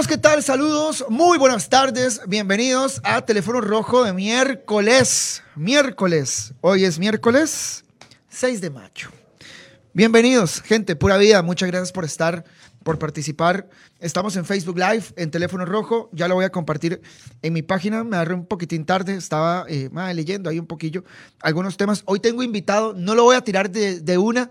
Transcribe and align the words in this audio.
Amigos, 0.00 0.16
¿qué 0.16 0.22
tal? 0.22 0.42
Saludos, 0.42 1.04
muy 1.10 1.36
buenas 1.36 1.68
tardes, 1.68 2.22
bienvenidos 2.26 3.02
a 3.04 3.20
Teléfono 3.20 3.60
Rojo 3.60 4.02
de 4.02 4.14
miércoles. 4.14 5.42
Miércoles, 5.56 6.54
hoy 6.62 6.84
es 6.84 6.98
miércoles 6.98 7.84
6 8.30 8.62
de 8.62 8.70
mayo. 8.70 9.10
Bienvenidos, 9.92 10.62
gente, 10.62 10.96
pura 10.96 11.18
vida, 11.18 11.42
muchas 11.42 11.68
gracias 11.68 11.92
por 11.92 12.06
estar, 12.06 12.46
por 12.82 12.98
participar. 12.98 13.68
Estamos 13.98 14.36
en 14.36 14.46
Facebook 14.46 14.78
Live, 14.78 15.04
en 15.16 15.30
Teléfono 15.30 15.66
Rojo, 15.66 16.08
ya 16.14 16.28
lo 16.28 16.34
voy 16.34 16.46
a 16.46 16.50
compartir 16.50 17.02
en 17.42 17.52
mi 17.52 17.60
página, 17.60 18.02
me 18.02 18.16
agarré 18.16 18.32
un 18.32 18.46
poquitín 18.46 18.86
tarde, 18.86 19.16
estaba 19.16 19.66
eh, 19.68 19.90
leyendo 20.14 20.48
ahí 20.48 20.58
un 20.58 20.66
poquillo 20.66 21.04
algunos 21.42 21.76
temas. 21.76 22.04
Hoy 22.06 22.20
tengo 22.20 22.42
invitado, 22.42 22.94
no 22.94 23.14
lo 23.14 23.24
voy 23.24 23.36
a 23.36 23.42
tirar 23.42 23.70
de, 23.70 24.00
de 24.00 24.16
una. 24.16 24.50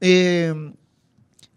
Eh, 0.00 0.52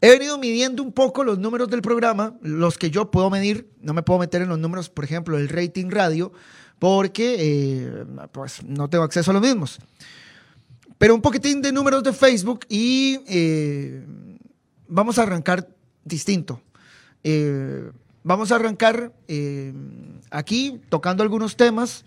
He 0.06 0.12
venido 0.12 0.38
midiendo 0.38 0.84
un 0.84 0.92
poco 0.92 1.24
los 1.24 1.40
números 1.40 1.68
del 1.68 1.82
programa, 1.82 2.36
los 2.44 2.78
que 2.78 2.92
yo 2.92 3.10
puedo 3.10 3.32
medir. 3.32 3.72
No 3.82 3.92
me 3.92 4.04
puedo 4.04 4.20
meter 4.20 4.44
en 4.44 4.50
los 4.50 4.60
números, 4.60 4.88
por 4.88 5.04
ejemplo, 5.04 5.36
del 5.36 5.50
rating 5.50 5.90
radio, 5.90 6.32
porque 6.78 7.38
eh, 7.40 8.06
pues, 8.32 8.64
no 8.64 8.88
tengo 8.88 9.04
acceso 9.04 9.32
a 9.32 9.34
los 9.34 9.42
mismos. 9.42 9.80
Pero 11.00 11.16
un 11.16 11.24
poquitín 11.24 11.60
de 11.60 11.72
números 11.72 12.04
de 12.04 12.14
Facebook 12.14 12.68
y 12.70 13.20
eh, 13.28 14.06
vamos 14.88 15.18
a 15.18 15.24
arrancar 15.24 15.70
distinto. 16.04 16.62
Eh, 17.24 17.90
vamos 18.22 18.52
a 18.52 18.58
arrancar 18.58 19.12
aquí 20.30 20.82
tocando 20.90 21.24
algunos 21.24 21.58
temas 21.58 22.06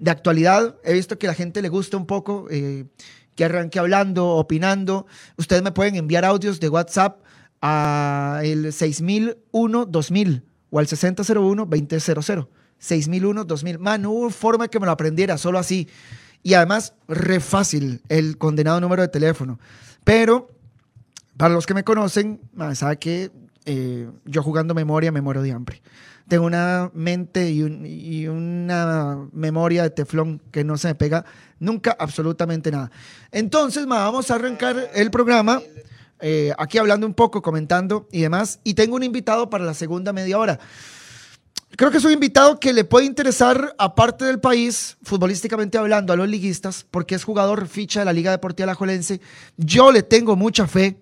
de 0.00 0.10
actualidad. 0.10 0.74
He 0.82 0.94
visto 0.94 1.16
que 1.16 1.28
a 1.28 1.30
la 1.30 1.34
gente 1.34 1.62
le 1.62 1.68
gusta 1.68 1.96
un 1.96 2.06
poco 2.06 2.48
que 2.48 3.44
arranque 3.44 3.78
hablando, 3.78 4.30
opinando. 4.30 5.06
Ustedes 5.36 5.62
me 5.62 5.70
pueden 5.70 5.94
enviar 5.94 6.24
audios 6.24 6.58
de 6.58 6.68
WhatsApp 6.68 7.20
a 7.68 8.42
el 8.44 8.66
6001-2000 8.66 10.42
o 10.70 10.78
al 10.78 10.86
6001-2000. 10.86 12.46
6001-2000. 12.80 13.78
Man, 13.78 14.02
no 14.02 14.10
hubo 14.12 14.30
forma 14.30 14.68
que 14.68 14.78
me 14.78 14.86
lo 14.86 14.92
aprendiera, 14.92 15.36
solo 15.36 15.58
así. 15.58 15.88
Y 16.44 16.54
además, 16.54 16.94
re 17.08 17.40
fácil 17.40 18.02
el 18.08 18.38
condenado 18.38 18.80
número 18.80 19.02
de 19.02 19.08
teléfono. 19.08 19.58
Pero, 20.04 20.48
para 21.36 21.54
los 21.54 21.66
que 21.66 21.74
me 21.74 21.82
conocen, 21.82 22.40
man, 22.54 22.76
sabe 22.76 22.98
que 22.98 23.32
eh, 23.64 24.08
yo 24.24 24.42
jugando 24.44 24.72
memoria 24.72 25.10
me 25.10 25.20
muero 25.20 25.42
de 25.42 25.50
hambre. 25.50 25.82
Tengo 26.28 26.46
una 26.46 26.90
mente 26.94 27.50
y, 27.50 27.62
y, 27.62 28.28
una 28.28 29.28
memoria 29.32 29.82
de 29.84 29.90
teflón 29.90 30.40
que 30.50 30.62
no 30.62 30.76
se 30.76 30.88
me 30.88 30.94
pega 30.94 31.24
nunca 31.58 31.96
absolutamente 31.98 32.70
nada. 32.70 32.92
Entonces, 33.32 33.86
vamos 33.86 34.30
a 34.30 34.36
arrancar 34.36 34.90
el 34.94 35.10
programa. 35.10 35.60
Eh, 36.20 36.52
aquí 36.58 36.78
hablando 36.78 37.06
un 37.06 37.14
poco, 37.14 37.42
comentando 37.42 38.08
y 38.10 38.22
demás. 38.22 38.60
Y 38.64 38.74
tengo 38.74 38.96
un 38.96 39.02
invitado 39.02 39.50
para 39.50 39.64
la 39.64 39.74
segunda 39.74 40.12
media 40.12 40.38
hora. 40.38 40.58
Creo 41.76 41.90
que 41.90 41.98
es 41.98 42.04
un 42.04 42.12
invitado 42.12 42.58
que 42.58 42.72
le 42.72 42.84
puede 42.84 43.04
interesar, 43.04 43.74
aparte 43.76 44.24
del 44.24 44.40
país, 44.40 44.96
futbolísticamente 45.02 45.76
hablando, 45.76 46.12
a 46.12 46.16
los 46.16 46.28
liguistas, 46.28 46.86
porque 46.90 47.14
es 47.14 47.24
jugador 47.24 47.66
ficha 47.66 48.00
de 48.00 48.06
la 48.06 48.12
Liga 48.14 48.30
Deportiva 48.30 48.64
Alajuelense. 48.64 49.20
Yo 49.56 49.92
le 49.92 50.02
tengo 50.02 50.36
mucha 50.36 50.66
fe. 50.66 50.98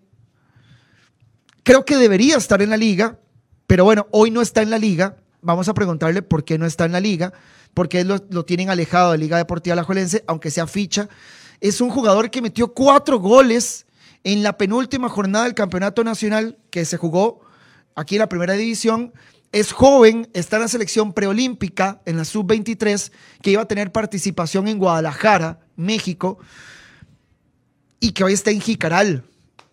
Creo 1.63 1.85
que 1.85 1.97
debería 1.97 2.37
estar 2.37 2.61
en 2.61 2.71
la 2.71 2.77
liga, 2.77 3.21
pero 3.67 3.85
bueno, 3.85 4.09
hoy 4.11 4.31
no 4.31 4.43
está 4.43 4.63
en 4.63 4.71
la 4.71 4.79
liga. 4.79 5.17
Vamos 5.43 5.69
a 5.69 5.75
preguntarle 5.75 6.23
por 6.23 6.45
qué 6.45 6.59
no 6.59 6.67
está 6.67 6.87
en 6.87 6.93
la 6.93 7.01
liga, 7.01 7.33
porque 7.73 8.03
lo, 8.03 8.19
lo 8.31 8.45
tienen 8.45 8.69
alejado 8.69 9.13
de 9.13 9.19
Liga 9.19 9.37
Deportiva 9.37 9.75
Alajuelense, 9.75 10.25
aunque 10.27 10.51
sea 10.51 10.67
ficha. 10.67 11.09
Es 11.61 11.81
un 11.81 11.91
jugador 11.91 12.31
que 12.31 12.43
metió 12.43 12.75
cuatro 12.75 13.21
goles 13.21 13.84
en 14.25 14.43
la 14.43 14.57
penúltima 14.57 15.09
jornada 15.09 15.45
del 15.45 15.55
Campeonato 15.55 16.03
Nacional 16.03 16.59
que 16.71 16.85
se 16.85 16.97
jugó 16.97 17.41
aquí 17.95 18.17
en 18.17 18.21
la 18.21 18.29
primera 18.29 18.55
división. 18.55 19.13
Es 19.53 19.71
joven, 19.71 20.29
está 20.33 20.57
en 20.57 20.63
la 20.63 20.69
selección 20.69 21.13
preolímpica 21.13 22.01
en 22.07 22.17
la 22.17 22.25
sub-23 22.25 23.13
que 23.43 23.53
iba 23.53 23.63
a 23.63 23.69
tener 23.69 23.93
participación 23.93 24.67
en 24.67 24.79
Guadalajara, 24.79 25.61
México, 25.77 26.39
y 28.01 28.13
que 28.13 28.25
hoy 28.25 28.33
está 28.33 28.51
en 28.51 28.61
Jicaral. 28.61 29.25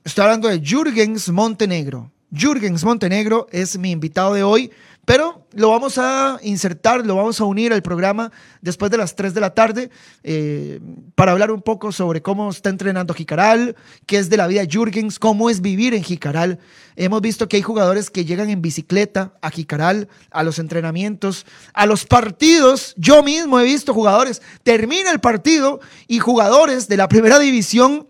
Estoy 0.03 0.23
hablando 0.23 0.47
de 0.47 0.59
Jürgens 0.59 1.29
Montenegro. 1.29 2.11
Jürgens 2.31 2.83
Montenegro 2.83 3.47
es 3.51 3.77
mi 3.77 3.91
invitado 3.91 4.33
de 4.33 4.43
hoy. 4.43 4.71
Pero 5.03 5.47
lo 5.53 5.71
vamos 5.71 5.97
a 5.97 6.39
insertar, 6.43 7.05
lo 7.05 7.15
vamos 7.15 7.41
a 7.41 7.45
unir 7.45 7.73
al 7.73 7.81
programa 7.81 8.31
después 8.61 8.91
de 8.91 8.97
las 8.97 9.15
3 9.15 9.33
de 9.33 9.41
la 9.41 9.55
tarde 9.55 9.89
eh, 10.23 10.79
para 11.15 11.31
hablar 11.31 11.49
un 11.49 11.63
poco 11.63 11.91
sobre 11.91 12.21
cómo 12.21 12.51
está 12.51 12.69
entrenando 12.69 13.15
Jicaral, 13.15 13.75
qué 14.05 14.19
es 14.19 14.29
de 14.29 14.37
la 14.37 14.45
vida 14.45 14.63
Jürgens, 14.63 15.17
cómo 15.17 15.49
es 15.49 15.61
vivir 15.61 15.95
en 15.95 16.03
Jicaral. 16.03 16.59
Hemos 16.95 17.19
visto 17.21 17.49
que 17.49 17.57
hay 17.57 17.63
jugadores 17.63 18.11
que 18.11 18.25
llegan 18.25 18.51
en 18.51 18.61
bicicleta 18.61 19.33
a 19.41 19.49
Jicaral, 19.49 20.07
a 20.29 20.43
los 20.43 20.59
entrenamientos, 20.59 21.47
a 21.73 21.87
los 21.87 22.05
partidos. 22.05 22.93
Yo 22.95 23.23
mismo 23.23 23.59
he 23.59 23.63
visto 23.63 23.95
jugadores, 23.95 24.39
termina 24.61 25.09
el 25.09 25.19
partido 25.19 25.79
y 26.07 26.19
jugadores 26.19 26.87
de 26.87 26.97
la 26.97 27.07
primera 27.09 27.39
división 27.39 28.07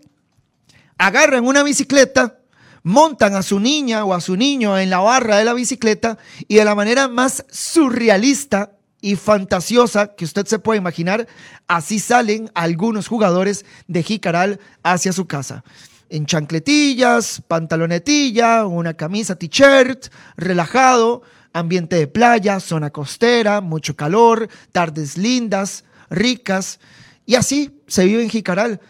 agarran 0.98 1.46
una 1.46 1.62
bicicleta 1.62 2.41
montan 2.82 3.34
a 3.34 3.42
su 3.42 3.60
niña 3.60 4.04
o 4.04 4.14
a 4.14 4.20
su 4.20 4.36
niño 4.36 4.78
en 4.78 4.90
la 4.90 4.98
barra 4.98 5.38
de 5.38 5.44
la 5.44 5.54
bicicleta 5.54 6.18
y 6.48 6.56
de 6.56 6.64
la 6.64 6.74
manera 6.74 7.08
más 7.08 7.44
surrealista 7.50 8.72
y 9.00 9.16
fantasiosa 9.16 10.14
que 10.14 10.24
usted 10.24 10.46
se 10.46 10.60
puede 10.60 10.78
imaginar, 10.78 11.26
así 11.66 11.98
salen 11.98 12.50
algunos 12.54 13.08
jugadores 13.08 13.64
de 13.88 14.02
Jicaral 14.02 14.60
hacia 14.82 15.12
su 15.12 15.26
casa. 15.26 15.64
En 16.08 16.26
chancletillas, 16.26 17.42
pantalonetilla, 17.48 18.64
una 18.66 18.94
camisa 18.94 19.34
t-shirt, 19.34 20.06
relajado, 20.36 21.22
ambiente 21.52 21.96
de 21.96 22.06
playa, 22.06 22.60
zona 22.60 22.90
costera, 22.90 23.60
mucho 23.60 23.96
calor, 23.96 24.48
tardes 24.70 25.18
lindas, 25.18 25.84
ricas, 26.08 26.78
y 27.26 27.34
así 27.36 27.80
se 27.86 28.04
vive 28.04 28.22
en 28.22 28.30
Jicaral. 28.30 28.80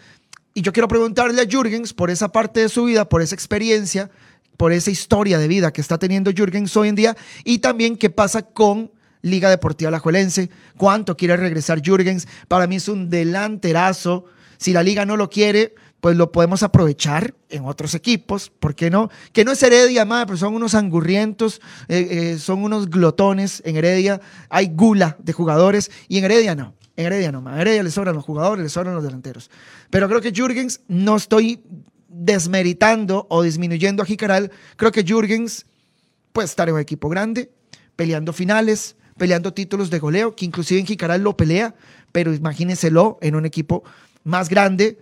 Y 0.53 0.61
yo 0.61 0.71
quiero 0.71 0.87
preguntarle 0.87 1.41
a 1.41 1.47
Jürgens 1.47 1.93
por 1.93 2.11
esa 2.11 2.31
parte 2.31 2.59
de 2.59 2.69
su 2.69 2.85
vida, 2.85 3.09
por 3.09 3.23
esa 3.23 3.33
experiencia, 3.33 4.11
por 4.55 4.71
esa 4.71 4.91
historia 4.91 5.39
de 5.39 5.47
vida 5.47 5.73
que 5.73 5.81
está 5.81 5.97
teniendo 5.97 6.31
Jürgens 6.31 6.77
hoy 6.77 6.89
en 6.89 6.95
día 6.95 7.17
y 7.43 7.59
también 7.59 7.97
qué 7.97 8.11
pasa 8.11 8.43
con 8.43 8.91
Liga 9.23 9.49
Deportiva 9.49 9.87
Alajuelense, 9.87 10.51
cuánto 10.77 11.17
quiere 11.17 11.37
regresar 11.37 11.81
Jürgens. 11.81 12.27
Para 12.47 12.67
mí 12.67 12.75
es 12.75 12.87
un 12.87 13.09
delanterazo. 13.09 14.25
Si 14.57 14.73
la 14.73 14.83
liga 14.83 15.05
no 15.05 15.17
lo 15.17 15.29
quiere, 15.29 15.73
pues 16.01 16.17
lo 16.17 16.31
podemos 16.31 16.61
aprovechar 16.61 17.33
en 17.49 17.65
otros 17.65 17.95
equipos, 17.95 18.51
¿por 18.59 18.75
qué 18.75 18.91
no? 18.91 19.09
Que 19.31 19.45
no 19.45 19.53
es 19.53 19.63
Heredia, 19.63 20.05
madre, 20.05 20.27
pero 20.27 20.37
son 20.37 20.53
unos 20.53 20.75
angurrientos, 20.75 21.61
eh, 21.87 22.07
eh, 22.11 22.37
son 22.37 22.63
unos 22.63 22.89
glotones. 22.89 23.63
En 23.65 23.75
Heredia 23.77 24.21
hay 24.49 24.67
gula 24.67 25.17
de 25.19 25.33
jugadores 25.33 25.89
y 26.07 26.19
en 26.19 26.25
Heredia 26.25 26.53
no. 26.55 26.75
Heredia 26.95 27.31
no, 27.31 27.39
en 27.39 27.59
Heredia 27.59 27.83
le 27.83 27.91
sobran 27.91 28.15
los 28.15 28.23
jugadores, 28.23 28.63
le 28.63 28.69
sobran 28.69 28.93
los 28.93 29.03
delanteros. 29.03 29.49
Pero 29.89 30.07
creo 30.07 30.21
que 30.21 30.31
Jürgens, 30.31 30.81
no 30.87 31.15
estoy 31.15 31.63
desmeritando 32.07 33.25
o 33.29 33.41
disminuyendo 33.41 34.03
a 34.03 34.05
Jicaral, 34.05 34.51
creo 34.75 34.91
que 34.91 35.03
Jürgens 35.03 35.65
puede 36.31 36.45
estar 36.45 36.69
en 36.69 36.75
un 36.75 36.81
equipo 36.81 37.09
grande, 37.09 37.51
peleando 37.95 38.33
finales, 38.33 38.95
peleando 39.17 39.53
títulos 39.53 39.89
de 39.89 39.99
goleo, 39.99 40.35
que 40.35 40.45
inclusive 40.45 40.79
en 40.79 40.85
Jicaral 40.85 41.21
lo 41.21 41.37
pelea, 41.37 41.75
pero 42.11 42.33
imagínenselo 42.33 43.17
en 43.21 43.35
un 43.35 43.45
equipo 43.45 43.83
más 44.23 44.49
grande, 44.49 44.99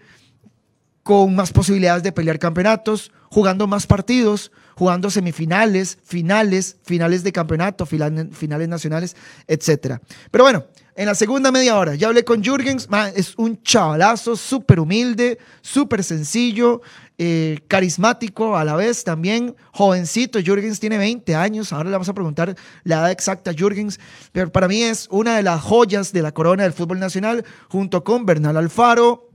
con 1.03 1.35
más 1.35 1.51
posibilidades 1.51 2.03
de 2.03 2.11
pelear 2.11 2.39
campeonatos, 2.39 3.11
jugando 3.29 3.67
más 3.67 3.87
partidos, 3.87 4.51
jugando 4.75 5.09
semifinales, 5.09 5.97
finales, 6.03 6.77
finales 6.83 7.23
de 7.23 7.31
campeonato, 7.31 7.85
finales 7.85 8.67
nacionales, 8.67 9.15
etc. 9.47 9.97
Pero 10.29 10.43
bueno, 10.43 10.65
en 10.95 11.05
la 11.05 11.15
segunda 11.15 11.51
media 11.51 11.77
hora. 11.77 11.95
Ya 11.95 12.07
hablé 12.07 12.23
con 12.23 12.43
Jürgens, 12.43 12.87
es 13.15 13.33
un 13.37 13.61
chavalazo, 13.63 14.35
súper 14.35 14.79
humilde, 14.79 15.37
súper 15.61 16.03
sencillo, 16.03 16.81
eh, 17.17 17.59
carismático 17.67 18.57
a 18.57 18.63
la 18.63 18.75
vez 18.75 19.03
también, 19.03 19.55
jovencito. 19.71 20.39
Jürgens 20.39 20.79
tiene 20.79 20.97
20 20.97 21.35
años, 21.35 21.71
ahora 21.71 21.89
le 21.89 21.93
vamos 21.93 22.09
a 22.09 22.13
preguntar 22.13 22.55
la 22.83 22.95
edad 22.95 23.11
exacta 23.11 23.51
a 23.51 23.53
Jürgens, 23.53 23.99
pero 24.31 24.51
para 24.51 24.67
mí 24.67 24.81
es 24.81 25.07
una 25.11 25.35
de 25.35 25.43
las 25.43 25.61
joyas 25.61 26.11
de 26.13 26.21
la 26.21 26.31
corona 26.31 26.63
del 26.63 26.73
fútbol 26.73 26.99
nacional, 26.99 27.45
junto 27.69 28.03
con 28.03 28.25
Bernal 28.25 28.57
Alfaro. 28.57 29.29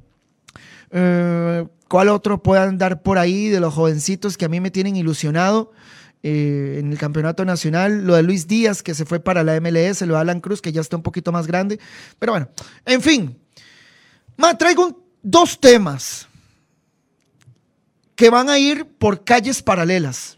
Eh, 0.90 1.66
¿Cuál 1.88 2.08
otro 2.08 2.42
puede 2.42 2.62
andar 2.62 3.02
por 3.02 3.18
ahí 3.18 3.48
de 3.48 3.60
los 3.60 3.72
jovencitos 3.72 4.36
que 4.36 4.44
a 4.44 4.48
mí 4.48 4.58
me 4.60 4.72
tienen 4.72 4.96
ilusionado? 4.96 5.70
Eh, 6.28 6.80
en 6.80 6.90
el 6.90 6.98
campeonato 6.98 7.44
nacional, 7.44 8.04
lo 8.04 8.16
de 8.16 8.24
Luis 8.24 8.48
Díaz 8.48 8.82
que 8.82 8.94
se 8.94 9.04
fue 9.04 9.20
para 9.20 9.44
la 9.44 9.60
MLS, 9.60 10.00
lo 10.02 10.14
de 10.14 10.20
Alan 10.20 10.40
Cruz 10.40 10.60
que 10.60 10.72
ya 10.72 10.80
está 10.80 10.96
un 10.96 11.04
poquito 11.04 11.30
más 11.30 11.46
grande, 11.46 11.78
pero 12.18 12.32
bueno, 12.32 12.48
en 12.84 13.00
fin, 13.00 13.38
me 14.36 14.52
traigo 14.56 15.04
dos 15.22 15.60
temas 15.60 16.26
que 18.16 18.28
van 18.28 18.48
a 18.48 18.58
ir 18.58 18.86
por 18.98 19.22
calles 19.22 19.62
paralelas, 19.62 20.36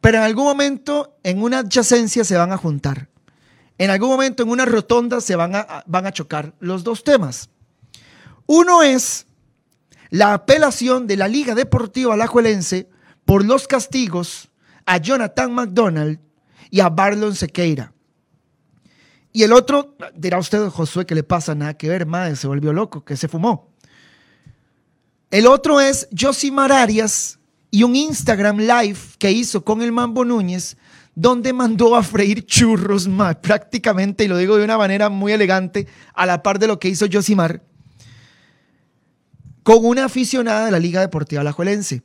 pero 0.00 0.16
en 0.16 0.24
algún 0.24 0.44
momento 0.44 1.18
en 1.22 1.42
una 1.42 1.58
adyacencia 1.58 2.24
se 2.24 2.38
van 2.38 2.50
a 2.50 2.56
juntar, 2.56 3.10
en 3.76 3.90
algún 3.90 4.08
momento 4.08 4.42
en 4.44 4.48
una 4.48 4.64
rotonda 4.64 5.20
se 5.20 5.36
van 5.36 5.54
a, 5.56 5.84
van 5.86 6.06
a 6.06 6.12
chocar 6.12 6.54
los 6.58 6.84
dos 6.84 7.04
temas. 7.04 7.50
Uno 8.46 8.82
es 8.82 9.26
la 10.08 10.32
apelación 10.32 11.06
de 11.06 11.18
la 11.18 11.28
Liga 11.28 11.54
Deportiva 11.54 12.14
Alajuelense 12.14 12.88
por 13.26 13.44
los 13.44 13.68
castigos 13.68 14.48
a 14.86 14.98
Jonathan 14.98 15.52
McDonald 15.52 16.18
y 16.70 16.80
a 16.80 16.88
Barlon 16.88 17.34
Sequeira. 17.34 17.92
Y 19.32 19.42
el 19.44 19.52
otro, 19.52 19.96
dirá 20.14 20.38
usted, 20.38 20.68
Josué, 20.68 21.06
que 21.06 21.14
le 21.14 21.22
pasa 21.22 21.54
nada 21.54 21.74
que 21.74 21.88
ver, 21.88 22.04
madre, 22.04 22.36
se 22.36 22.46
volvió 22.46 22.72
loco, 22.72 23.04
que 23.04 23.16
se 23.16 23.28
fumó. 23.28 23.72
El 25.30 25.46
otro 25.46 25.80
es 25.80 26.08
Josimar 26.18 26.70
Arias 26.70 27.38
y 27.70 27.84
un 27.84 27.96
Instagram 27.96 28.58
live 28.58 28.98
que 29.18 29.32
hizo 29.32 29.64
con 29.64 29.80
el 29.80 29.90
Mambo 29.90 30.26
Núñez, 30.26 30.76
donde 31.14 31.54
mandó 31.54 31.96
a 31.96 32.02
freír 32.02 32.44
churros, 32.44 33.08
prácticamente, 33.42 34.24
y 34.24 34.28
lo 34.28 34.36
digo 34.36 34.58
de 34.58 34.64
una 34.64 34.76
manera 34.76 35.08
muy 35.08 35.32
elegante, 35.32 35.86
a 36.14 36.26
la 36.26 36.42
par 36.42 36.58
de 36.58 36.66
lo 36.66 36.78
que 36.78 36.88
hizo 36.88 37.06
Josimar, 37.10 37.62
con 39.62 39.86
una 39.86 40.04
aficionada 40.04 40.66
de 40.66 40.72
la 40.72 40.78
Liga 40.78 41.00
Deportiva 41.00 41.40
Alajuelense, 41.40 42.02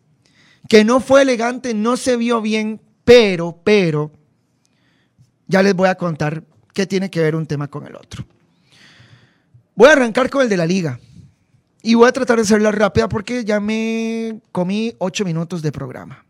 que 0.68 0.84
no 0.84 1.00
fue 1.00 1.22
elegante, 1.22 1.74
no 1.74 1.98
se 1.98 2.18
vio 2.18 2.42
bien, 2.42 2.82
pero, 3.04 3.60
pero, 3.64 4.12
ya 5.48 5.64
les 5.64 5.74
voy 5.74 5.90
a 5.90 5.96
contar 5.96 6.44
qué 6.74 6.86
tiene 6.86 7.10
que 7.10 7.22
ver 7.22 7.36
un 7.36 7.46
tema 7.46 7.68
con 7.68 7.88
el 7.88 7.96
otro. 7.96 8.26
Voy 9.76 9.90
a 9.90 9.94
arrancar 9.94 10.30
con 10.30 10.42
el 10.42 10.50
de 10.50 10.58
la 10.58 10.66
liga. 10.66 11.00
Y 11.84 11.94
voy 11.94 12.10
a 12.10 12.12
tratar 12.12 12.38
de 12.38 12.42
hacerla 12.42 12.72
rápida 12.72 13.08
porque 13.08 13.46
ya 13.46 13.60
me 13.60 14.42
comí 14.52 14.94
ocho 14.98 15.24
minutos 15.24 15.62
de 15.62 15.72
programa. 15.72 16.26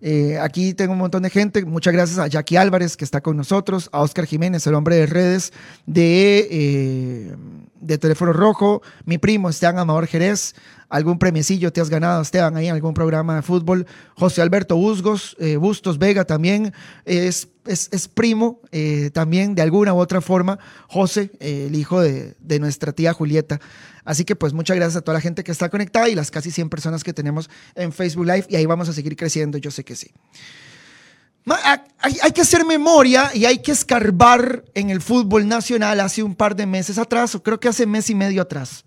Eh, 0.00 0.38
aquí 0.40 0.74
tengo 0.74 0.92
un 0.92 0.98
montón 0.98 1.22
de 1.22 1.30
gente. 1.30 1.64
Muchas 1.64 1.92
gracias 1.92 2.18
a 2.18 2.26
Jackie 2.26 2.56
Álvarez, 2.56 2.96
que 2.96 3.04
está 3.04 3.20
con 3.20 3.36
nosotros, 3.36 3.88
a 3.92 4.00
Oscar 4.00 4.26
Jiménez, 4.26 4.66
el 4.66 4.74
hombre 4.74 4.96
de 4.96 5.06
redes 5.06 5.52
de, 5.86 6.48
eh, 6.50 7.36
de 7.82 7.98
Teléfono 7.98 8.32
Rojo, 8.32 8.80
mi 9.04 9.18
primo 9.18 9.50
Esteban 9.50 9.78
Amador 9.78 10.06
Jerez. 10.06 10.54
Algún 10.88 11.18
premiecillo 11.18 11.72
te 11.72 11.80
has 11.80 11.88
ganado, 11.88 12.20
Esteban, 12.22 12.56
ahí 12.56 12.68
en 12.68 12.74
algún 12.74 12.94
programa 12.94 13.36
de 13.36 13.42
fútbol. 13.42 13.86
José 14.14 14.42
Alberto 14.42 14.76
Busgos, 14.76 15.36
eh, 15.38 15.56
Bustos 15.56 15.98
Vega 15.98 16.24
también 16.24 16.72
es, 17.04 17.48
es, 17.66 18.08
primo 18.08 18.60
también 19.12 19.54
de 19.54 19.62
alguna 19.62 19.94
u 19.94 19.98
otra 19.98 20.20
forma. 20.20 20.58
José, 20.88 21.30
el 21.40 21.74
hijo 21.74 22.00
de, 22.00 22.34
de 22.40 22.60
nuestra 22.60 22.92
tía 22.92 23.12
Julieta. 23.12 23.58
Así 24.04 24.24
que 24.24 24.36
pues 24.36 24.52
muchas 24.52 24.76
gracias 24.76 24.96
a 24.96 25.00
toda 25.00 25.14
la 25.14 25.20
gente 25.20 25.44
que 25.44 25.52
está 25.52 25.68
conectada 25.68 26.08
y 26.08 26.14
las 26.14 26.30
casi 26.30 26.50
100 26.50 26.68
personas 26.68 27.04
que 27.04 27.12
tenemos 27.12 27.48
en 27.74 27.92
Facebook 27.92 28.26
Live 28.26 28.46
y 28.48 28.56
ahí 28.56 28.66
vamos 28.66 28.88
a 28.88 28.92
seguir 28.92 29.16
creciendo, 29.16 29.58
yo 29.58 29.70
sé 29.70 29.84
que 29.84 29.96
sí. 29.96 30.10
Hay, 31.44 32.32
que 32.32 32.42
hacer 32.42 32.64
memoria 32.64 33.30
y 33.34 33.46
hay 33.46 33.58
que 33.58 33.72
escarbar 33.72 34.64
en 34.74 34.90
el 34.90 35.00
fútbol 35.00 35.48
nacional 35.48 36.00
hace 36.00 36.22
un 36.22 36.36
par 36.36 36.54
de 36.54 36.66
meses 36.66 36.98
atrás, 36.98 37.34
o 37.34 37.42
creo 37.42 37.58
que 37.58 37.68
hace 37.68 37.86
mes 37.86 38.10
y 38.10 38.14
medio 38.14 38.42
atrás. 38.42 38.84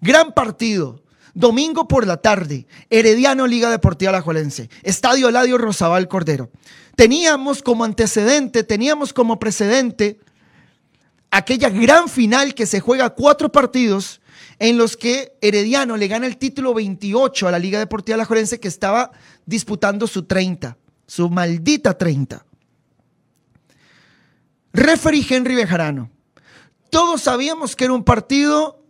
Gran 0.00 0.32
partido, 0.32 1.02
domingo 1.32 1.88
por 1.88 2.06
la 2.06 2.18
tarde, 2.18 2.66
Herediano 2.90 3.46
Liga 3.46 3.70
Deportiva 3.70 4.10
Alajuelense, 4.10 4.68
Estadio 4.82 5.30
Ladio 5.30 5.56
Rosabal 5.56 6.08
Cordero. 6.08 6.50
Teníamos 6.94 7.62
como 7.62 7.84
antecedente, 7.84 8.64
teníamos 8.64 9.14
como 9.14 9.38
precedente 9.38 10.20
aquella 11.30 11.70
gran 11.70 12.08
final 12.08 12.54
que 12.54 12.66
se 12.66 12.80
juega 12.80 13.10
cuatro 13.10 13.50
partidos 13.50 14.20
en 14.58 14.76
los 14.76 14.96
que 14.96 15.36
Herediano 15.40 15.96
le 15.96 16.06
gana 16.06 16.26
el 16.26 16.36
título 16.36 16.74
28 16.74 17.48
a 17.48 17.50
la 17.50 17.58
Liga 17.58 17.78
Deportiva 17.78 18.14
Alajuelense 18.14 18.60
que 18.60 18.68
estaba 18.68 19.10
disputando 19.46 20.06
su 20.06 20.24
30, 20.24 20.76
su 21.06 21.28
maldita 21.30 21.96
30. 21.96 22.44
Referee 24.72 25.26
Henry 25.28 25.54
Bejarano. 25.54 26.10
Todos 26.90 27.22
sabíamos 27.22 27.76
que 27.76 27.84
era 27.84 27.92
un 27.92 28.04
partido 28.04 28.84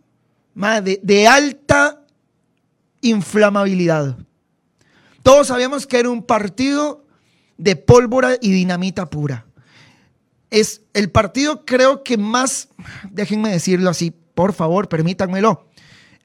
de, 0.55 0.99
de 1.01 1.27
alta 1.27 2.05
inflamabilidad. 3.01 4.17
Todos 5.23 5.47
sabíamos 5.47 5.87
que 5.87 5.99
era 5.99 6.09
un 6.09 6.23
partido 6.23 7.05
de 7.57 7.75
pólvora 7.75 8.37
y 8.41 8.51
dinamita 8.51 9.09
pura. 9.09 9.45
Es 10.49 10.81
el 10.93 11.09
partido 11.09 11.65
creo 11.65 12.03
que 12.03 12.17
más, 12.17 12.69
déjenme 13.09 13.49
decirlo 13.49 13.89
así, 13.89 14.11
por 14.11 14.53
favor, 14.53 14.87
permítanmelo. 14.87 15.67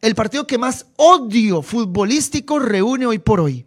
El 0.01 0.15
partido 0.15 0.47
que 0.47 0.59
más 0.59 0.87
odio 0.97 1.63
futbolístico 1.63 2.59
reúne 2.59 3.07
hoy 3.07 3.19
por 3.19 3.41
hoy. 3.41 3.67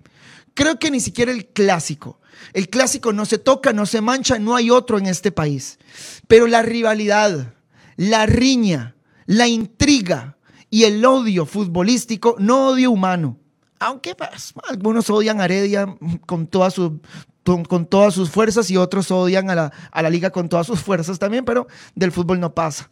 Creo 0.54 0.78
que 0.78 0.92
ni 0.92 1.00
siquiera 1.00 1.32
el 1.32 1.48
clásico. 1.48 2.20
El 2.54 2.70
clásico 2.70 3.14
no 3.14 3.26
se 3.26 3.38
toca, 3.38 3.74
no 3.74 3.86
se 3.86 4.02
mancha, 4.02 4.38
no 4.40 4.56
hay 4.56 4.70
otro 4.70 4.98
en 4.98 5.08
este 5.08 5.32
país. 5.32 5.80
Pero 6.28 6.48
la 6.48 6.62
rivalidad, 6.62 7.54
la 7.96 8.26
riña, 8.26 8.96
la 9.26 9.48
intriga 9.48 10.38
y 10.70 10.84
el 10.84 11.04
odio 11.06 11.46
futbolístico, 11.46 12.36
no 12.40 12.70
odio 12.70 12.92
humano. 12.92 13.38
Aunque 13.80 14.16
pues, 14.16 14.54
algunos 14.70 15.10
odian 15.10 15.42
a 15.42 15.46
Heredia 15.46 15.86
con, 16.26 16.48
con, 16.48 17.86
todas 17.86 18.14
sus 18.14 18.30
fuerzas 18.30 18.70
y 18.72 18.78
otros 18.78 19.12
odian 19.12 19.50
a 19.50 19.56
la, 19.56 19.74
a 19.92 20.02
la 20.02 20.10
liga 20.10 20.30
con 20.30 20.48
todas 20.50 20.68
sus 20.68 20.80
fuerzas 20.80 21.20
también, 21.20 21.46
pero 21.46 21.68
del 21.96 22.12
fútbol 22.12 22.40
no 22.40 22.54
pasa. 22.54 22.90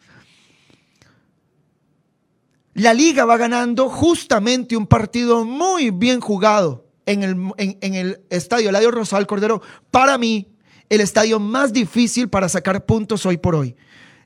La 2.74 2.94
liga 2.94 3.26
va 3.26 3.38
ganando 3.38 3.90
justamente 3.90 4.78
un 4.78 4.88
partido 4.88 5.46
muy 5.46 5.92
bien 5.92 6.20
jugado 6.22 6.91
en 7.12 7.94
el, 7.96 8.22
estadio 8.30 8.70
Eladio 8.70 8.92
Rosal 8.92 9.28
Cordero. 9.28 9.62
Para 9.90 10.18
mí, 10.18 10.48
el 10.90 11.02
estadio 11.02 11.40
más 11.40 11.74
difícil 11.74 12.30
para 12.30 12.50
sacar 12.50 12.86
puntos 12.86 13.26
hoy 13.26 13.38
por 13.38 13.56
hoy. 13.56 13.76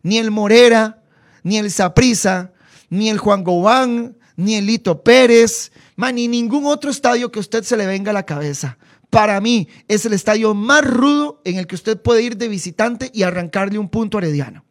Ni 0.03 0.17
el 0.17 0.31
Morera, 0.31 1.01
ni 1.43 1.57
el 1.57 1.71
Saprisa, 1.71 2.53
ni 2.89 3.09
el 3.09 3.17
Juan 3.17 3.43
Gobán, 3.43 4.17
ni 4.35 4.55
el 4.55 4.65
Lito 4.65 5.03
Pérez, 5.03 5.71
ni 5.97 6.27
ningún 6.27 6.65
otro 6.65 6.91
estadio 6.91 7.31
que 7.31 7.39
a 7.39 7.41
usted 7.41 7.63
se 7.63 7.77
le 7.77 7.85
venga 7.85 8.11
a 8.11 8.13
la 8.13 8.25
cabeza. 8.25 8.77
Para 9.09 9.39
mí 9.39 9.67
es 9.87 10.05
el 10.05 10.13
estadio 10.13 10.53
más 10.53 10.85
rudo 10.85 11.41
en 11.45 11.57
el 11.57 11.67
que 11.67 11.75
usted 11.75 12.01
puede 12.01 12.21
ir 12.21 12.37
de 12.37 12.47
visitante 12.47 13.09
y 13.13 13.23
arrancarle 13.23 13.79
un 13.79 13.89
punto 13.89 14.17
herediano. 14.17 14.65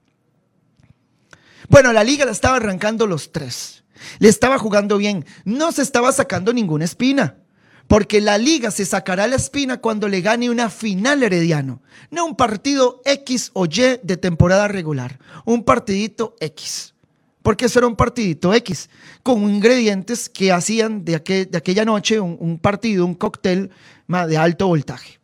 Bueno, 1.69 1.93
la 1.93 2.05
liga 2.05 2.25
la 2.25 2.33
estaba 2.33 2.57
arrancando 2.57 3.07
los 3.07 3.33
tres. 3.33 3.85
Le 4.19 4.29
estaba 4.29 4.59
jugando 4.59 4.99
bien. 4.99 5.25
No 5.45 5.73
se 5.73 5.83
estaba 5.83 6.13
sacando 6.13 6.53
ninguna 6.53 6.85
espina. 6.85 7.39
Porque 7.87 8.21
la 8.21 8.39
liga 8.39 8.71
se 8.71 8.87
sacará 8.87 9.27
la 9.27 9.37
espina 9.37 9.81
cuando 9.81 10.09
le 10.09 10.21
gane 10.21 10.51
una 10.51 10.71
final 10.71 11.23
herediano. 11.23 11.83
No 12.11 12.25
un 12.27 12.37
partido 12.37 13.03
X 13.05 13.51
o 13.53 13.67
Y 13.67 14.01
de 14.03 14.17
temporada 14.17 14.69
regular. 14.69 15.19
Un 15.45 15.65
partidito 15.65 16.35
X. 16.41 16.95
Porque 17.43 17.67
eso 17.67 17.79
era 17.79 17.87
un 17.87 17.97
partidito 17.97 18.55
X. 18.55 18.89
Con 19.23 19.43
ingredientes 19.43 20.29
que 20.29 20.51
hacían 20.51 21.05
de, 21.05 21.15
aquella 21.17 21.85
noche 21.85 22.19
un, 22.19 22.59
partido, 22.59 23.05
un 23.05 23.15
cóctel 23.15 23.71
de 24.09 24.37
alto 24.37 24.67
voltaje. 24.67 25.21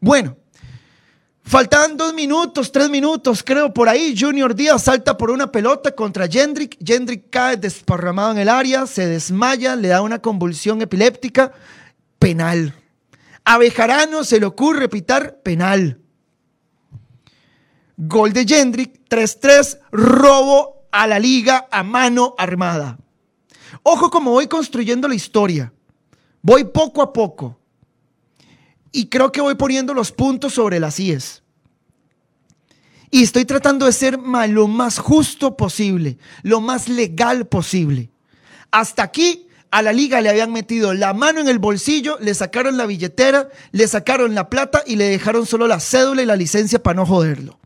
Bueno, 0.00 0.36
Faltaban 1.44 1.96
dos 1.96 2.14
minutos, 2.14 2.70
tres 2.70 2.88
minutos, 2.88 3.42
creo, 3.42 3.74
por 3.74 3.88
ahí. 3.88 4.14
Junior 4.18 4.54
Díaz 4.54 4.84
salta 4.84 5.16
por 5.16 5.30
una 5.30 5.50
pelota 5.50 5.92
contra 5.92 6.28
Jendrick. 6.28 6.78
Jendrick 6.82 7.30
cae 7.30 7.56
desparramado 7.56 8.30
en 8.30 8.38
el 8.38 8.48
área, 8.48 8.86
se 8.86 9.06
desmaya, 9.06 9.74
le 9.74 9.88
da 9.88 10.02
una 10.02 10.20
convulsión 10.20 10.80
epiléptica. 10.80 11.52
Penal. 12.22 12.72
A 13.44 13.58
Bejarano 13.58 14.22
se 14.22 14.38
le 14.38 14.46
ocurre 14.46 14.88
pitar 14.88 15.42
penal. 15.42 16.00
Gol 17.96 18.32
de 18.32 18.44
Jendrick, 18.46 19.08
3-3, 19.08 19.80
robo 19.90 20.86
a 20.92 21.08
la 21.08 21.18
liga 21.18 21.66
a 21.68 21.82
mano 21.82 22.36
armada. 22.38 22.96
Ojo 23.82 24.08
como 24.08 24.30
voy 24.30 24.46
construyendo 24.46 25.08
la 25.08 25.16
historia. 25.16 25.72
Voy 26.42 26.62
poco 26.62 27.02
a 27.02 27.12
poco. 27.12 27.58
Y 28.92 29.08
creo 29.08 29.32
que 29.32 29.40
voy 29.40 29.56
poniendo 29.56 29.92
los 29.92 30.12
puntos 30.12 30.54
sobre 30.54 30.78
las 30.78 31.00
IES. 31.00 31.42
Y 33.10 33.24
estoy 33.24 33.46
tratando 33.46 33.86
de 33.86 33.92
ser 33.92 34.16
lo 34.16 34.68
más 34.68 35.00
justo 35.00 35.56
posible, 35.56 36.18
lo 36.44 36.60
más 36.60 36.88
legal 36.88 37.48
posible. 37.48 38.12
Hasta 38.70 39.02
aquí 39.02 39.48
a 39.72 39.80
la 39.80 39.92
liga 39.92 40.20
le 40.20 40.28
habían 40.28 40.52
metido 40.52 40.92
la 40.92 41.14
mano 41.14 41.40
en 41.40 41.48
el 41.48 41.58
bolsillo, 41.58 42.18
le 42.20 42.34
sacaron 42.34 42.76
la 42.76 42.84
billetera, 42.84 43.48
le 43.72 43.88
sacaron 43.88 44.34
la 44.34 44.50
plata 44.50 44.84
y 44.86 44.96
le 44.96 45.06
dejaron 45.08 45.46
solo 45.46 45.66
la 45.66 45.80
cédula 45.80 46.22
y 46.22 46.26
la 46.26 46.36
licencia 46.36 46.82
para 46.82 46.96
no 46.96 47.06
joderlo. 47.06 47.58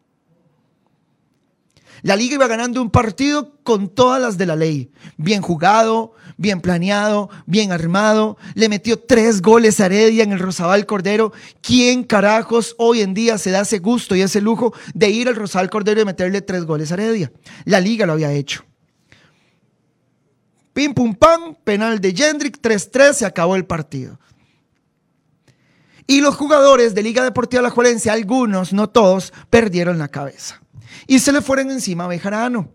La 2.02 2.14
liga 2.14 2.36
iba 2.36 2.46
ganando 2.46 2.80
un 2.80 2.90
partido 2.90 3.58
con 3.64 3.88
todas 3.88 4.22
las 4.22 4.38
de 4.38 4.46
la 4.46 4.54
ley. 4.54 4.92
Bien 5.16 5.42
jugado, 5.42 6.12
bien 6.36 6.60
planeado, 6.60 7.28
bien 7.46 7.72
armado. 7.72 8.36
Le 8.54 8.68
metió 8.68 9.00
tres 9.00 9.42
goles 9.42 9.80
a 9.80 9.86
Heredia 9.86 10.22
en 10.22 10.30
el 10.30 10.38
Rosabal 10.38 10.86
Cordero. 10.86 11.32
¿Quién 11.60 12.04
carajos 12.04 12.76
hoy 12.78 13.00
en 13.00 13.14
día 13.14 13.36
se 13.36 13.50
da 13.50 13.62
ese 13.62 13.80
gusto 13.80 14.14
y 14.14 14.22
ese 14.22 14.40
lujo 14.40 14.72
de 14.94 15.10
ir 15.10 15.26
al 15.26 15.34
Rosabal 15.34 15.70
Cordero 15.70 16.00
y 16.02 16.04
meterle 16.04 16.40
tres 16.40 16.64
goles 16.66 16.92
a 16.92 16.94
Heredia? 16.94 17.32
La 17.64 17.80
liga 17.80 18.06
lo 18.06 18.12
había 18.12 18.30
hecho. 18.30 18.64
Pim 20.76 20.92
pum 20.92 21.14
pam, 21.14 21.54
penal 21.64 22.02
de 22.02 22.12
Jendrick, 22.12 22.60
3-3, 22.60 23.14
se 23.14 23.24
acabó 23.24 23.56
el 23.56 23.64
partido. 23.64 24.20
Y 26.06 26.20
los 26.20 26.36
jugadores 26.36 26.94
de 26.94 27.02
Liga 27.02 27.24
Deportiva 27.24 27.62
La 27.62 27.70
Juelense, 27.70 28.10
algunos, 28.10 28.74
no 28.74 28.90
todos, 28.90 29.32
perdieron 29.48 29.96
la 29.96 30.08
cabeza. 30.08 30.60
Y 31.06 31.20
se 31.20 31.32
le 31.32 31.40
fueron 31.40 31.70
encima 31.70 32.04
a 32.04 32.08
Bejarano. 32.08 32.68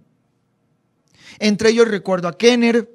Entre 1.37 1.69
ellos 1.69 1.89
recuerdo 1.89 2.27
a 2.27 2.35
Kenner, 2.35 2.91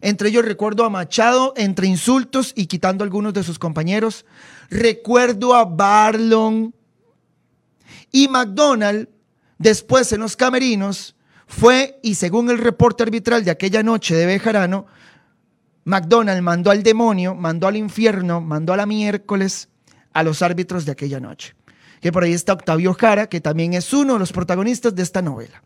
entre 0.00 0.28
ellos 0.28 0.44
recuerdo 0.44 0.84
a 0.84 0.88
Machado, 0.88 1.52
entre 1.56 1.88
insultos 1.88 2.52
y 2.54 2.66
quitando 2.66 3.02
algunos 3.02 3.34
de 3.34 3.42
sus 3.42 3.58
compañeros. 3.58 4.24
Recuerdo 4.70 5.52
a 5.52 5.64
Barlon, 5.64 6.72
Y 8.12 8.28
McDonald, 8.28 9.08
después 9.58 10.12
en 10.12 10.20
los 10.20 10.36
camerinos, 10.36 11.16
fue, 11.54 11.98
y 12.02 12.16
según 12.16 12.50
el 12.50 12.58
reporte 12.58 13.02
arbitral 13.04 13.44
de 13.44 13.50
aquella 13.50 13.82
noche 13.82 14.14
de 14.14 14.26
Bejarano, 14.26 14.86
McDonald 15.84 16.42
mandó 16.42 16.70
al 16.70 16.82
demonio, 16.82 17.34
mandó 17.34 17.68
al 17.68 17.76
infierno, 17.76 18.40
mandó 18.40 18.72
a 18.72 18.76
la 18.76 18.86
miércoles 18.86 19.68
a 20.12 20.22
los 20.22 20.42
árbitros 20.42 20.84
de 20.84 20.92
aquella 20.92 21.20
noche. 21.20 21.54
Que 22.00 22.10
por 22.10 22.24
ahí 22.24 22.32
está 22.32 22.52
Octavio 22.52 22.92
Jara, 22.94 23.28
que 23.28 23.40
también 23.40 23.74
es 23.74 23.92
uno 23.92 24.14
de 24.14 24.18
los 24.18 24.32
protagonistas 24.32 24.94
de 24.94 25.02
esta 25.02 25.22
novela. 25.22 25.62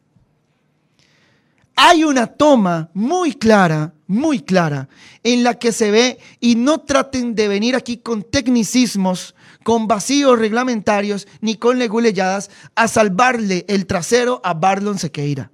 Hay 1.75 2.05
una 2.05 2.27
toma 2.27 2.91
muy 2.93 3.35
clara, 3.35 3.95
muy 4.07 4.41
clara, 4.41 4.89
en 5.23 5.43
la 5.43 5.55
que 5.55 5.73
se 5.73 5.91
ve, 5.91 6.19
y 6.41 6.57
no 6.57 6.81
traten 6.81 7.35
de 7.35 7.49
venir 7.49 7.77
aquí 7.77 7.99
con 7.99 8.25
tecnicismos, 8.25 9.35
con 9.63 9.87
vacíos 9.87 10.39
reglamentarios, 10.39 11.29
ni 11.41 11.55
con 11.55 11.79
leguleyadas, 11.79 12.51
a 12.75 12.89
salvarle 12.89 13.65
el 13.69 13.87
trasero 13.87 14.41
a 14.45 14.55
Barlon 14.55 14.99
Sequeira. 14.99 15.51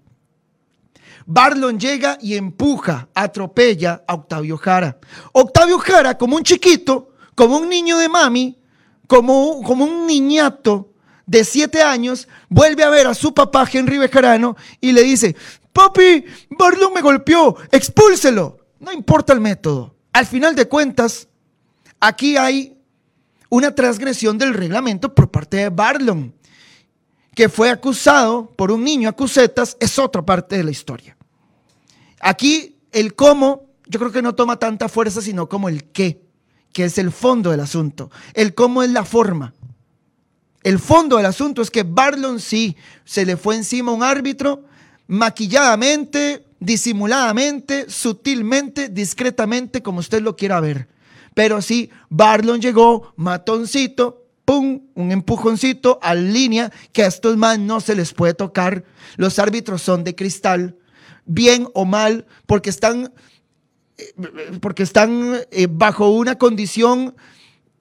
Barlon 1.26 1.78
llega 1.78 2.18
y 2.20 2.34
empuja, 2.36 3.08
atropella 3.14 4.02
a 4.06 4.14
Octavio 4.14 4.56
Jara. 4.58 4.98
Octavio 5.32 5.78
Jara, 5.78 6.18
como 6.18 6.36
un 6.36 6.42
chiquito, 6.42 7.12
como 7.34 7.58
un 7.58 7.68
niño 7.68 7.98
de 7.98 8.08
mami, 8.08 8.58
como, 9.06 9.62
como 9.62 9.84
un 9.84 10.06
niñato 10.06 10.90
de 11.26 11.44
siete 11.44 11.82
años, 11.82 12.28
vuelve 12.48 12.84
a 12.84 12.90
ver 12.90 13.06
a 13.06 13.14
su 13.14 13.32
papá 13.32 13.66
Henry 13.70 13.98
Bejarano 13.98 14.56
y 14.80 14.92
le 14.92 15.02
dice, 15.02 15.34
papi, 15.72 16.24
Barlon 16.50 16.92
me 16.92 17.00
golpeó, 17.00 17.56
expúlselo. 17.70 18.58
No 18.80 18.92
importa 18.92 19.32
el 19.32 19.40
método. 19.40 19.94
Al 20.12 20.26
final 20.26 20.54
de 20.54 20.68
cuentas, 20.68 21.28
aquí 22.00 22.36
hay 22.36 22.76
una 23.48 23.74
transgresión 23.74 24.36
del 24.36 24.52
reglamento 24.52 25.14
por 25.14 25.30
parte 25.30 25.56
de 25.56 25.68
Barlon 25.70 26.33
que 27.34 27.48
fue 27.48 27.70
acusado 27.70 28.50
por 28.56 28.70
un 28.70 28.84
niño 28.84 29.08
a 29.08 29.12
cusetas, 29.12 29.76
es 29.80 29.98
otra 29.98 30.24
parte 30.24 30.56
de 30.56 30.64
la 30.64 30.70
historia. 30.70 31.16
Aquí 32.20 32.76
el 32.92 33.14
cómo, 33.14 33.66
yo 33.86 33.98
creo 33.98 34.12
que 34.12 34.22
no 34.22 34.34
toma 34.34 34.58
tanta 34.58 34.88
fuerza, 34.88 35.20
sino 35.20 35.48
como 35.48 35.68
el 35.68 35.84
qué, 35.84 36.22
que 36.72 36.84
es 36.84 36.98
el 36.98 37.10
fondo 37.10 37.50
del 37.50 37.60
asunto. 37.60 38.10
El 38.34 38.54
cómo 38.54 38.82
es 38.82 38.90
la 38.90 39.04
forma. 39.04 39.52
El 40.62 40.78
fondo 40.78 41.16
del 41.16 41.26
asunto 41.26 41.60
es 41.60 41.70
que 41.70 41.82
Barlon 41.82 42.40
sí 42.40 42.76
se 43.04 43.26
le 43.26 43.36
fue 43.36 43.56
encima 43.56 43.92
a 43.92 43.94
un 43.94 44.02
árbitro 44.02 44.64
maquilladamente, 45.06 46.46
disimuladamente, 46.60 47.90
sutilmente, 47.90 48.88
discretamente, 48.88 49.82
como 49.82 49.98
usted 49.98 50.22
lo 50.22 50.36
quiera 50.36 50.60
ver. 50.60 50.88
Pero 51.34 51.60
sí, 51.60 51.90
Barlon 52.08 52.60
llegó, 52.60 53.12
matoncito, 53.16 54.23
¡pum! 54.44 54.82
Un 54.94 55.12
empujoncito 55.12 55.98
a 56.02 56.14
línea 56.14 56.72
que 56.92 57.02
a 57.02 57.06
estos 57.06 57.36
más 57.36 57.58
no 57.58 57.80
se 57.80 57.94
les 57.94 58.12
puede 58.12 58.34
tocar. 58.34 58.84
Los 59.16 59.38
árbitros 59.38 59.82
son 59.82 60.04
de 60.04 60.14
cristal, 60.14 60.76
bien 61.24 61.68
o 61.74 61.84
mal, 61.84 62.26
porque 62.46 62.70
están, 62.70 63.12
eh, 63.98 64.14
porque 64.60 64.82
están 64.82 65.40
eh, 65.50 65.66
bajo 65.70 66.10
una 66.10 66.36
condición 66.36 67.16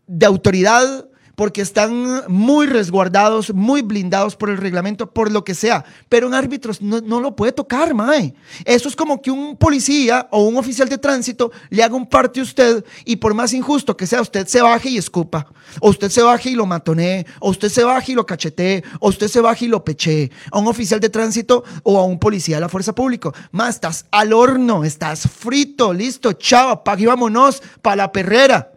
de 0.07 0.25
autoridad 0.25 1.07
porque 1.35 1.61
están 1.61 2.23
muy 2.27 2.67
resguardados, 2.67 3.53
muy 3.53 3.81
blindados 3.81 4.35
por 4.35 4.49
el 4.49 4.57
reglamento, 4.57 5.11
por 5.11 5.31
lo 5.31 5.43
que 5.43 5.55
sea. 5.55 5.83
Pero 6.09 6.27
un 6.27 6.33
árbitro 6.33 6.73
no, 6.81 7.19
lo 7.19 7.35
puede 7.35 7.51
tocar, 7.51 7.93
mae. 7.93 8.33
Eso 8.65 8.87
es 8.87 8.95
como 8.95 9.21
que 9.21 9.31
un 9.31 9.57
policía 9.57 10.27
o 10.31 10.43
un 10.43 10.57
oficial 10.57 10.89
de 10.89 10.97
tránsito 10.97 11.51
le 11.69 11.83
haga 11.83 11.95
un 11.95 12.07
parte 12.07 12.39
a 12.39 12.43
usted 12.43 12.85
y 13.05 13.15
por 13.15 13.33
más 13.33 13.53
injusto 13.53 13.97
que 13.97 14.07
sea, 14.07 14.21
usted 14.21 14.47
se 14.47 14.61
baje 14.61 14.89
y 14.89 14.97
escupa. 14.97 15.47
O 15.79 15.89
usted 15.89 16.09
se 16.09 16.21
baje 16.21 16.51
y 16.51 16.55
lo 16.55 16.65
matonee. 16.65 17.25
O 17.39 17.49
usted 17.49 17.69
se 17.69 17.83
baje 17.83 18.11
y 18.11 18.15
lo 18.15 18.25
cachetee. 18.25 18.83
O 18.99 19.09
usted 19.09 19.27
se 19.27 19.41
baje 19.41 19.65
y 19.65 19.67
lo 19.67 19.83
pechee. 19.83 20.31
A 20.51 20.59
un 20.59 20.67
oficial 20.67 20.99
de 20.99 21.09
tránsito 21.09 21.63
o 21.83 21.97
a 21.97 22.03
un 22.03 22.19
policía 22.19 22.57
de 22.57 22.61
la 22.61 22.69
fuerza 22.69 22.93
pública. 22.93 23.31
Más, 23.51 23.75
estás 23.75 24.05
al 24.11 24.33
horno, 24.33 24.83
estás 24.83 25.27
frito, 25.27 25.93
listo, 25.93 26.33
chava, 26.33 26.83
pa' 26.83 26.93
aquí 26.93 27.05
vámonos, 27.05 27.61
pa' 27.81 27.95
la 27.95 28.11
perrera. 28.11 28.72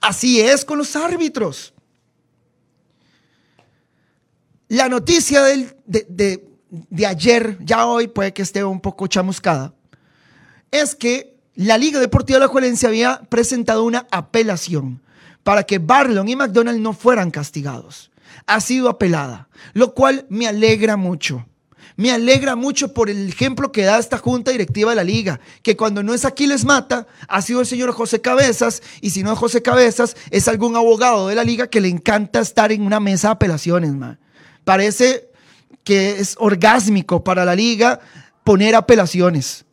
Así 0.00 0.40
es 0.40 0.64
con 0.64 0.78
los 0.78 0.96
árbitros. 0.96 1.74
La 4.68 4.88
noticia 4.88 5.42
de, 5.42 6.48
ayer, 7.06 7.58
ya 7.60 7.86
hoy 7.86 8.06
puede 8.06 8.32
que 8.32 8.42
esté 8.42 8.62
un 8.62 8.80
poco 8.80 9.08
chamuscada, 9.08 9.74
es 10.70 10.94
que 10.94 11.36
la 11.56 11.76
Liga 11.76 11.98
Deportiva 11.98 12.38
de 12.38 12.46
la 12.46 12.48
Juelense 12.48 12.86
había 12.86 13.20
presentado 13.28 13.82
una 13.82 14.06
apelación 14.12 15.02
para 15.42 15.64
que 15.64 15.78
Barlon 15.78 16.28
y 16.28 16.36
McDonald 16.36 16.80
no 16.80 16.92
fueran 16.92 17.32
castigados. 17.32 18.10
Ha 18.46 18.60
sido 18.60 18.88
apelada, 18.88 19.48
lo 19.72 19.92
cual 19.92 20.24
me 20.28 20.46
alegra 20.46 20.96
mucho. 20.96 21.46
Me 22.00 22.10
alegra 22.10 22.56
mucho 22.56 22.94
por 22.94 23.10
el 23.10 23.28
ejemplo 23.28 23.72
que 23.72 23.82
da 23.82 23.98
esta 23.98 24.16
junta 24.16 24.52
directiva 24.52 24.88
de 24.88 24.96
la 24.96 25.04
liga, 25.04 25.38
que 25.62 25.76
cuando 25.76 26.02
no 26.02 26.14
es 26.14 26.24
aquí 26.24 26.46
les 26.46 26.64
mata, 26.64 27.06
ha 27.28 27.42
sido 27.42 27.60
el 27.60 27.66
señor 27.66 27.92
José 27.92 28.22
Cabezas, 28.22 28.82
y 29.02 29.10
si 29.10 29.22
no 29.22 29.34
es 29.34 29.38
José 29.38 29.60
Cabezas, 29.60 30.16
es 30.30 30.48
algún 30.48 30.76
abogado 30.76 31.28
de 31.28 31.34
la 31.34 31.44
liga 31.44 31.66
que 31.66 31.82
le 31.82 31.88
encanta 31.88 32.40
estar 32.40 32.72
en 32.72 32.86
una 32.86 33.00
mesa 33.00 33.28
de 33.28 33.32
apelaciones, 33.32 33.92
Parece 34.64 35.28
que 35.84 36.20
es 36.20 36.36
orgásmico 36.38 37.22
para 37.22 37.44
la 37.44 37.54
liga 37.54 38.00
poner 38.44 38.76
apelaciones. 38.76 39.66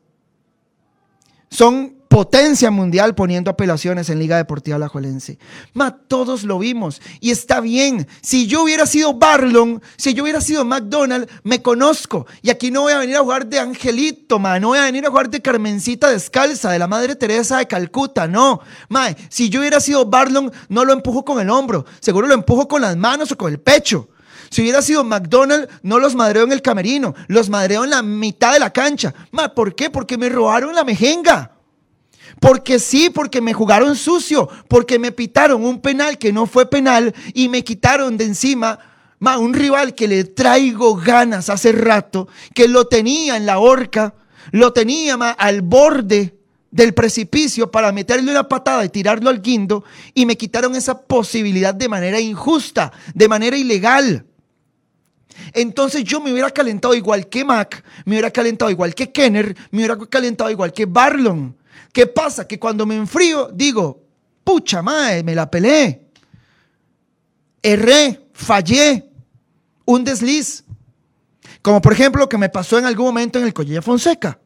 Son 1.50 1.96
potencia 2.18 2.72
mundial 2.72 3.14
poniendo 3.14 3.52
apelaciones 3.52 4.10
en 4.10 4.18
Liga 4.18 4.38
Deportiva 4.38 4.78
Alajuelense. 4.78 5.38
Ma, 5.74 5.96
todos 5.96 6.42
lo 6.42 6.58
vimos 6.58 7.00
y 7.20 7.30
está 7.30 7.60
bien. 7.60 8.08
Si 8.24 8.48
yo 8.48 8.64
hubiera 8.64 8.88
sido 8.88 9.14
Barlon, 9.14 9.84
si 9.98 10.16
yo 10.16 10.24
hubiera 10.24 10.42
sido 10.42 10.66
McDonald, 10.66 11.30
me 11.44 11.62
conozco. 11.62 12.26
Y 12.42 12.50
aquí 12.50 12.72
no 12.72 12.82
voy 12.82 12.94
a 12.94 12.98
venir 12.98 13.18
a 13.18 13.20
jugar 13.20 13.46
de 13.46 13.60
Angelito, 13.60 14.40
ma, 14.40 14.60
no 14.60 14.70
voy 14.70 14.80
a 14.80 14.86
venir 14.86 15.06
a 15.06 15.12
jugar 15.12 15.30
de 15.30 15.44
Carmencita 15.44 16.10
Descalza, 16.10 16.72
de 16.72 16.80
la 16.80 16.88
Madre 16.88 17.16
Teresa 17.16 17.60
de 17.60 17.68
Calcuta, 17.68 18.28
no. 18.28 18.62
Ma, 18.90 19.10
si 19.30 19.52
yo 19.52 19.60
hubiera 19.60 19.80
sido 19.80 20.04
Barlon, 20.08 20.52
no 20.70 20.86
lo 20.86 20.94
empujo 20.94 21.24
con 21.24 21.40
el 21.40 21.52
hombro, 21.52 21.86
seguro 22.00 22.26
lo 22.26 22.34
empujo 22.34 22.68
con 22.68 22.82
las 22.82 22.98
manos 22.98 23.32
o 23.32 23.38
con 23.38 23.54
el 23.54 23.60
pecho. 23.60 24.10
Si 24.50 24.64
hubiera 24.64 24.82
sido 24.82 25.04
McDonald, 25.04 25.70
no 25.84 26.00
los 26.00 26.16
madreo 26.16 26.46
en 26.46 26.52
el 26.52 26.64
camerino, 26.64 27.14
los 27.28 27.48
madreo 27.48 27.84
en 27.84 27.92
la 27.92 28.02
mitad 28.02 28.54
de 28.54 28.60
la 28.60 28.74
cancha. 28.74 29.14
Ma, 29.30 29.54
¿por 29.54 29.76
qué? 29.76 29.92
Porque 29.92 30.18
me 30.18 30.30
robaron 30.30 30.74
la 30.74 30.84
mejenga. 30.84 31.57
Porque 32.40 32.80
sí, 32.80 33.10
porque 33.10 33.42
me 33.42 33.54
jugaron 33.54 33.96
sucio, 33.96 34.50
porque 34.68 35.00
me 35.00 35.12
pitaron 35.12 35.66
un 35.66 35.82
penal 35.82 36.18
que 36.18 36.32
no 36.34 36.46
fue 36.46 36.70
penal 36.70 37.14
y 37.34 37.50
me 37.50 37.64
quitaron 37.64 38.18
de 38.18 38.26
encima 38.26 38.80
un 39.20 39.54
rival 39.54 39.96
que 39.96 40.08
le 40.08 40.24
traigo 40.24 40.96
ganas 40.96 41.50
hace 41.50 41.72
rato, 41.72 42.28
que 42.54 42.68
lo 42.68 42.86
tenía 42.86 43.36
en 43.36 43.46
la 43.46 43.60
horca, 43.60 44.14
lo 44.52 44.74
tenía 44.74 45.16
al 45.16 45.62
borde 45.62 46.36
del 46.70 46.94
precipicio 46.94 47.72
para 47.72 47.92
meterle 47.92 48.30
una 48.30 48.48
patada 48.48 48.86
y 48.86 48.90
tirarlo 48.90 49.30
al 49.30 49.42
guindo 49.42 49.84
y 50.14 50.26
me 50.26 50.38
quitaron 50.38 50.76
esa 50.76 51.02
posibilidad 51.02 51.74
de 51.74 51.90
manera 51.90 52.20
injusta, 52.20 52.92
de 53.14 53.28
manera 53.28 53.58
ilegal. 53.58 54.26
Entonces 55.54 56.04
yo 56.04 56.20
me 56.20 56.32
hubiera 56.32 56.50
calentado 56.52 56.94
igual 56.94 57.28
que 57.28 57.44
Mac, 57.46 57.84
me 58.06 58.14
hubiera 58.14 58.32
calentado 58.32 58.70
igual 58.70 58.94
que 58.94 59.12
Kenner, 59.12 59.56
me 59.72 59.80
hubiera 59.80 59.98
calentado 59.98 60.50
igual 60.52 60.74
que 60.74 60.86
Barlon. 60.86 61.56
¿Qué 61.92 62.08
pasa? 62.08 62.48
Que 62.48 62.60
cuando 62.60 62.86
me 62.86 62.96
enfrío, 62.96 63.50
digo, 63.54 64.04
pucha 64.44 64.82
madre, 64.82 65.24
me 65.24 65.36
la 65.36 65.50
peleé. 65.50 66.08
Erré, 67.62 68.28
fallé, 68.34 69.10
un 69.86 70.04
desliz. 70.04 70.64
Como 71.62 71.82
por 71.82 71.94
ejemplo 71.94 72.22
lo 72.22 72.30
que 72.30 72.38
me 72.38 72.50
pasó 72.50 72.78
en 72.78 72.86
algún 72.86 73.08
momento 73.08 73.40
en 73.40 73.46
el 73.46 73.54
Collella 73.54 73.82
Fonseca, 73.82 74.40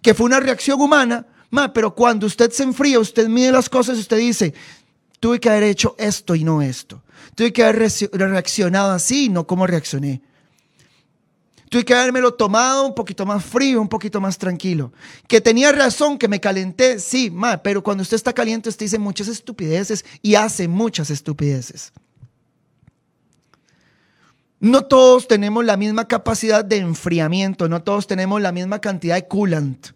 que 0.00 0.14
fue 0.14 0.26
una 0.26 0.40
reacción 0.40 0.80
humana, 0.80 1.26
ma, 1.50 1.72
pero 1.72 1.94
cuando 1.94 2.26
usted 2.26 2.50
se 2.50 2.62
enfría, 2.62 3.00
usted 3.00 3.28
mide 3.28 3.52
las 3.52 3.68
cosas 3.68 3.96
y 3.96 4.00
usted 4.00 4.18
dice, 4.18 4.54
tuve 5.18 5.40
que 5.40 5.48
haber 5.48 5.64
hecho 5.64 5.94
esto 5.98 6.34
y 6.34 6.44
no 6.44 6.62
esto. 6.62 7.02
Tuve 7.34 7.52
que 7.52 7.64
haber 7.64 7.90
reaccionado 8.12 8.92
así 8.92 9.26
y 9.26 9.28
no 9.28 9.46
como 9.46 9.66
reaccioné. 9.66 10.22
Tuve 11.72 11.86
que 11.86 11.94
habérmelo 11.94 12.34
tomado 12.34 12.84
un 12.84 12.94
poquito 12.94 13.24
más 13.24 13.42
frío, 13.42 13.80
un 13.80 13.88
poquito 13.88 14.20
más 14.20 14.36
tranquilo. 14.36 14.92
Que 15.26 15.40
tenía 15.40 15.72
razón, 15.72 16.18
que 16.18 16.28
me 16.28 16.38
calenté, 16.38 16.98
sí, 16.98 17.30
ma, 17.30 17.62
pero 17.62 17.82
cuando 17.82 18.02
usted 18.02 18.16
está 18.16 18.34
caliente, 18.34 18.68
usted 18.68 18.84
dice 18.84 18.98
muchas 18.98 19.26
estupideces 19.26 20.04
y 20.20 20.34
hace 20.34 20.68
muchas 20.68 21.08
estupideces. 21.08 21.94
No 24.60 24.84
todos 24.84 25.26
tenemos 25.26 25.64
la 25.64 25.78
misma 25.78 26.06
capacidad 26.06 26.62
de 26.62 26.76
enfriamiento, 26.76 27.70
no 27.70 27.82
todos 27.82 28.06
tenemos 28.06 28.42
la 28.42 28.52
misma 28.52 28.78
cantidad 28.78 29.14
de 29.14 29.26
coolant 29.26 29.92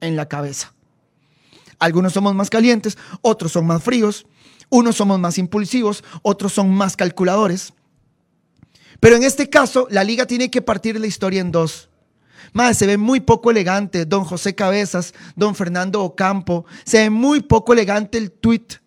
en 0.00 0.16
la 0.16 0.28
cabeza. 0.28 0.72
Algunos 1.78 2.14
somos 2.14 2.34
más 2.34 2.48
calientes, 2.48 2.96
otros 3.20 3.52
son 3.52 3.66
más 3.66 3.82
fríos, 3.82 4.24
unos 4.70 4.96
somos 4.96 5.20
más 5.20 5.36
impulsivos, 5.36 6.04
otros 6.22 6.54
son 6.54 6.70
más 6.74 6.96
calculadores. 6.96 7.74
Pero 9.02 9.16
en 9.16 9.24
este 9.24 9.50
caso, 9.50 9.88
la 9.90 10.04
liga 10.04 10.26
tiene 10.28 10.48
que 10.48 10.62
partir 10.62 11.00
la 11.00 11.08
historia 11.08 11.40
en 11.40 11.50
dos. 11.50 11.88
Más, 12.52 12.78
se 12.78 12.86
ve 12.86 12.98
muy 12.98 13.18
poco 13.18 13.50
elegante 13.50 14.04
don 14.04 14.22
José 14.22 14.54
Cabezas, 14.54 15.12
don 15.34 15.56
Fernando 15.56 16.04
Ocampo. 16.04 16.66
Se 16.84 16.98
ve 16.98 17.10
muy 17.10 17.40
poco 17.40 17.72
elegante 17.72 18.16
el 18.16 18.30
tweet 18.30 18.78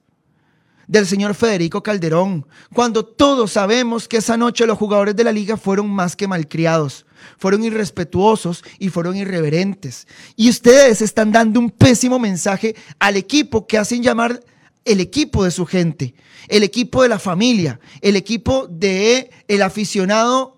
del 0.87 1.05
señor 1.05 1.35
Federico 1.35 1.83
Calderón, 1.83 2.47
cuando 2.73 3.03
todos 3.03 3.51
sabemos 3.51 4.07
que 4.07 4.17
esa 4.17 4.37
noche 4.37 4.65
los 4.65 4.77
jugadores 4.77 5.17
de 5.17 5.25
la 5.25 5.33
liga 5.33 5.57
fueron 5.57 5.89
más 5.89 6.15
que 6.15 6.29
malcriados, 6.29 7.05
fueron 7.37 7.65
irrespetuosos 7.65 8.63
y 8.79 8.87
fueron 8.87 9.17
irreverentes. 9.17 10.07
Y 10.37 10.49
ustedes 10.49 11.01
están 11.01 11.33
dando 11.33 11.59
un 11.59 11.71
pésimo 11.71 12.19
mensaje 12.19 12.73
al 12.99 13.17
equipo 13.17 13.67
que 13.67 13.77
hacen 13.77 14.01
llamar 14.01 14.39
el 14.85 14.99
equipo 15.01 15.43
de 15.43 15.51
su 15.51 15.65
gente, 15.65 16.13
el 16.47 16.63
equipo 16.63 17.03
de 17.03 17.09
la 17.09 17.19
familia, 17.19 17.79
el 18.01 18.15
equipo 18.15 18.67
de 18.67 19.31
el 19.47 19.61
aficionado 19.61 20.57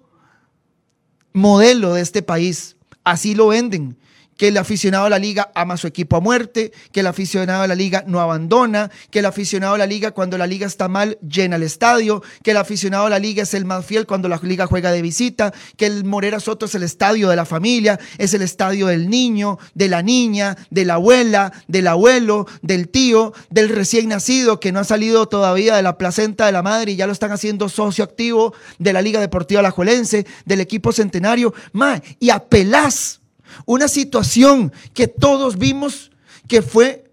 modelo 1.33 1.93
de 1.93 2.01
este 2.01 2.21
país. 2.21 2.75
Así 3.03 3.35
lo 3.35 3.47
venden 3.47 3.97
que 4.37 4.49
el 4.49 4.57
aficionado 4.57 5.05
a 5.05 5.09
la 5.09 5.19
liga 5.19 5.51
ama 5.55 5.73
a 5.73 5.77
su 5.77 5.87
equipo 5.87 6.15
a 6.15 6.21
muerte, 6.21 6.71
que 6.91 7.01
el 7.01 7.07
aficionado 7.07 7.63
a 7.63 7.67
la 7.67 7.75
liga 7.75 8.03
no 8.07 8.21
abandona, 8.21 8.91
que 9.09 9.19
el 9.19 9.25
aficionado 9.25 9.75
a 9.75 9.77
la 9.77 9.85
liga 9.85 10.11
cuando 10.11 10.37
la 10.37 10.47
liga 10.47 10.67
está 10.67 10.87
mal 10.87 11.17
llena 11.27 11.57
el 11.57 11.63
estadio, 11.63 12.23
que 12.43 12.51
el 12.51 12.57
aficionado 12.57 13.07
a 13.07 13.09
la 13.09 13.19
liga 13.19 13.43
es 13.43 13.53
el 13.53 13.65
más 13.65 13.85
fiel 13.85 14.05
cuando 14.05 14.29
la 14.29 14.39
liga 14.43 14.67
juega 14.67 14.91
de 14.91 15.01
visita, 15.01 15.53
que 15.75 15.87
el 15.87 16.05
Morera 16.05 16.39
Soto 16.39 16.67
es 16.67 16.75
el 16.75 16.83
estadio 16.83 17.29
de 17.29 17.35
la 17.35 17.45
familia, 17.45 17.99
es 18.17 18.33
el 18.33 18.41
estadio 18.41 18.87
del 18.87 19.09
niño, 19.09 19.57
de 19.73 19.87
la 19.89 20.01
niña, 20.01 20.55
de 20.69 20.85
la 20.85 20.95
abuela, 20.95 21.51
del 21.67 21.87
abuelo, 21.87 22.47
del 22.61 22.89
tío, 22.89 23.33
del 23.49 23.69
recién 23.69 24.09
nacido 24.09 24.59
que 24.59 24.71
no 24.71 24.79
ha 24.79 24.83
salido 24.83 25.27
todavía 25.27 25.75
de 25.75 25.83
la 25.83 25.97
placenta 25.97 26.45
de 26.45 26.51
la 26.51 26.61
madre 26.61 26.91
y 26.91 26.95
ya 26.95 27.07
lo 27.07 27.13
están 27.13 27.31
haciendo 27.31 27.69
socio 27.69 28.03
activo 28.03 28.53
de 28.77 28.93
la 28.93 29.01
Liga 29.01 29.19
Deportiva 29.19 29.59
Alajuelense, 29.59 30.25
del 30.45 30.61
equipo 30.61 30.91
centenario, 30.91 31.53
ma, 31.73 32.01
y 32.19 32.29
apelás 32.29 33.21
una 33.65 33.87
situación 33.87 34.71
que 34.93 35.07
todos 35.07 35.57
vimos 35.57 36.11
que 36.47 36.61
fue 36.61 37.03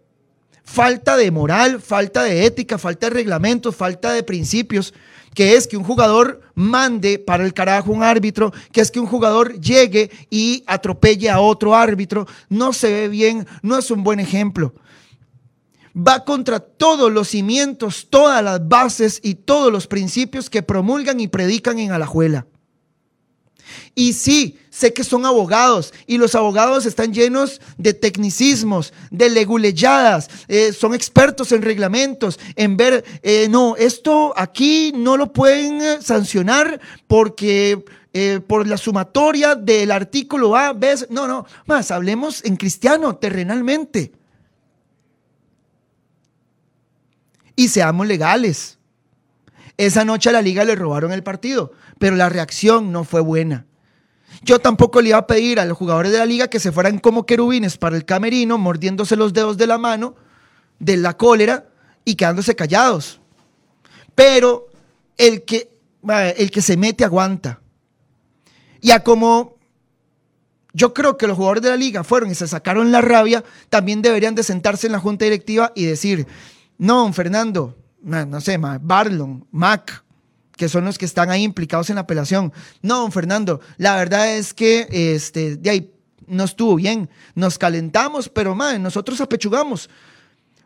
falta 0.65 1.17
de 1.17 1.31
moral, 1.31 1.81
falta 1.81 2.23
de 2.23 2.47
ética, 2.47 2.79
falta 2.79 3.09
de 3.09 3.15
reglamentos, 3.15 3.77
falta 3.77 4.13
de 4.13 4.23
principios, 4.23 4.95
que 5.35 5.57
es 5.57 5.67
que 5.67 5.77
un 5.77 5.85
jugador 5.85 6.41
mande 6.55 7.19
para 7.19 7.45
el 7.45 7.53
carajo 7.53 7.93
un 7.93 8.03
árbitro, 8.03 8.53
que 8.73 8.81
es 8.81 8.91
que 8.91 9.01
un 9.01 9.07
jugador 9.07 9.61
llegue 9.61 10.11
y 10.31 10.65
atropelle 10.67 11.29
a 11.29 11.41
otro 11.41 11.75
árbitro, 11.75 12.27
no 12.49 12.73
se 12.73 12.93
ve 12.93 13.09
bien, 13.09 13.47
no 13.63 13.79
es 13.79 13.91
un 13.91 14.05
buen 14.05 14.21
ejemplo. 14.21 14.75
Va 15.97 16.25
contra 16.25 16.59
todos 16.59 17.13
los 17.13 17.29
cimientos, 17.29 18.09
todas 18.11 18.43
las 18.43 18.67
bases 18.67 19.21
y 19.23 19.35
todos 19.35 19.73
los 19.73 19.87
principios 19.87 20.51
que 20.51 20.63
promulgan 20.63 21.21
y 21.21 21.29
predican 21.29 21.79
en 21.79 21.93
Alajuela. 21.93 22.47
Y 23.95 24.13
sí, 24.13 24.59
sé 24.71 24.93
que 24.93 25.05
son 25.05 25.25
abogados 25.25 25.95
y 26.07 26.19
los 26.19 26.35
abogados 26.35 26.85
están 26.85 27.15
llenos 27.15 27.61
de 27.79 27.95
tecnicismos, 27.95 28.93
de 29.11 29.31
leguleyadas, 29.31 30.29
eh, 30.49 30.73
son 30.73 30.95
expertos 30.95 31.53
en 31.53 31.63
reglamentos, 31.63 32.41
en 32.57 32.77
ver, 32.77 33.05
eh, 33.23 33.47
no, 33.49 33.77
esto 33.77 34.33
aquí 34.37 34.93
no 34.95 35.17
lo 35.17 35.33
pueden 35.33 35.81
eh, 35.81 35.99
sancionar 36.01 36.81
porque 37.07 37.85
por 38.47 38.69
la 38.69 38.77
sumatoria 38.77 39.57
del 39.57 39.91
artículo 39.91 40.55
A, 40.55 40.73
B, 40.73 40.95
no, 41.11 41.27
no, 41.27 41.47
más, 41.67 41.91
hablemos 41.91 42.45
en 42.45 42.55
cristiano, 42.55 43.17
terrenalmente. 43.17 44.13
Y 47.57 47.67
seamos 47.67 48.07
legales. 48.07 48.79
Esa 49.77 50.05
noche 50.05 50.29
a 50.29 50.33
la 50.33 50.43
liga 50.43 50.65
le 50.65 50.77
robaron 50.77 51.11
el 51.11 51.25
partido, 51.25 51.73
pero 51.99 52.17
la 52.17 52.29
reacción 52.29 52.93
no 52.93 53.05
fue 53.05 53.21
buena. 53.21 53.67
Yo 54.43 54.59
tampoco 54.59 55.01
le 55.01 55.11
iba 55.11 55.19
a 55.19 55.27
pedir 55.27 55.61
a 55.61 55.65
los 55.65 55.79
jugadores 55.79 56.13
de 56.13 56.19
la 56.19 56.27
liga 56.27 56.49
que 56.49 56.61
se 56.61 56.73
fueran 56.73 56.99
como 56.99 57.27
querubines 57.27 57.79
para 57.79 57.97
el 57.97 58.05
camerino, 58.05 58.59
mordiéndose 58.59 59.17
los 59.17 59.33
dedos 59.33 59.57
de 59.57 59.67
la 59.67 59.79
mano, 59.79 60.17
de 60.79 60.97
la 60.97 61.17
cólera 61.17 61.67
y 62.05 62.17
quedándose 62.17 62.55
callados. 62.57 63.21
Pero 64.15 64.69
el 65.17 65.45
que, 65.45 65.71
el 66.37 66.51
que 66.51 66.63
se 66.63 66.77
mete 66.77 67.05
aguanta. 67.05 67.61
Y 68.81 68.91
a 68.91 69.03
como 69.03 69.55
yo 70.75 70.93
creo 70.93 71.17
que 71.17 71.27
los 71.27 71.37
jugadores 71.37 71.63
de 71.63 71.71
la 71.71 71.77
liga 71.77 72.05
fueron 72.05 72.31
y 72.31 72.35
se 72.35 72.49
sacaron 72.49 72.93
la 72.93 73.01
rabia, 73.01 73.45
también 73.71 74.03
deberían 74.03 74.35
de 74.35 74.43
sentarse 74.43 74.89
en 74.89 74.93
la 74.93 74.99
junta 74.99 75.25
directiva 75.25 75.73
y 75.75 75.85
decir, 75.85 76.27
no, 76.77 77.11
Fernando, 77.13 77.77
no, 78.03 78.41
sé, 78.41 78.59
Barlon, 78.59 79.47
Mac, 79.53 80.04
que 80.57 80.69
son 80.69 80.85
los 80.85 80.99
que 80.99 81.05
están 81.05 81.31
ahí 81.31 81.43
implicados 81.43 81.91
en 81.91 81.97
la 81.97 82.03
apelación. 82.03 82.53
No, 82.83 83.01
don 83.01 83.13
Fernando, 83.13 83.61
la 83.77 83.97
verdad 83.97 84.37
es 84.37 84.55
que 84.55 84.87
este, 84.91 85.57
de 85.57 85.71
ahí 85.71 85.95
no 86.27 86.45
estuvo 86.45 86.77
bien. 86.77 87.11
Nos 87.35 87.59
calentamos, 87.59 88.29
pero 88.29 88.55
madre, 88.55 88.79
nosotros 88.79 89.21
apechugamos. 89.21 89.89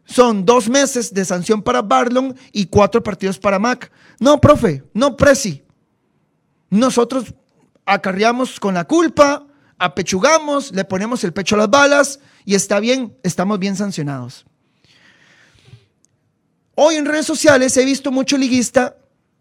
Son 0.05 0.45
dos 0.45 0.69
meses 0.69 1.13
de 1.13 1.25
sanción 1.25 1.63
para 1.63 1.83
Barlon 1.83 2.35
y 2.53 2.67
cuatro 2.67 3.03
partidos 3.03 3.39
para 3.39 3.59
Mac. 3.59 3.91
No, 4.19 4.41
profe, 4.41 4.83
no, 4.95 5.17
Presi. 5.17 5.63
Nosotros 6.71 7.35
acarreamos 7.85 8.61
con 8.61 8.75
la 8.75 8.85
culpa, 8.85 9.47
apechugamos, 9.79 10.73
le 10.73 10.85
ponemos 10.85 11.25
el 11.25 11.33
pecho 11.33 11.55
a 11.55 11.59
las 11.59 11.71
balas 11.71 12.21
y 12.45 12.55
está 12.55 12.81
bien, 12.81 13.17
estamos 13.23 13.59
bien 13.59 13.77
sancionados. 13.77 14.45
Hoy 16.75 16.97
en 16.97 17.07
redes 17.07 17.27
sociales 17.27 17.77
he 17.77 17.85
visto 17.85 18.11
mucho 18.13 18.39
liguista 18.39 18.97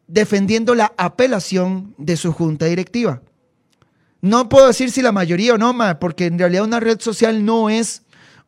defendiendo 0.08 0.74
la 0.74 0.94
apelación 0.98 1.94
de 1.98 2.18
su 2.18 2.32
junta 2.32 2.66
directiva. 2.66 3.22
No 4.22 4.50
puedo 4.50 4.68
decir 4.68 4.92
si 4.92 5.02
la 5.02 5.12
mayoría 5.12 5.54
o 5.54 5.58
no, 5.58 5.76
porque 6.00 6.26
en 6.26 6.40
realidad 6.40 6.64
una 6.64 6.80
red 6.80 7.00
social 7.00 7.46
no 7.46 7.70
es 7.70 8.04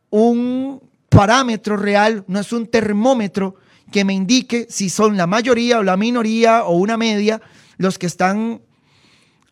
un 0.08 0.82
parámetro 1.08 1.76
real, 1.76 2.24
no 2.26 2.40
es 2.40 2.52
un 2.52 2.66
termómetro 2.66 3.56
que 3.92 4.04
me 4.04 4.14
indique 4.14 4.66
si 4.70 4.88
son 4.88 5.16
la 5.16 5.26
mayoría 5.26 5.78
o 5.78 5.82
la 5.82 5.96
minoría 5.96 6.64
o 6.64 6.76
una 6.76 6.96
media 6.96 7.40
los 7.76 7.98
que 7.98 8.06
están 8.06 8.62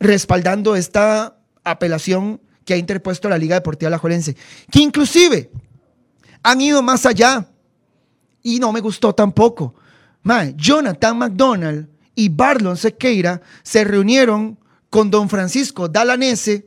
respaldando 0.00 0.76
esta 0.76 1.38
apelación 1.64 2.40
que 2.64 2.74
ha 2.74 2.76
interpuesto 2.76 3.28
la 3.28 3.38
Liga 3.38 3.56
Deportiva 3.56 3.88
Alajuelense, 3.88 4.36
que 4.70 4.80
inclusive 4.80 5.50
han 6.42 6.60
ido 6.60 6.82
más 6.82 7.06
allá 7.06 7.48
y 8.42 8.58
no 8.58 8.72
me 8.72 8.80
gustó 8.80 9.14
tampoco. 9.14 9.74
Jonathan 10.56 11.18
McDonald 11.18 11.88
y 12.18 12.30
Barlon 12.30 12.76
Sequeira 12.76 13.42
se 13.62 13.84
reunieron 13.84 14.58
con 14.90 15.08
don 15.08 15.28
Francisco 15.28 15.86
Dalanese, 15.86 16.66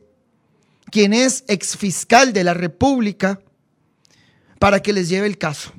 quien 0.89 1.11
es 1.11 1.43
exfiscal 1.49 2.31
de 2.31 2.45
la 2.45 2.53
República, 2.53 3.41
para 4.59 4.81
que 4.81 4.93
les 4.93 5.09
lleve 5.09 5.27
el 5.27 5.37
caso. 5.37 5.73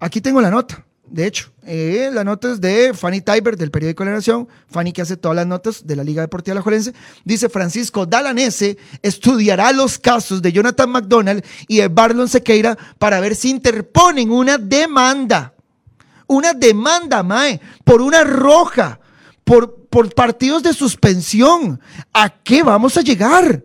Aquí 0.00 0.22
tengo 0.22 0.40
la 0.40 0.50
nota, 0.50 0.86
de 1.04 1.26
hecho. 1.26 1.52
Eh, 1.66 2.08
la 2.10 2.24
nota 2.24 2.50
es 2.50 2.58
de 2.58 2.94
Fanny 2.94 3.20
Tiber 3.20 3.58
del 3.58 3.70
periódico 3.70 4.02
La 4.02 4.12
Nación, 4.12 4.48
Fanny 4.68 4.94
que 4.94 5.02
hace 5.02 5.18
todas 5.18 5.36
las 5.36 5.46
notas 5.46 5.86
de 5.86 5.94
la 5.94 6.02
Liga 6.02 6.22
Deportiva 6.22 6.54
La 6.54 6.62
Jolense. 6.62 6.94
Dice 7.22 7.50
Francisco 7.50 8.06
Dalanese 8.06 8.78
estudiará 9.02 9.72
los 9.72 9.98
casos 9.98 10.40
de 10.40 10.52
Jonathan 10.52 10.88
McDonald 10.88 11.44
y 11.68 11.78
de 11.78 11.88
Barlon 11.88 12.30
Sequeira 12.30 12.78
para 12.98 13.20
ver 13.20 13.36
si 13.36 13.50
interponen 13.50 14.30
una 14.30 14.56
demanda 14.56 15.55
una 16.26 16.54
demanda, 16.54 17.22
Mae, 17.22 17.60
por 17.84 18.00
una 18.02 18.24
roja, 18.24 19.00
por, 19.44 19.86
por 19.86 20.12
partidos 20.14 20.62
de 20.62 20.72
suspensión. 20.72 21.80
¿A 22.12 22.28
qué 22.28 22.62
vamos 22.62 22.96
a 22.96 23.02
llegar? 23.02 23.62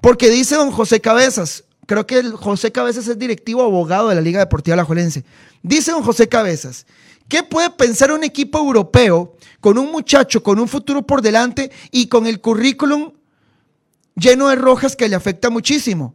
Porque 0.00 0.30
dice 0.30 0.54
don 0.54 0.70
José 0.70 1.00
Cabezas, 1.00 1.64
creo 1.86 2.06
que 2.06 2.22
José 2.22 2.70
Cabezas 2.70 3.08
es 3.08 3.18
directivo 3.18 3.62
abogado 3.62 4.08
de 4.08 4.14
la 4.14 4.20
Liga 4.20 4.38
Deportiva 4.38 4.74
Alajuelense. 4.74 5.24
Dice 5.62 5.92
don 5.92 6.02
José 6.02 6.28
Cabezas, 6.28 6.86
¿qué 7.28 7.42
puede 7.42 7.70
pensar 7.70 8.12
un 8.12 8.22
equipo 8.22 8.58
europeo 8.58 9.34
con 9.60 9.78
un 9.78 9.90
muchacho 9.90 10.42
con 10.42 10.60
un 10.60 10.68
futuro 10.68 11.02
por 11.02 11.22
delante 11.22 11.72
y 11.90 12.06
con 12.06 12.26
el 12.26 12.40
currículum 12.40 13.12
lleno 14.14 14.48
de 14.48 14.56
rojas 14.56 14.94
que 14.94 15.08
le 15.08 15.16
afecta 15.16 15.50
muchísimo? 15.50 16.14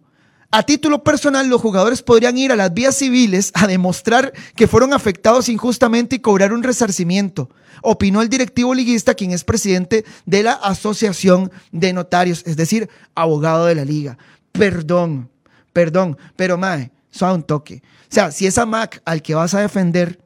A 0.53 0.63
título 0.63 1.01
personal, 1.01 1.47
los 1.47 1.61
jugadores 1.61 2.01
podrían 2.01 2.37
ir 2.37 2.51
a 2.51 2.57
las 2.57 2.73
vías 2.73 2.97
civiles 2.97 3.51
a 3.53 3.67
demostrar 3.67 4.33
que 4.53 4.67
fueron 4.67 4.91
afectados 4.91 5.47
injustamente 5.47 6.17
y 6.17 6.19
cobrar 6.19 6.51
un 6.51 6.61
resarcimiento, 6.61 7.49
opinó 7.81 8.21
el 8.21 8.27
directivo 8.27 8.73
liguista, 8.73 9.13
quien 9.13 9.31
es 9.31 9.45
presidente 9.45 10.03
de 10.25 10.43
la 10.43 10.51
Asociación 10.51 11.51
de 11.71 11.93
Notarios, 11.93 12.43
es 12.45 12.57
decir, 12.57 12.89
abogado 13.15 13.65
de 13.65 13.75
la 13.75 13.85
liga. 13.85 14.17
Perdón, 14.51 15.29
perdón, 15.71 16.17
pero 16.35 16.57
mae, 16.57 16.91
suave 17.11 17.35
un 17.35 17.43
toque. 17.43 17.81
O 17.85 18.13
sea, 18.13 18.31
si 18.31 18.45
esa 18.45 18.65
MAC 18.65 19.01
al 19.05 19.21
que 19.21 19.35
vas 19.35 19.53
a 19.53 19.61
defender, 19.61 20.19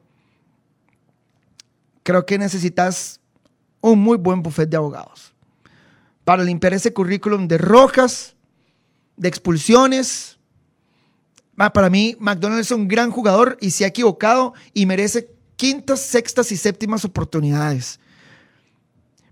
creo 2.02 2.26
que 2.26 2.36
necesitas 2.36 3.20
un 3.80 4.00
muy 4.00 4.16
buen 4.16 4.42
buffet 4.42 4.68
de 4.68 4.76
abogados 4.76 5.32
para 6.24 6.42
limpiar 6.42 6.74
ese 6.74 6.92
currículum 6.92 7.46
de 7.46 7.58
rojas 7.58 8.35
de 9.16 9.28
expulsiones. 9.28 10.38
Para 11.56 11.88
mí, 11.88 12.16
McDonald's 12.18 12.66
es 12.66 12.70
un 12.72 12.86
gran 12.86 13.10
jugador 13.10 13.56
y 13.60 13.70
se 13.70 13.84
ha 13.84 13.88
equivocado 13.88 14.54
y 14.74 14.86
merece 14.86 15.30
quintas, 15.56 16.00
sextas 16.00 16.52
y 16.52 16.56
séptimas 16.56 17.04
oportunidades. 17.04 17.98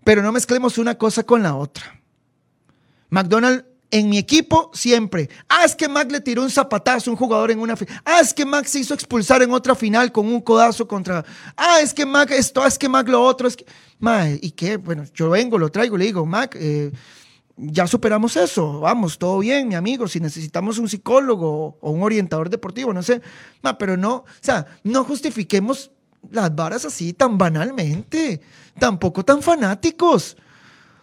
Pero 0.05 0.23
no 0.23 0.33
mezclemos 0.33 0.79
una 0.79 0.97
cosa 0.97 1.23
con 1.23 1.43
la 1.43 1.55
otra. 1.55 2.01
McDonald 3.11 3.65
En 3.91 4.09
mi 4.09 4.19
equipo, 4.19 4.73
siempre. 4.75 5.29
Ah, 5.49 5.65
es 5.65 5.77
que 5.77 5.87
Mac 5.87 6.11
le 6.11 6.21
tiró 6.21 6.43
un 6.43 6.51
zapatazo 6.51 7.11
a 7.11 7.13
un 7.13 7.17
jugador 7.17 7.53
en 7.53 7.61
una 7.61 7.77
final. 7.77 8.03
Ah, 8.05 8.19
es 8.21 8.35
que 8.35 8.45
Mac 8.45 8.67
se 8.67 8.81
hizo 8.81 8.93
expulsar 8.93 9.41
en 9.43 9.53
otra 9.53 9.77
final 9.77 10.11
con 10.11 10.27
un 10.27 10.41
codazo 10.41 10.89
contra. 10.89 11.25
Ah, 11.57 11.79
es 11.81 11.95
que 11.95 12.05
Mac 12.05 12.29
esto, 12.33 12.61
ah, 12.61 12.67
es 12.67 12.77
que 12.77 12.89
Mac 12.89 13.09
lo 13.09 13.23
otro. 13.23 13.47
Es 13.47 13.57
que. 13.57 13.65
¿y 14.41 14.51
qué? 14.51 14.79
Bueno, 14.79 15.05
yo 15.15 15.31
vengo, 15.31 15.59
lo 15.59 15.71
traigo, 15.71 15.97
le 15.97 16.07
digo, 16.07 16.27
Mac, 16.27 16.57
eh, 16.59 16.91
ya 17.57 17.87
superamos 17.87 18.37
eso. 18.37 18.81
Vamos, 18.81 19.19
todo 19.19 19.39
bien, 19.39 19.69
mi 19.69 19.75
amigo. 19.75 20.09
Si 20.09 20.21
necesitamos 20.21 20.79
un 20.79 20.89
psicólogo 20.89 21.79
o 21.81 21.91
un 21.91 22.03
orientador 22.03 22.51
deportivo, 22.51 22.93
no 22.93 23.03
sé. 23.03 23.21
Ma, 23.63 23.79
pero 23.79 23.97
no, 23.97 24.15
o 24.17 24.25
sea, 24.41 24.67
no 24.83 25.05
justifiquemos 25.05 25.91
las 26.31 26.55
varas 26.55 26.85
así 26.85 27.13
tan 27.13 27.39
banalmente. 27.39 28.41
Tampoco 28.79 29.25
tan 29.25 29.43
fanáticos. 29.43 30.37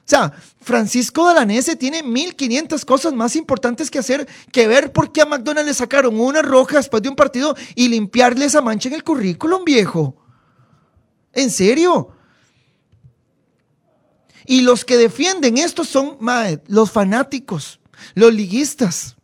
O 0.04 0.10
sea, 0.12 0.34
Francisco 0.60 1.26
Dalanese 1.26 1.76
tiene 1.76 2.04
1500 2.04 2.84
cosas 2.84 3.14
más 3.14 3.36
importantes 3.36 3.90
que 3.90 4.00
hacer 4.00 4.28
que 4.52 4.68
ver 4.68 4.92
por 4.92 5.12
qué 5.12 5.22
a 5.22 5.26
McDonald's 5.26 5.68
le 5.68 5.74
sacaron 5.74 6.20
una 6.20 6.42
roja 6.42 6.78
después 6.78 7.02
de 7.04 7.10
un 7.10 7.16
partido 7.16 7.56
y 7.76 7.88
limpiarle 7.88 8.46
esa 8.46 8.62
mancha 8.62 8.90
en 8.90 8.96
el 8.96 9.04
currículum, 9.04 9.64
viejo. 9.64 10.18
¿En 11.34 11.50
serio? 11.50 12.10
Y 14.52 14.64
los 14.64 14.84
que 14.84 14.98
defienden 14.98 15.58
esto 15.58 15.86
son 15.86 16.18
los 16.68 16.92
fanáticos, 16.92 17.80
los 18.16 18.34
liguistas. 18.34 19.16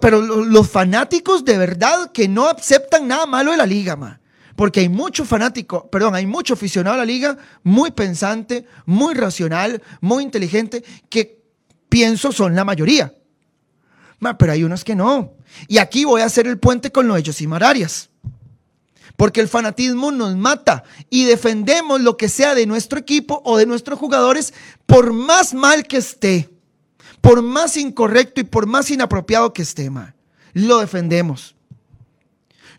pero 0.00 0.20
los 0.20 0.70
fanáticos 0.70 1.44
de 1.44 1.58
verdad 1.58 2.12
que 2.12 2.28
no 2.28 2.46
aceptan 2.46 3.08
nada 3.08 3.26
malo 3.26 3.50
de 3.50 3.56
la 3.56 3.66
liga, 3.66 3.96
ma. 3.96 4.20
Porque 4.54 4.78
hay 4.78 4.88
mucho 4.88 5.24
fanático, 5.24 5.90
perdón, 5.90 6.14
hay 6.14 6.26
mucho 6.26 6.54
aficionado 6.54 6.94
a 6.94 6.98
la 6.98 7.04
liga, 7.04 7.36
muy 7.64 7.90
pensante, 7.90 8.64
muy 8.86 9.14
racional, 9.14 9.82
muy 10.00 10.22
inteligente, 10.22 10.84
que 11.10 11.42
pienso 11.88 12.30
son 12.30 12.54
la 12.54 12.64
mayoría. 12.64 13.12
pero 14.38 14.52
hay 14.52 14.62
unos 14.62 14.84
que 14.84 14.94
no. 14.94 15.32
Y 15.66 15.78
aquí 15.78 16.04
voy 16.04 16.20
a 16.20 16.26
hacer 16.26 16.46
el 16.46 16.60
puente 16.60 16.92
con 16.92 17.08
lo 17.08 17.16
de 17.16 17.24
Josimar 17.24 17.64
Arias. 17.64 18.08
Porque 19.16 19.40
el 19.40 19.48
fanatismo 19.48 20.10
nos 20.10 20.36
mata 20.36 20.84
y 21.10 21.24
defendemos 21.24 22.00
lo 22.00 22.16
que 22.16 22.28
sea 22.28 22.54
de 22.54 22.66
nuestro 22.66 22.98
equipo 22.98 23.42
o 23.44 23.56
de 23.56 23.66
nuestros 23.66 23.98
jugadores 23.98 24.54
por 24.86 25.12
más 25.12 25.54
mal 25.54 25.86
que 25.86 25.98
esté, 25.98 26.50
por 27.20 27.42
más 27.42 27.76
incorrecto 27.76 28.40
y 28.40 28.44
por 28.44 28.66
más 28.66 28.90
inapropiado 28.90 29.52
que 29.52 29.62
esté, 29.62 29.90
Lo 30.54 30.78
defendemos. 30.78 31.54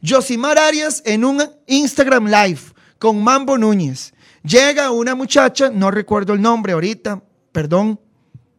Josimar 0.06 0.58
Arias 0.58 1.02
en 1.06 1.24
un 1.24 1.42
Instagram 1.66 2.28
Live 2.28 2.60
con 3.00 3.24
Mambo 3.24 3.58
Núñez. 3.58 4.14
Llega 4.44 4.92
una 4.92 5.16
muchacha, 5.16 5.70
no 5.70 5.92
recuerdo 5.92 6.34
el 6.34 6.42
nombre 6.42 6.74
ahorita, 6.74 7.24
perdón, 7.54 8.00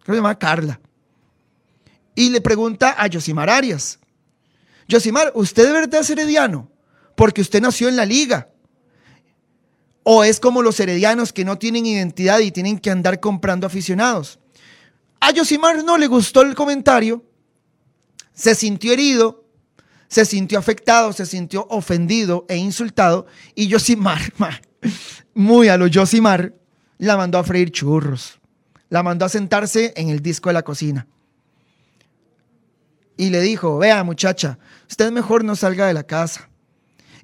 creo 0.03 0.07
que 0.07 0.13
se 0.13 0.17
llama 0.17 0.39
Carla. 0.39 0.81
Y 2.15 2.31
le 2.31 2.41
pregunta 2.41 2.95
a 2.97 3.09
Josimar 3.13 3.51
Arias, 3.51 3.99
Josimar, 4.91 5.33
¿usted 5.35 5.67
de 5.67 5.73
verdad 5.73 6.01
es 6.01 6.11
herediano? 6.11 6.71
Porque 7.17 7.41
usted 7.41 7.61
nació 7.61 7.89
en 7.89 7.97
la 7.97 8.07
liga. 8.07 8.49
O 10.03 10.25
es 10.25 10.41
como 10.41 10.63
los 10.63 10.79
heredianos 10.81 11.33
que 11.33 11.45
no 11.45 11.59
tienen 11.59 11.87
identidad 11.87 12.41
y 12.41 12.51
tienen 12.51 12.79
que 12.79 12.91
andar 12.91 13.21
comprando 13.21 13.67
aficionados. 13.67 14.39
A 15.21 15.33
Josimar 15.35 15.83
no 15.83 15.97
le 15.97 16.07
gustó 16.07 16.43
el 16.43 16.55
comentario, 16.55 17.25
se 18.35 18.55
sintió 18.55 18.93
herido 18.93 19.45
se 20.15 20.25
sintió 20.25 20.61
afectado, 20.61 21.13
se 21.13 21.27
sintió 21.27 21.67
ofendido 21.71 22.47
e 22.49 22.57
insultado. 22.57 23.27
Y 23.57 23.69
Josimar, 23.69 24.21
muy 25.35 25.67
a 25.67 25.77
lo 25.77 25.87
Josimar, 25.93 26.55
la 26.99 27.17
mandó 27.17 27.37
a 27.39 27.43
freír 27.43 27.73
churros. 27.73 28.39
La 28.91 29.03
mandó 29.03 29.25
a 29.25 29.29
sentarse 29.29 29.93
en 29.97 30.11
el 30.11 30.21
disco 30.21 30.51
de 30.51 30.53
la 30.53 30.63
cocina. 30.63 31.09
Y 33.17 33.31
le 33.31 33.41
dijo, 33.41 33.79
vea 33.79 34.05
muchacha, 34.05 34.57
usted 34.89 35.11
mejor 35.11 35.43
no 35.43 35.57
salga 35.57 35.89
de 35.89 35.95
la 35.95 36.05
casa. 36.05 36.49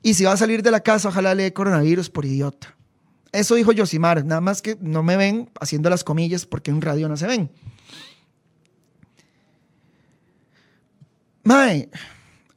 Y 0.02 0.14
si 0.14 0.24
va 0.24 0.32
a 0.32 0.36
salir 0.36 0.62
de 0.62 0.70
la 0.70 0.80
casa, 0.80 1.08
ojalá 1.08 1.34
le 1.34 1.44
dé 1.44 1.52
coronavirus 1.52 2.10
por 2.10 2.24
idiota. 2.24 2.76
Eso 3.32 3.54
dijo 3.54 3.72
Josimar, 3.76 4.24
nada 4.24 4.40
más 4.40 4.62
que 4.62 4.76
no 4.80 5.02
me 5.02 5.16
ven 5.16 5.50
haciendo 5.60 5.90
las 5.90 6.02
comillas 6.02 6.46
porque 6.46 6.70
en 6.70 6.80
radio 6.80 7.08
no 7.08 7.16
se 7.16 7.26
ven. 7.26 7.50
Mae, 11.44 11.90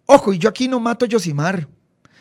Ojo, 0.06 0.34
y 0.34 0.38
yo 0.38 0.50
aquí 0.50 0.68
no 0.68 0.80
mato 0.80 1.06
a 1.06 1.08
Yosimar. 1.08 1.68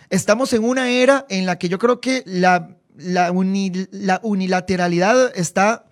Estamos 0.09 0.53
en 0.53 0.65
una 0.65 0.91
era 0.91 1.27
en 1.29 1.47
la 1.47 1.59
que 1.59 1.69
yo 1.69 1.79
creo 1.79 2.01
que 2.01 2.23
la, 2.27 2.77
la, 2.97 3.33
unilateralidad 3.33 5.37
está 5.37 5.87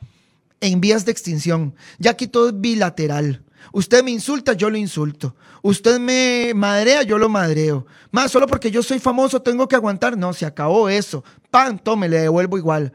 en 0.61 0.81
vías 0.81 1.05
de 1.05 1.12
extinción. 1.12 1.75
Ya 1.99 2.12
aquí 2.12 2.27
todo 2.27 2.49
es 2.49 2.61
bilateral. 2.61 3.45
Usted 3.73 4.03
me 4.03 4.11
insulta, 4.11 4.53
yo 4.53 4.70
lo 4.70 4.77
insulto. 4.77 5.35
Usted 5.62 5.99
me 5.99 6.53
madrea, 6.55 7.03
yo 7.03 7.18
lo 7.18 7.29
madreo. 7.29 7.87
Más 8.11 8.31
solo 8.31 8.46
porque 8.46 8.70
yo 8.70 8.83
soy 8.83 8.99
famoso 8.99 9.42
tengo 9.42 9.68
que 9.68 9.77
aguantar. 9.77 10.16
No, 10.16 10.33
se 10.33 10.46
acabó 10.46 10.88
eso. 10.88 11.23
Pan, 11.51 11.79
tome, 11.79 12.09
le 12.09 12.20
devuelvo 12.20 12.59
igual. 12.59 12.92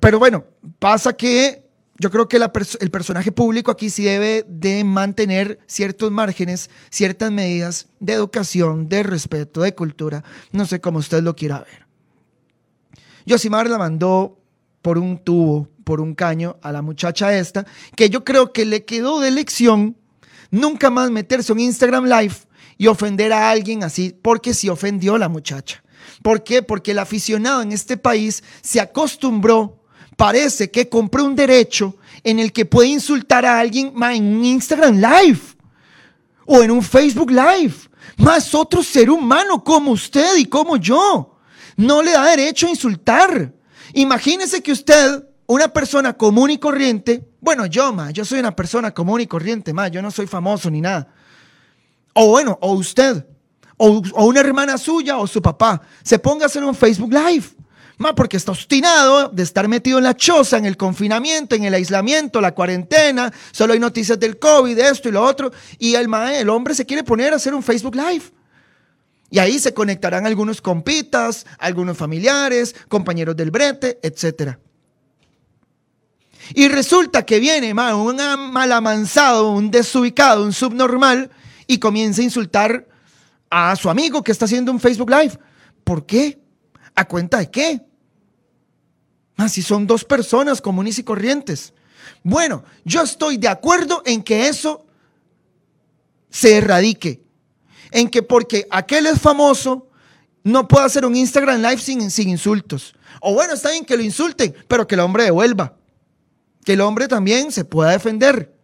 Pero 0.00 0.18
bueno, 0.18 0.44
pasa 0.78 1.12
que 1.12 1.70
yo 2.00 2.10
creo 2.10 2.28
que 2.28 2.38
el 2.38 2.90
personaje 2.90 3.30
público 3.30 3.70
aquí 3.70 3.90
sí 3.90 4.04
debe 4.04 4.44
de 4.48 4.84
mantener 4.84 5.58
ciertos 5.66 6.10
márgenes, 6.10 6.70
ciertas 6.88 7.30
medidas 7.30 7.88
de 7.98 8.14
educación, 8.14 8.88
de 8.88 9.02
respeto, 9.02 9.60
de 9.60 9.74
cultura, 9.74 10.24
no 10.50 10.64
sé 10.64 10.80
cómo 10.80 10.98
usted 10.98 11.22
lo 11.22 11.36
quiera 11.36 11.58
ver. 11.58 11.86
Yosimar 13.26 13.68
la 13.68 13.76
mandó 13.76 14.38
por 14.80 14.96
un 14.96 15.18
tubo, 15.18 15.68
por 15.90 16.00
un 16.00 16.14
caño 16.14 16.56
a 16.62 16.70
la 16.70 16.82
muchacha 16.82 17.36
esta, 17.36 17.66
que 17.96 18.10
yo 18.10 18.22
creo 18.22 18.52
que 18.52 18.64
le 18.64 18.84
quedó 18.84 19.18
de 19.18 19.32
lección 19.32 19.96
nunca 20.52 20.88
más 20.88 21.10
meterse 21.10 21.50
en 21.50 21.58
Instagram 21.58 22.04
Live 22.04 22.34
y 22.78 22.86
ofender 22.86 23.32
a 23.32 23.50
alguien 23.50 23.82
así, 23.82 24.16
porque 24.22 24.54
sí 24.54 24.68
ofendió 24.68 25.16
a 25.16 25.18
la 25.18 25.28
muchacha. 25.28 25.82
¿Por 26.22 26.44
qué? 26.44 26.62
Porque 26.62 26.92
el 26.92 27.00
aficionado 27.00 27.60
en 27.62 27.72
este 27.72 27.96
país 27.96 28.44
se 28.62 28.78
acostumbró 28.78 29.82
parece 30.16 30.70
que 30.70 30.88
compré 30.88 31.22
un 31.22 31.34
derecho 31.34 31.96
en 32.22 32.38
el 32.38 32.52
que 32.52 32.66
puede 32.66 32.90
insultar 32.90 33.44
a 33.44 33.58
alguien 33.58 33.92
en 34.00 34.36
un 34.36 34.44
Instagram 34.44 34.94
Live 34.94 35.40
o 36.46 36.62
en 36.62 36.70
un 36.70 36.84
Facebook 36.84 37.32
Live. 37.32 37.74
Más 38.16 38.54
otro 38.54 38.84
ser 38.84 39.10
humano 39.10 39.64
como 39.64 39.90
usted 39.90 40.36
y 40.36 40.44
como 40.44 40.76
yo. 40.76 41.36
No 41.76 42.00
le 42.00 42.12
da 42.12 42.26
derecho 42.26 42.68
a 42.68 42.70
insultar. 42.70 43.52
Imagínese 43.92 44.62
que 44.62 44.70
usted, 44.70 45.24
una 45.52 45.68
persona 45.68 46.12
común 46.12 46.50
y 46.50 46.58
corriente, 46.58 47.28
bueno, 47.40 47.66
yo, 47.66 47.92
ma, 47.92 48.12
yo 48.12 48.24
soy 48.24 48.38
una 48.38 48.54
persona 48.54 48.92
común 48.92 49.20
y 49.20 49.26
corriente, 49.26 49.72
ma, 49.72 49.88
yo 49.88 50.00
no 50.00 50.12
soy 50.12 50.28
famoso 50.28 50.70
ni 50.70 50.80
nada. 50.80 51.08
O 52.12 52.28
bueno, 52.28 52.56
o 52.60 52.74
usted, 52.74 53.26
o, 53.76 54.00
o 54.14 54.26
una 54.26 54.40
hermana 54.40 54.78
suya 54.78 55.18
o 55.18 55.26
su 55.26 55.42
papá, 55.42 55.82
se 56.04 56.20
ponga 56.20 56.44
a 56.44 56.46
hacer 56.46 56.62
un 56.62 56.74
Facebook 56.74 57.12
Live 57.12 57.46
porque 58.16 58.36
está 58.36 58.52
obstinado 58.52 59.28
de 59.28 59.42
estar 59.42 59.66
metido 59.68 59.98
en 59.98 60.04
la 60.04 60.14
choza, 60.14 60.56
en 60.56 60.64
el 60.64 60.76
confinamiento, 60.76 61.54
en 61.54 61.64
el 61.64 61.74
aislamiento, 61.74 62.40
la 62.40 62.54
cuarentena, 62.54 63.32
solo 63.50 63.74
hay 63.74 63.78
noticias 63.78 64.18
del 64.18 64.38
COVID, 64.38 64.78
esto 64.78 65.08
y 65.08 65.12
lo 65.12 65.22
otro, 65.22 65.50
y 65.78 65.94
el, 65.94 66.08
el 66.14 66.48
hombre 66.48 66.74
se 66.74 66.86
quiere 66.86 67.04
poner 67.04 67.32
a 67.32 67.36
hacer 67.36 67.54
un 67.54 67.62
Facebook 67.62 67.96
Live. 67.96 68.24
Y 69.30 69.38
ahí 69.38 69.58
se 69.58 69.74
conectarán 69.74 70.26
algunos 70.26 70.62
compitas, 70.62 71.44
algunos 71.58 71.96
familiares, 71.96 72.74
compañeros 72.88 73.36
del 73.36 73.50
brete, 73.50 73.98
etc. 74.02 74.56
Y 76.54 76.68
resulta 76.68 77.24
que 77.24 77.38
viene 77.38 77.72
un 77.72 78.16
malamansado, 78.52 79.50
un 79.52 79.70
desubicado, 79.70 80.44
un 80.44 80.52
subnormal, 80.52 81.30
y 81.66 81.78
comienza 81.78 82.20
a 82.20 82.24
insultar 82.24 82.86
a 83.48 83.74
su 83.76 83.88
amigo 83.90 84.22
que 84.22 84.32
está 84.32 84.44
haciendo 84.44 84.72
un 84.72 84.80
Facebook 84.80 85.10
Live. 85.10 85.38
¿Por 85.84 86.06
qué? 86.06 86.40
¿A 86.94 87.06
cuenta 87.06 87.38
de 87.38 87.50
qué? 87.50 87.80
Ah, 89.36 89.48
si 89.48 89.62
son 89.62 89.86
dos 89.86 90.04
personas 90.04 90.60
comunes 90.60 90.98
y 90.98 91.04
corrientes. 91.04 91.72
Bueno, 92.22 92.64
yo 92.84 93.02
estoy 93.02 93.36
de 93.38 93.48
acuerdo 93.48 94.02
en 94.04 94.22
que 94.22 94.48
eso 94.48 94.84
se 96.28 96.56
erradique. 96.56 97.22
En 97.90 98.08
que 98.08 98.22
porque 98.22 98.66
aquel 98.70 99.06
es 99.06 99.20
famoso, 99.20 99.88
no 100.44 100.68
puede 100.68 100.86
hacer 100.86 101.04
un 101.04 101.16
Instagram 101.16 101.60
Live 101.60 101.78
sin, 101.78 102.10
sin 102.10 102.28
insultos. 102.28 102.94
O 103.20 103.34
bueno, 103.34 103.54
está 103.54 103.70
bien 103.70 103.84
que 103.84 103.96
lo 103.96 104.02
insulten, 104.02 104.54
pero 104.68 104.86
que 104.86 104.94
el 104.94 105.00
hombre 105.00 105.24
devuelva. 105.24 105.76
Que 106.70 106.74
el 106.74 106.82
hombre 106.82 107.08
también 107.08 107.50
se 107.50 107.64
pueda 107.64 107.90
defender. 107.90 108.54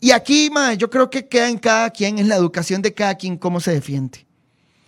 Y 0.00 0.12
aquí, 0.12 0.50
yo 0.78 0.88
creo 0.88 1.10
que 1.10 1.28
queda 1.28 1.50
en 1.50 1.58
cada 1.58 1.90
quien, 1.90 2.18
en 2.18 2.26
la 2.26 2.36
educación 2.36 2.80
de 2.80 2.94
cada 2.94 3.16
quien, 3.16 3.36
cómo 3.36 3.60
se 3.60 3.72
defiende 3.72 4.24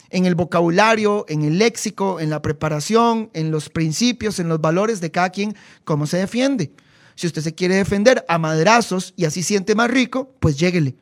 en 0.09 0.25
el 0.25 0.35
vocabulario, 0.35 1.27
en 1.29 1.42
el 1.42 1.59
léxico, 1.59 2.18
en 2.18 2.31
la 2.31 2.40
preparación, 2.40 3.29
en 3.35 3.51
los 3.51 3.68
principios, 3.68 4.38
en 4.38 4.48
los 4.48 4.62
valores 4.62 5.03
de 5.03 5.11
cada 5.11 5.29
quien, 5.29 5.55
cómo 5.85 6.07
se 6.07 6.16
defiende. 6.16 6.72
Si 7.14 7.27
usted 7.27 7.42
se 7.42 7.55
quiere 7.55 7.75
defender 7.75 8.25
a 8.27 8.38
madrazos 8.38 9.12
y 9.14 9.27
así 9.27 9.42
siente 9.42 9.75
más 9.75 9.90
rico, 9.90 10.35
pues 10.40 10.59
lléguele. 10.59 10.94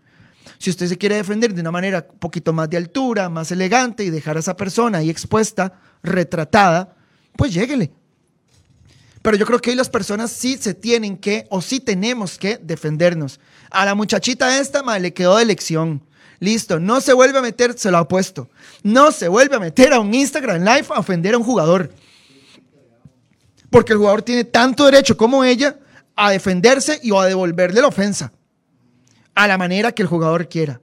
Si 0.58 0.70
usted 0.70 0.88
se 0.88 0.98
quiere 0.98 1.14
defender 1.14 1.54
de 1.54 1.60
una 1.60 1.70
manera 1.70 2.04
un 2.10 2.18
poquito 2.18 2.52
más 2.52 2.68
de 2.68 2.78
altura, 2.78 3.28
más 3.28 3.52
elegante 3.52 4.02
y 4.02 4.10
dejar 4.10 4.38
a 4.38 4.40
esa 4.40 4.56
persona 4.56 4.98
ahí 4.98 5.08
expuesta, 5.08 5.80
retratada, 6.02 6.96
pues 7.36 7.54
lléguele. 7.54 7.92
Pero 9.22 9.36
yo 9.36 9.44
creo 9.44 9.58
que 9.60 9.70
hoy 9.70 9.76
las 9.76 9.90
personas 9.90 10.30
sí 10.30 10.56
se 10.56 10.72
tienen 10.74 11.16
que, 11.16 11.46
o 11.50 11.60
sí 11.60 11.80
tenemos 11.80 12.38
que 12.38 12.56
defendernos. 12.56 13.38
A 13.70 13.84
la 13.84 13.94
muchachita 13.94 14.58
esta, 14.58 14.82
ma, 14.82 14.98
le 14.98 15.12
quedó 15.12 15.36
de 15.36 15.44
lección. 15.44 16.02
Listo, 16.38 16.80
no 16.80 17.02
se 17.02 17.12
vuelve 17.12 17.38
a 17.38 17.42
meter, 17.42 17.78
se 17.78 17.90
lo 17.90 17.98
ha 17.98 18.08
puesto. 18.08 18.48
No 18.82 19.12
se 19.12 19.28
vuelve 19.28 19.56
a 19.56 19.60
meter 19.60 19.92
a 19.92 20.00
un 20.00 20.14
Instagram 20.14 20.60
Live 20.60 20.86
a 20.88 21.00
ofender 21.00 21.34
a 21.34 21.38
un 21.38 21.44
jugador. 21.44 21.92
Porque 23.68 23.92
el 23.92 23.98
jugador 23.98 24.22
tiene 24.22 24.44
tanto 24.44 24.86
derecho 24.86 25.16
como 25.18 25.44
ella 25.44 25.78
a 26.16 26.30
defenderse 26.30 26.98
y 27.02 27.10
o 27.10 27.20
a 27.20 27.26
devolverle 27.26 27.82
la 27.82 27.88
ofensa. 27.88 28.32
A 29.34 29.46
la 29.46 29.58
manera 29.58 29.92
que 29.92 30.02
el 30.02 30.08
jugador 30.08 30.48
quiera. 30.48 30.80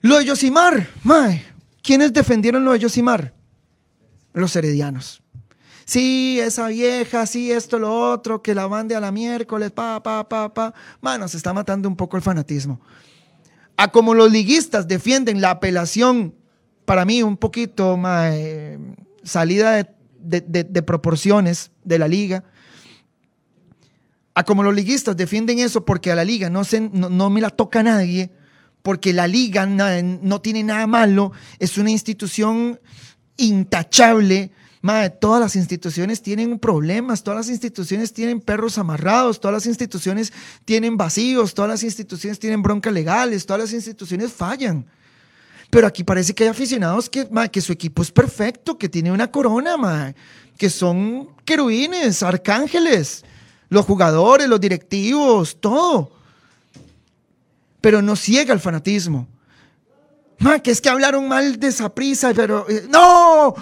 Lo 0.00 0.18
de 0.18 0.24
Yosimar, 0.24 0.88
mae, 1.04 1.44
¿quiénes 1.82 2.12
defendieron 2.12 2.64
lo 2.64 2.72
de 2.72 2.80
Yosimar? 2.80 3.34
Los 4.32 4.56
heredianos. 4.56 5.21
Sí, 5.92 6.40
esa 6.40 6.68
vieja, 6.68 7.26
sí, 7.26 7.52
esto, 7.52 7.78
lo 7.78 8.12
otro, 8.12 8.40
que 8.40 8.54
la 8.54 8.66
mande 8.66 8.96
a 8.96 9.00
la 9.00 9.12
miércoles, 9.12 9.72
pa, 9.72 10.02
pa, 10.02 10.26
pa, 10.26 10.54
pa. 10.54 10.72
Mano, 11.02 11.28
se 11.28 11.36
está 11.36 11.52
matando 11.52 11.86
un 11.86 11.96
poco 11.96 12.16
el 12.16 12.22
fanatismo. 12.22 12.80
A 13.76 13.88
como 13.92 14.14
los 14.14 14.32
liguistas 14.32 14.88
defienden 14.88 15.42
la 15.42 15.50
apelación, 15.50 16.34
para 16.86 17.04
mí 17.04 17.22
un 17.22 17.36
poquito 17.36 17.98
más 17.98 18.34
salida 19.22 19.86
de, 20.18 20.82
proporciones 20.82 21.72
de 21.84 21.98
la 21.98 22.08
liga, 22.08 22.42
a 24.32 24.44
como 24.44 24.62
los 24.62 24.74
liguistas 24.74 25.14
defienden 25.14 25.58
eso 25.58 25.84
porque 25.84 26.10
a 26.10 26.14
la 26.14 26.24
liga 26.24 26.48
no, 26.48 26.64
se, 26.64 26.80
no, 26.80 27.28
me 27.28 27.42
la 27.42 27.50
toca 27.50 27.82
nadie, 27.82 28.32
porque 28.82 29.12
la 29.12 29.28
liga 29.28 29.66
no, 29.66 30.40
tiene 30.40 30.62
nada 30.62 30.86
malo, 30.86 31.32
es 31.58 31.76
una 31.76 31.90
institución 31.90 32.80
intachable. 33.36 34.52
Madre, 34.82 35.10
todas 35.10 35.40
las 35.40 35.54
instituciones 35.54 36.22
tienen 36.22 36.58
problemas, 36.58 37.22
todas 37.22 37.38
las 37.38 37.48
instituciones 37.48 38.12
tienen 38.12 38.40
perros 38.40 38.78
amarrados, 38.78 39.40
todas 39.40 39.54
las 39.54 39.66
instituciones 39.66 40.32
tienen 40.64 40.96
vacíos, 40.96 41.54
todas 41.54 41.70
las 41.70 41.84
instituciones 41.84 42.40
tienen 42.40 42.62
broncas 42.62 42.92
legales, 42.92 43.46
todas 43.46 43.62
las 43.62 43.72
instituciones 43.72 44.32
fallan. 44.32 44.84
Pero 45.70 45.86
aquí 45.86 46.02
parece 46.02 46.34
que 46.34 46.42
hay 46.42 46.50
aficionados 46.50 47.08
que, 47.08 47.28
que 47.52 47.60
su 47.60 47.72
equipo 47.72 48.02
es 48.02 48.10
perfecto, 48.10 48.76
que 48.76 48.88
tiene 48.88 49.12
una 49.12 49.30
corona, 49.30 50.14
que 50.58 50.68
son 50.68 51.28
querubines, 51.44 52.24
arcángeles, 52.24 53.24
los 53.68 53.86
jugadores, 53.86 54.48
los 54.48 54.60
directivos, 54.60 55.60
todo. 55.60 56.10
Pero 57.80 58.02
no 58.02 58.16
ciega 58.16 58.52
el 58.52 58.60
fanatismo. 58.60 59.28
Que 60.62 60.70
es 60.70 60.80
que 60.80 60.88
hablaron 60.88 61.28
mal 61.28 61.58
de 61.58 61.72
Saprisa, 61.72 62.32
pero 62.34 62.68
eh, 62.68 62.86
no, 62.88 63.54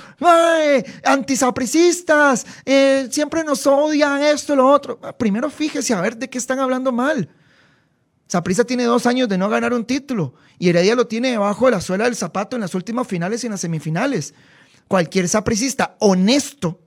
antisapricistas, 1.04 2.46
eh, 2.64 3.08
siempre 3.10 3.44
nos 3.44 3.66
odian 3.66 4.22
esto, 4.22 4.56
lo 4.56 4.68
otro. 4.68 4.98
Primero 5.18 5.50
fíjese 5.50 5.94
a 5.94 6.00
ver 6.00 6.16
de 6.16 6.28
qué 6.28 6.38
están 6.38 6.58
hablando 6.58 6.92
mal. 6.92 7.28
Saprisa 8.26 8.64
tiene 8.64 8.84
dos 8.84 9.06
años 9.06 9.28
de 9.28 9.36
no 9.36 9.48
ganar 9.48 9.74
un 9.74 9.84
título 9.84 10.34
y 10.58 10.68
Heredia 10.68 10.94
lo 10.94 11.06
tiene 11.06 11.32
debajo 11.32 11.66
de 11.66 11.72
la 11.72 11.80
suela 11.80 12.04
del 12.04 12.16
zapato 12.16 12.56
en 12.56 12.62
las 12.62 12.74
últimas 12.74 13.06
finales 13.06 13.42
y 13.42 13.46
en 13.46 13.52
las 13.52 13.60
semifinales. 13.60 14.34
Cualquier 14.88 15.28
sapricista 15.28 15.96
honesto 15.98 16.80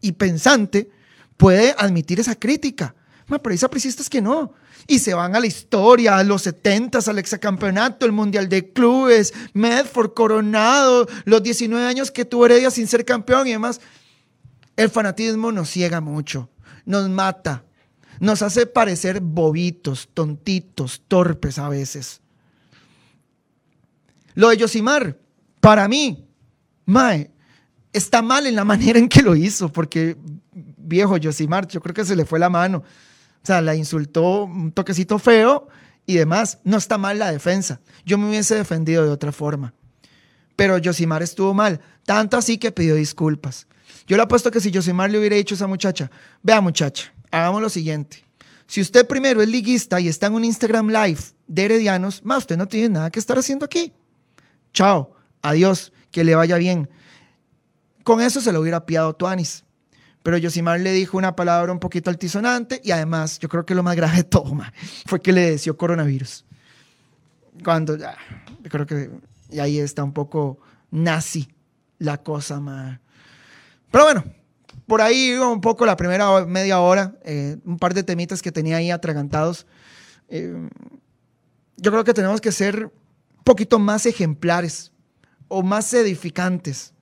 y 0.00 0.12
pensante 0.12 0.90
puede 1.36 1.74
admitir 1.78 2.20
esa 2.20 2.34
crítica. 2.34 2.94
Pero 3.28 3.50
hay 3.50 3.58
sapricistas 3.58 4.08
que 4.08 4.22
no. 4.22 4.54
Y 4.86 4.98
se 5.00 5.12
van 5.12 5.36
a 5.36 5.40
la 5.40 5.46
historia, 5.46 6.16
a 6.16 6.24
los 6.24 6.42
70, 6.42 7.00
al 7.06 7.18
exacampeonato, 7.18 8.06
el 8.06 8.12
Mundial 8.12 8.48
de 8.48 8.72
Clubes, 8.72 9.34
Medford, 9.52 10.14
Coronado, 10.14 11.06
los 11.26 11.42
19 11.42 11.84
años 11.84 12.10
que 12.10 12.24
tuvo 12.24 12.46
Heredia 12.46 12.70
sin 12.70 12.86
ser 12.86 13.04
campeón 13.04 13.46
y 13.46 13.52
demás. 13.52 13.80
El 14.76 14.88
fanatismo 14.88 15.52
nos 15.52 15.68
ciega 15.68 16.00
mucho, 16.00 16.48
nos 16.86 17.08
mata, 17.10 17.64
nos 18.18 18.40
hace 18.40 18.66
parecer 18.66 19.20
bobitos, 19.20 20.08
tontitos, 20.14 21.02
torpes 21.06 21.58
a 21.58 21.68
veces. 21.68 22.22
Lo 24.34 24.48
de 24.48 24.56
Yosimar, 24.56 25.18
para 25.60 25.86
mí, 25.88 26.24
Mae, 26.86 27.30
está 27.92 28.22
mal 28.22 28.46
en 28.46 28.54
la 28.54 28.64
manera 28.64 28.98
en 28.98 29.08
que 29.08 29.20
lo 29.20 29.36
hizo, 29.36 29.70
porque 29.70 30.16
viejo 30.52 31.18
Yosimar, 31.18 31.68
yo 31.68 31.82
creo 31.82 31.94
que 31.94 32.04
se 32.04 32.16
le 32.16 32.24
fue 32.24 32.38
la 32.38 32.48
mano. 32.48 32.82
O 33.42 33.46
sea, 33.46 33.60
la 33.60 33.74
insultó 33.74 34.44
un 34.44 34.72
toquecito 34.72 35.18
feo 35.18 35.68
y 36.06 36.16
demás. 36.16 36.58
No 36.64 36.76
está 36.76 36.98
mal 36.98 37.18
la 37.18 37.32
defensa. 37.32 37.80
Yo 38.04 38.18
me 38.18 38.28
hubiese 38.28 38.54
defendido 38.54 39.04
de 39.04 39.10
otra 39.10 39.32
forma. 39.32 39.74
Pero 40.56 40.78
Yosimar 40.78 41.22
estuvo 41.22 41.54
mal, 41.54 41.80
tanto 42.04 42.36
así 42.36 42.58
que 42.58 42.72
pidió 42.72 42.96
disculpas. 42.96 43.68
Yo 44.08 44.16
le 44.16 44.24
apuesto 44.24 44.50
que 44.50 44.60
si 44.60 44.70
Yosimar 44.70 45.10
le 45.10 45.18
hubiera 45.18 45.36
dicho 45.36 45.54
a 45.54 45.56
esa 45.56 45.66
muchacha, 45.66 46.10
vea 46.42 46.60
muchacha, 46.60 47.12
hagamos 47.30 47.62
lo 47.62 47.68
siguiente. 47.68 48.24
Si 48.66 48.80
usted 48.80 49.06
primero 49.06 49.40
es 49.40 49.48
liguista 49.48 50.00
y 50.00 50.08
está 50.08 50.26
en 50.26 50.34
un 50.34 50.44
Instagram 50.44 50.88
Live 50.88 51.20
de 51.46 51.64
Heredianos, 51.64 52.24
más 52.24 52.38
usted 52.38 52.56
no 52.56 52.66
tiene 52.66 52.90
nada 52.90 53.10
que 53.10 53.18
estar 53.18 53.38
haciendo 53.38 53.64
aquí. 53.64 53.92
Chao, 54.74 55.12
adiós, 55.42 55.92
que 56.10 56.24
le 56.24 56.34
vaya 56.34 56.56
bien. 56.56 56.90
Con 58.02 58.20
eso 58.20 58.40
se 58.40 58.52
lo 58.52 58.60
hubiera 58.60 58.84
piado 58.84 59.14
Tuanis. 59.14 59.64
Pero 60.28 60.36
Yosimar 60.36 60.78
le 60.78 60.92
dijo 60.92 61.16
una 61.16 61.34
palabra 61.34 61.72
un 61.72 61.78
poquito 61.78 62.10
altisonante 62.10 62.82
y 62.84 62.90
además, 62.90 63.38
yo 63.38 63.48
creo 63.48 63.64
que 63.64 63.74
lo 63.74 63.82
más 63.82 63.96
grave 63.96 64.18
de 64.18 64.24
todo 64.24 64.54
fue 65.06 65.22
que 65.22 65.32
le 65.32 65.52
deseó 65.52 65.74
coronavirus. 65.78 66.44
Cuando 67.64 67.96
ya, 67.96 68.14
yo 68.62 68.68
creo 68.68 68.84
que 68.84 69.10
y 69.48 69.58
ahí 69.58 69.78
está 69.78 70.04
un 70.04 70.12
poco 70.12 70.58
nazi 70.90 71.48
la 71.98 72.18
cosa, 72.18 72.60
más. 72.60 73.00
Pero 73.90 74.04
bueno, 74.04 74.24
por 74.86 75.00
ahí 75.00 75.32
un 75.32 75.62
poco 75.62 75.86
la 75.86 75.96
primera 75.96 76.44
media 76.44 76.78
hora, 76.80 77.14
eh, 77.24 77.56
un 77.64 77.78
par 77.78 77.94
de 77.94 78.02
temitas 78.02 78.42
que 78.42 78.52
tenía 78.52 78.76
ahí 78.76 78.90
atragantados. 78.90 79.66
Eh, 80.28 80.68
yo 81.78 81.90
creo 81.90 82.04
que 82.04 82.12
tenemos 82.12 82.42
que 82.42 82.52
ser 82.52 82.84
un 82.84 83.44
poquito 83.44 83.78
más 83.78 84.04
ejemplares 84.04 84.92
o 85.48 85.62
más 85.62 85.90
edificantes, 85.94 86.92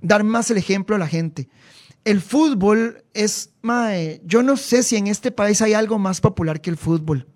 dar 0.00 0.22
más 0.22 0.52
el 0.52 0.58
ejemplo 0.58 0.94
a 0.94 1.00
la 1.00 1.08
gente. 1.08 1.48
El 2.04 2.20
fútbol 2.20 3.02
es, 3.14 3.50
mae, 3.62 4.20
yo 4.26 4.42
no 4.42 4.58
sé 4.58 4.82
si 4.82 4.96
en 4.96 5.06
este 5.06 5.30
país 5.30 5.62
hay 5.62 5.72
algo 5.72 5.98
más 5.98 6.20
popular 6.20 6.60
que 6.60 6.68
el 6.68 6.76
fútbol. 6.76 7.26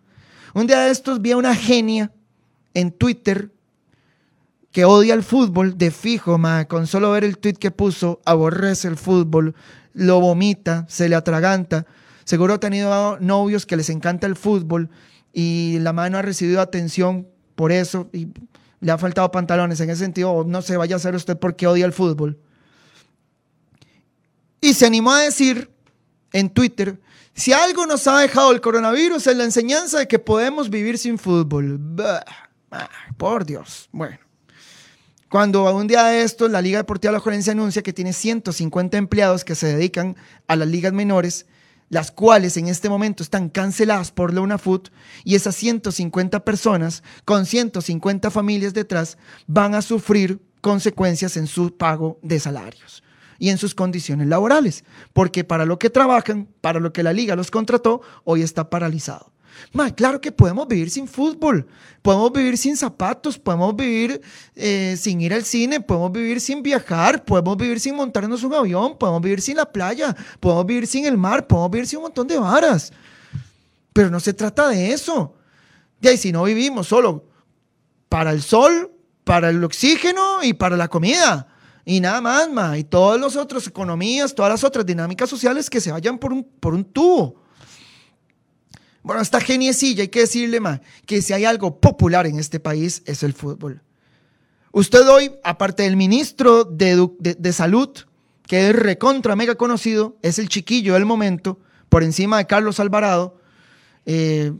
Un 0.53 0.67
día 0.67 0.81
de 0.81 0.91
estos 0.91 1.23
vi 1.23 1.33
a 1.33 1.39
una 1.39 1.55
genia 1.55 2.13
en 2.75 2.91
Twitter 2.93 3.51
que 4.71 4.85
odia 4.85 5.15
el 5.15 5.23
fútbol 5.23 5.79
de 5.79 5.91
fijo, 5.91 6.37
ma, 6.37 6.67
con 6.67 6.87
solo 6.87 7.11
ver 7.13 7.25
el 7.25 7.39
tweet 7.39 7.55
que 7.55 7.71
puso, 7.71 8.21
aborrece 8.27 8.89
el 8.89 8.99
fútbol, 8.99 9.55
lo 9.95 10.21
vomita, 10.21 10.85
se 10.89 11.09
le 11.09 11.17
atraganta. 11.17 11.87
Seguro 12.25 12.55
ha 12.55 12.61
tenido 12.61 13.19
novios 13.21 13.65
que 13.65 13.77
les 13.79 13.89
encanta 13.89 14.27
el 14.27 14.37
fútbol 14.37 14.91
y 15.33 15.79
la 15.81 15.95
mano 15.95 16.19
ha 16.19 16.23
recibido 16.23 16.61
atención 16.61 17.27
por 17.55 17.73
eso 17.73 18.11
y 18.13 18.29
le 18.81 18.93
ha 18.93 18.99
faltado 18.99 19.31
pantalones. 19.31 19.81
En 19.81 19.89
ese 19.89 20.05
sentido, 20.05 20.45
no 20.47 20.61
se 20.61 20.77
vaya 20.77 20.97
a 20.97 20.99
hacer 20.99 21.15
usted 21.15 21.39
porque 21.39 21.67
odia 21.67 21.87
el 21.87 21.95
fútbol. 21.95 22.39
Y 24.61 24.75
se 24.75 24.87
animó 24.87 25.13
a 25.13 25.23
decir 25.23 25.71
en 26.33 26.51
Twitter, 26.51 26.99
si 27.35 27.53
algo 27.53 27.87
nos 27.87 28.07
ha 28.09 28.19
dejado 28.19 28.51
el 28.51 28.61
coronavirus 28.61 29.29
es 29.29 29.37
la 29.37 29.45
enseñanza 29.45 30.01
de 30.01 30.09
que 30.09 30.19
podemos 30.19 30.71
vivir 30.71 30.99
sin 30.99 31.19
fútbol. 31.19 31.81
por 33.17 33.47
Dios. 33.47 33.89
Bueno. 33.93 34.19
Cuando 35.31 35.73
un 35.75 35.87
día 35.87 36.05
de 36.05 36.23
estos 36.23 36.51
la 36.51 36.63
Liga 36.63 36.79
Deportiva 36.79 37.13
La 37.13 37.21
Jorencia 37.21 37.53
anuncia 37.53 37.83
que 37.83 37.93
tiene 37.93 38.13
150 38.13 38.97
empleados 38.97 39.45
que 39.45 39.55
se 39.55 39.69
dedican 39.69 40.17
a 40.47 40.57
las 40.57 40.67
ligas 40.67 40.93
menores, 40.93 41.47
las 41.91 42.11
cuales 42.11 42.57
en 42.57 42.67
este 42.67 42.89
momento 42.89 43.23
están 43.23 43.51
canceladas 43.51 44.11
por 44.11 44.35
la 44.35 44.41
UNAFUT, 44.41 44.89
y 45.25 45.35
esas 45.35 45.55
150 45.55 46.45
personas 46.45 47.03
con 47.25 47.47
150 47.47 48.31
familias 48.31 48.75
detrás 48.75 49.19
van 49.47 49.75
a 49.75 49.83
sufrir 49.83 50.41
consecuencias 50.61 51.37
en 51.37 51.47
su 51.47 51.77
pago 51.77 52.19
de 52.23 52.41
salarios 52.41 53.03
y 53.39 53.51
en 53.51 53.59
sus 53.59 53.75
condiciones 53.75 54.27
laborales, 54.27 54.85
porque 55.13 55.45
para 55.45 55.65
lo 55.65 55.79
que 55.79 55.91
trabajan, 55.91 56.49
para 56.61 56.81
lo 56.81 56.93
que 56.93 57.03
la 57.03 57.13
liga 57.13 57.37
los 57.37 57.51
contrató, 57.51 58.03
hoy 58.25 58.43
está 58.43 58.69
paralizado 58.71 59.33
claro 59.95 60.21
que 60.21 60.33
podemos 60.33 60.67
vivir 60.67 60.91
sin 60.91 61.07
fútbol, 61.07 61.67
podemos 62.03 62.33
vivir 62.33 62.57
sin 62.57 62.77
zapatos, 62.77 63.39
podemos 63.39 63.75
vivir 63.77 64.21
eh, 64.55 64.97
sin 64.99 65.21
ir 65.21 65.35
al 65.35 65.45
cine, 65.45 65.81
podemos 65.81 66.13
vivir 66.13 66.41
sin 66.41 66.63
viajar, 66.63 67.25
podemos 67.25 67.57
vivir 67.57 67.81
sin 67.81 67.95
montarnos 67.95 68.43
un 68.43 68.55
avión, 68.55 68.97
podemos 68.97 69.23
vivir 69.23 69.41
sin 69.41 69.57
la 69.57 69.67
playa, 69.67 70.15
podemos 70.41 70.67
vivir 70.67 70.87
sin 70.87 71.07
el 71.07 71.17
mar, 71.17 71.47
podemos 71.47 71.71
vivir 71.71 71.87
sin 71.87 71.99
un 71.99 72.05
montón 72.05 72.27
de 72.27 72.39
varas. 72.39 72.93
Pero 73.93 74.11
no 74.11 74.21
se 74.21 74.33
trata 74.33 74.69
de 74.69 74.93
eso. 74.93 75.35
Y 76.01 76.09
ahí 76.09 76.17
si 76.17 76.33
no 76.33 76.45
vivimos 76.45 76.87
solo 76.87 77.25
para 78.09 78.31
el 78.31 78.43
sol, 78.43 78.93
para 79.25 79.51
el 79.51 79.63
oxígeno 79.63 80.43
y 80.43 80.55
para 80.55 80.77
la 80.77 80.89
comida. 80.89 81.49
Y 81.91 82.01
nada 82.01 82.21
más, 82.21 82.51
ma. 82.51 82.77
Y 82.77 82.85
todas 82.85 83.19
las 83.19 83.35
otras 83.35 83.67
economías, 83.67 84.35
todas 84.35 84.53
las 84.53 84.63
otras 84.63 84.85
dinámicas 84.85 85.31
sociales 85.31 85.71
que 85.71 85.81
se 85.81 85.91
vayan 85.91 86.19
por 86.19 86.35
un, 86.35 86.45
por 86.45 86.75
un 86.75 86.85
tubo. 86.85 87.37
Bueno, 89.03 89.23
esta 89.23 89.41
geniecilla, 89.41 90.03
hay 90.03 90.09
que 90.09 90.21
decirle 90.21 90.61
más, 90.61 90.83
que 91.07 91.23
si 91.23 91.33
hay 91.33 91.47
algo 91.47 91.81
popular 91.81 92.27
en 92.27 92.39
este 92.39 92.61
país 92.61 93.03
es 93.07 93.23
el 93.23 93.33
fútbol. 93.33 93.81
Usted 94.71 95.09
hoy, 95.09 95.33
aparte 95.43 95.85
del 95.85 95.97
ministro 95.97 96.65
de, 96.65 97.53
Salud, 97.55 97.89
que 98.47 98.69
es 98.69 98.77
recontra 98.77 99.35
mega 99.35 99.55
conocido, 99.55 100.19
es 100.21 100.39
el 100.39 100.51
chiquillo 100.51 100.93
del 100.93 101.07
momento, 101.07 101.59
por 101.89 102.03
encima 102.03 102.37
de 102.37 102.47
Carlos 102.47 102.81
Alvarado, 102.81 103.41
eh, 104.05 104.53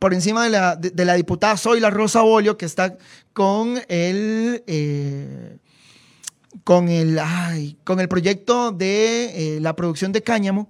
por 0.00 0.14
encima 0.14 0.42
de 0.42 0.50
la, 0.50 0.74
de, 0.74 1.04
la, 1.04 1.14
diputada 1.14 1.56
Zoila 1.56 1.90
Rosa 1.90 2.22
Bolio, 2.22 2.56
que 2.56 2.66
está 2.66 2.98
con 3.32 3.80
el, 3.86 4.64
eh, 4.66 5.58
con 6.64 6.88
el, 6.88 7.18
con 7.84 8.00
el 8.00 8.08
proyecto 8.08 8.70
de 8.70 9.56
eh, 9.56 9.60
la 9.60 9.74
producción 9.74 10.12
de 10.12 10.22
cáñamo, 10.22 10.68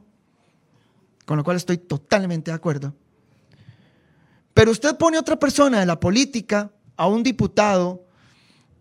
con 1.27 1.37
lo 1.37 1.45
cual 1.45 1.57
estoy 1.57 1.79
totalmente 1.79 2.51
de 2.51 2.55
acuerdo. 2.55 2.95
Pero 4.55 4.71
usted 4.71 4.97
pone 4.97 5.17
a 5.17 5.21
otra 5.21 5.39
persona 5.39 5.81
de 5.81 5.87
la 5.87 5.99
política, 5.99 6.71
a 6.97 7.07
un 7.07 7.23
diputado, 7.23 8.05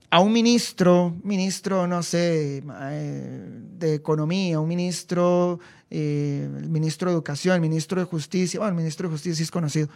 a 0.10 0.19
un 0.19 0.34
ministro, 0.34 1.15
ministro, 1.24 1.88
no 1.88 2.04
sé, 2.04 2.63
eh, 2.82 3.47
de 3.78 3.93
Economía, 3.95 4.60
un 4.60 4.67
ministro, 4.67 5.60
eh, 5.89 6.50
el 6.58 6.69
ministro 6.69 7.10
de 7.10 7.15
Educación, 7.15 7.56
el 7.56 7.62
ministro 7.62 8.02
de 8.02 8.06
Justicia, 8.06 8.60
bueno, 8.60 8.71
el 8.71 8.78
ministro 8.78 9.08
de 9.08 9.13
Justicia 9.13 9.43
es 9.43 9.52
conocido. 9.52 9.88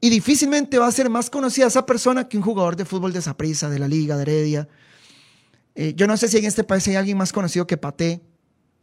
Y 0.00 0.08
difícilmente 0.08 0.78
va 0.78 0.86
a 0.86 0.92
ser 0.92 1.10
más 1.10 1.28
conocida 1.28 1.66
esa 1.66 1.84
persona 1.84 2.28
que 2.28 2.36
un 2.36 2.42
jugador 2.42 2.76
de 2.76 2.84
fútbol 2.84 3.12
de 3.12 3.20
Saprissa, 3.20 3.68
de 3.68 3.78
la 3.78 3.88
Liga, 3.88 4.16
de 4.16 4.22
Heredia. 4.22 4.68
Eh, 5.76 5.92
yo 5.94 6.06
no 6.06 6.16
sé 6.16 6.28
si 6.28 6.38
en 6.38 6.46
este 6.46 6.64
país 6.64 6.88
hay 6.88 6.96
alguien 6.96 7.18
más 7.18 7.32
conocido 7.32 7.66
que 7.66 7.76
Paté, 7.76 8.22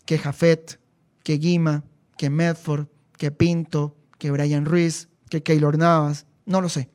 que 0.05 0.19
Jafet, 0.19 0.79
que 1.23 1.37
Guima, 1.39 1.83
que 2.17 2.29
Medford, 2.29 2.85
que 3.17 3.31
Pinto, 3.31 3.97
que 4.19 4.29
Brian 4.29 4.65
Ruiz, 4.65 5.09
que 5.29 5.41
Keylor 5.41 5.77
Navas. 5.77 6.27
No 6.45 6.61
lo 6.61 6.69
sé. 6.69 6.89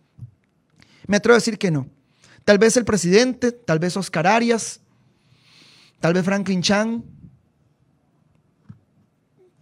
Me 1.09 1.17
atrevo 1.17 1.35
a 1.35 1.39
decir 1.39 1.59
que 1.59 1.73
no. 1.73 1.89
Tal 2.45 2.59
vez 2.59 2.77
el 2.77 2.85
presidente, 2.85 3.51
tal 3.51 3.81
vez 3.81 3.97
Oscar 3.97 4.27
Arias, 4.27 4.81
tal 5.99 6.15
vez 6.15 6.25
Franklin 6.25 6.63
Chan. 6.63 7.05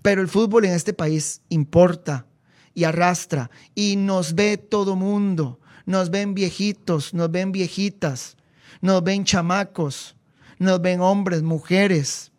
Pero 0.03 0.20
el 0.20 0.29
fútbol 0.29 0.66
en 0.66 0.72
este 0.72 0.92
país 0.92 1.40
importa 1.49 2.27
y 2.75 2.85
arrastra 2.85 3.51
y 3.75 3.96
nos 3.96 4.35
ve 4.35 4.59
todo 4.59 4.96
mundo. 4.96 5.61
Nos 5.87 6.11
ven 6.11 6.35
viejitos, 6.35 7.14
nos 7.14 7.31
ven 7.31 7.53
viejitas, 7.53 8.37
nos 8.83 9.03
ven 9.03 9.25
chamacos, 9.25 10.15
nos 10.59 10.81
ven 10.81 11.01
hombres, 11.01 11.42
mujeres, 11.42 12.33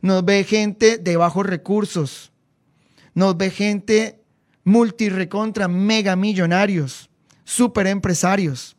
nos 0.00 0.24
ve 0.24 0.44
gente 0.44 0.98
de 0.98 1.16
bajos 1.16 1.46
recursos, 1.46 2.32
nos 3.14 3.36
ve 3.36 3.50
gente 3.50 4.22
multirecontra 4.64 5.68
mega 5.68 6.16
millonarios, 6.16 7.10
super 7.44 7.86
empresarios 7.86 8.76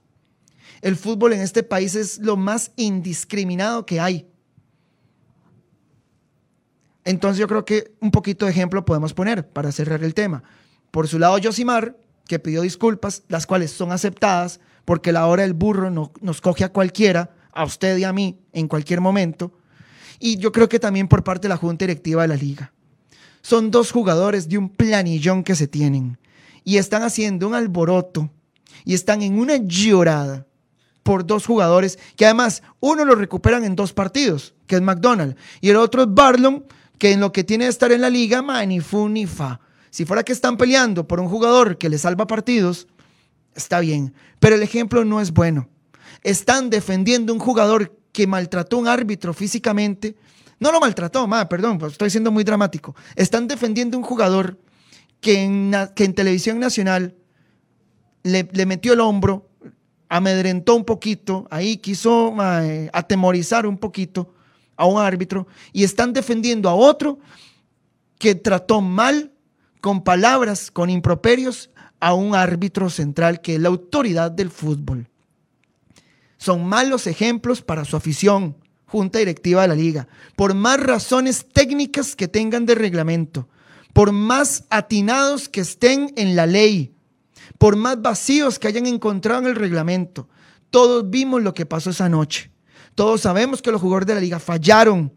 el 0.84 0.97
fútbol 0.97 1.32
en 1.32 1.39
este 1.39 1.63
país 1.63 1.95
es 1.95 2.19
lo 2.19 2.36
más 2.36 2.73
indiscriminado 2.75 3.86
que 3.86 4.01
hay. 4.01 4.27
Entonces 7.06 7.39
yo 7.39 7.47
creo 7.47 7.63
que 7.63 7.95
un 8.01 8.12
poquito 8.12 8.45
de 8.45 8.51
ejemplo 8.51 8.84
podemos 8.84 9.13
poner 9.13 9.47
para 9.47 9.71
cerrar 9.71 10.03
el 10.03 10.13
tema. 10.13 10.43
Por 10.91 11.08
su 11.08 11.19
lado, 11.19 11.38
Josimar, 11.41 11.97
que 12.27 12.38
pidió 12.38 12.62
disculpas, 12.62 13.23
las 13.29 13.47
cuales 13.47 13.71
son 13.71 13.93
aceptadas, 13.93 14.60
porque 14.84 15.13
la 15.13 15.25
hora 15.27 15.43
del 15.43 15.53
burro 15.53 15.89
no, 15.89 16.12
nos 16.19 16.41
coge 16.41 16.65
a 16.65 16.73
cualquiera, 16.73 17.34
a 17.53 17.63
usted 17.63 17.97
y 17.97 18.03
a 18.03 18.13
mí, 18.13 18.39
en 18.51 18.67
cualquier 18.67 19.01
momento. 19.01 19.53
Y 20.19 20.37
yo 20.37 20.51
creo 20.51 20.69
que 20.69 20.79
también 20.79 21.07
por 21.07 21.23
parte 21.23 21.43
de 21.43 21.49
la 21.49 21.57
Junta 21.57 21.85
Directiva 21.85 22.21
de 22.21 22.27
la 22.27 22.35
Liga. 22.35 22.73
Son 23.41 23.71
dos 23.71 23.91
jugadores 23.91 24.47
de 24.47 24.57
un 24.57 24.69
planillón 24.69 25.43
que 25.43 25.55
se 25.55 25.67
tienen 25.67 26.17
y 26.63 26.77
están 26.77 27.03
haciendo 27.03 27.47
un 27.47 27.55
alboroto 27.55 28.29
y 28.85 28.93
están 28.93 29.21
en 29.21 29.37
una 29.37 29.57
llorada 29.57 30.47
por 31.03 31.25
dos 31.25 31.45
jugadores 31.45 31.99
que 32.15 32.25
además 32.25 32.63
uno 32.79 33.03
lo 33.03 33.15
recuperan 33.15 33.65
en 33.65 33.75
dos 33.75 33.91
partidos, 33.91 34.55
que 34.67 34.75
es 34.75 34.81
McDonald, 34.81 35.35
y 35.59 35.69
el 35.69 35.75
otro 35.75 36.03
es 36.03 36.07
Barlon, 36.09 36.65
que 36.97 37.11
en 37.11 37.19
lo 37.19 37.33
que 37.33 37.43
tiene 37.43 37.65
de 37.65 37.69
estar 37.69 37.91
en 37.91 38.01
la 38.01 38.09
liga, 38.09 38.41
ni 38.65 38.79
fu 38.79 39.09
ni 39.09 39.25
fa. 39.25 39.59
Si 39.89 40.05
fuera 40.05 40.23
que 40.23 40.31
están 40.31 40.55
peleando 40.55 41.05
por 41.07 41.19
un 41.19 41.27
jugador 41.27 41.77
que 41.77 41.89
le 41.89 41.97
salva 41.97 42.25
partidos, 42.25 42.87
está 43.55 43.81
bien, 43.81 44.13
pero 44.39 44.55
el 44.55 44.63
ejemplo 44.63 45.03
no 45.03 45.19
es 45.19 45.31
bueno. 45.31 45.67
Están 46.23 46.69
defendiendo 46.69 47.33
un 47.33 47.39
jugador 47.39 47.97
que 48.12 48.27
maltrató 48.27 48.77
a 48.77 48.79
un 48.79 48.88
árbitro 48.88 49.33
físicamente. 49.33 50.15
No 50.59 50.71
lo 50.71 50.79
maltrató, 50.79 51.27
ma, 51.27 51.49
perdón, 51.49 51.77
pues 51.77 51.93
estoy 51.93 52.09
siendo 52.09 52.31
muy 52.31 52.43
dramático. 52.43 52.95
Están 53.15 53.47
defendiendo 53.47 53.97
un 53.97 54.03
jugador 54.03 54.59
que 55.19 55.43
en, 55.43 56.13
televisión 56.13 56.59
nacional 56.59 57.15
le, 58.23 58.47
le 58.51 58.65
metió 58.65 58.93
el 58.93 59.01
hombro, 59.01 59.49
amedrentó 60.09 60.75
un 60.75 60.86
poquito, 60.86 61.47
ahí 61.49 61.77
quiso 61.77 62.36
atemorizar 62.93 63.65
un 63.65 63.77
poquito 63.77 64.33
a 64.75 64.86
un 64.86 65.01
árbitro 65.01 65.47
y 65.71 65.83
están 65.83 66.13
defendiendo 66.13 66.69
a 66.69 66.75
otro 66.75 67.19
que 68.19 68.36
trató 68.36 68.79
mal, 68.79 69.31
con 69.81 70.03
palabras, 70.03 70.71
con 70.71 70.89
improperios, 70.89 71.71
a 71.99 72.13
un 72.13 72.36
árbitro 72.36 72.89
central 72.89 73.41
que 73.41 73.55
es 73.55 73.62
la 73.62 73.69
autoridad 73.69 74.29
del 74.31 74.49
fútbol. 74.49 75.09
Son 76.43 76.65
malos 76.65 77.08
ejemplos 77.08 77.62
para 77.62 77.86
su 77.86 77.95
afición, 77.95 78.58
junta 78.86 79.17
directiva 79.17 79.62
de 79.62 79.69
la 79.69 79.75
liga, 79.75 80.10
por 80.36 80.53
más 80.53 80.77
razones 80.77 81.47
técnicas 81.47 82.17
que 82.17 82.27
tengan 82.27 82.65
de 82.65 82.75
reglamento, 82.75 83.47
por 83.93 84.12
más 84.12 84.65
atinados 84.69 85.47
que 85.47 85.62
estén 85.62 86.12
en 86.17 86.36
la 86.36 86.45
ley, 86.45 86.93
por 87.58 87.77
más 87.77 88.01
vacíos 88.01 88.60
que 88.60 88.67
hayan 88.67 88.88
encontrado 88.88 89.39
en 89.39 89.47
el 89.47 89.56
reglamento. 89.56 90.27
Todos 90.69 91.10
vimos 91.10 91.41
lo 91.41 91.53
que 91.53 91.65
pasó 91.65 91.91
esa 91.91 92.10
noche. 92.10 92.51
Todos 92.93 93.21
sabemos 93.21 93.62
que 93.62 93.71
los 93.71 93.79
jugadores 93.79 94.08
de 94.08 94.15
la 94.15 94.19
liga 94.19 94.38
fallaron, 94.38 95.13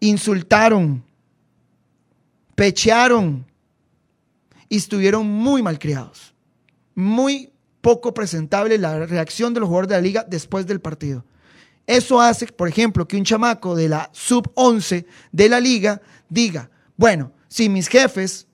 insultaron, 0.00 1.04
pechearon 2.56 3.46
y 4.68 4.78
estuvieron 4.78 5.28
muy 5.28 5.62
malcriados. 5.62 6.34
Muy 6.96 7.51
poco 7.82 8.14
presentable 8.14 8.78
la 8.78 9.04
reacción 9.04 9.52
de 9.52 9.60
los 9.60 9.66
jugadores 9.66 9.90
de 9.90 9.96
la 9.96 10.00
liga 10.00 10.24
después 10.26 10.66
del 10.66 10.80
partido. 10.80 11.26
Eso 11.86 12.20
hace, 12.20 12.46
por 12.46 12.68
ejemplo, 12.68 13.06
que 13.06 13.16
un 13.16 13.24
chamaco 13.24 13.74
de 13.74 13.88
la 13.88 14.08
sub 14.12 14.50
11 14.54 15.04
de 15.32 15.48
la 15.48 15.60
liga 15.60 16.00
diga, 16.28 16.70
bueno, 16.96 17.32
si 17.48 17.68
mis 17.68 17.88
jefes 17.88 18.46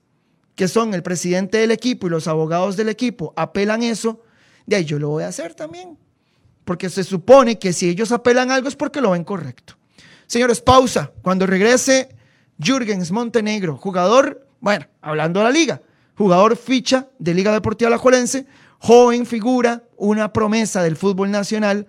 que 0.57 0.67
son 0.67 0.93
el 0.93 1.05
presidente 1.05 1.59
del 1.59 1.71
equipo 1.71 2.09
y 2.09 2.11
los 2.11 2.27
abogados 2.27 2.77
del 2.77 2.89
equipo, 2.89 3.33
apelan 3.37 3.85
eso, 3.85 4.23
de 4.67 4.75
ahí 4.75 4.85
yo 4.85 4.99
lo 4.99 5.11
voy 5.11 5.23
a 5.23 5.29
hacer 5.29 5.55
también. 5.55 5.97
Porque 6.65 6.91
se 6.91 7.05
supone 7.05 7.61
que 7.61 7.73
si 7.73 7.89
ellos 7.89 8.11
apelan 8.11 8.51
algo 8.51 8.67
es 8.67 8.75
porque 8.75 9.01
lo 9.01 9.13
ven 9.13 9.23
correcto. 9.23 9.75
Señores, 10.27 10.61
pausa. 10.61 11.13
Cuando 11.23 11.47
regrese 11.47 12.09
Jürgens 12.59 13.13
Montenegro, 13.13 13.77
jugador, 13.77 14.49
bueno, 14.59 14.87
hablando 15.01 15.39
de 15.39 15.45
la 15.45 15.53
liga, 15.53 15.81
jugador 16.17 16.57
ficha 16.57 17.09
de 17.21 17.35
Liga 17.35 17.53
Deportiva 17.53 17.87
Alajuelense, 17.87 18.47
joven 18.79 19.27
figura, 19.27 19.85
una 19.97 20.33
promesa 20.33 20.83
del 20.83 20.97
fútbol 20.97 21.31
nacional, 21.31 21.87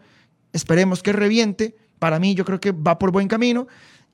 esperemos 0.54 1.04
que 1.04 1.14
reviente, 1.14 1.76
para 2.00 2.20
mí 2.20 2.36
yo 2.36 2.46
creo 2.46 2.60
que 2.60 2.72
va 2.72 3.00
por 3.00 3.12
buen 3.12 3.28
camino, 3.28 3.68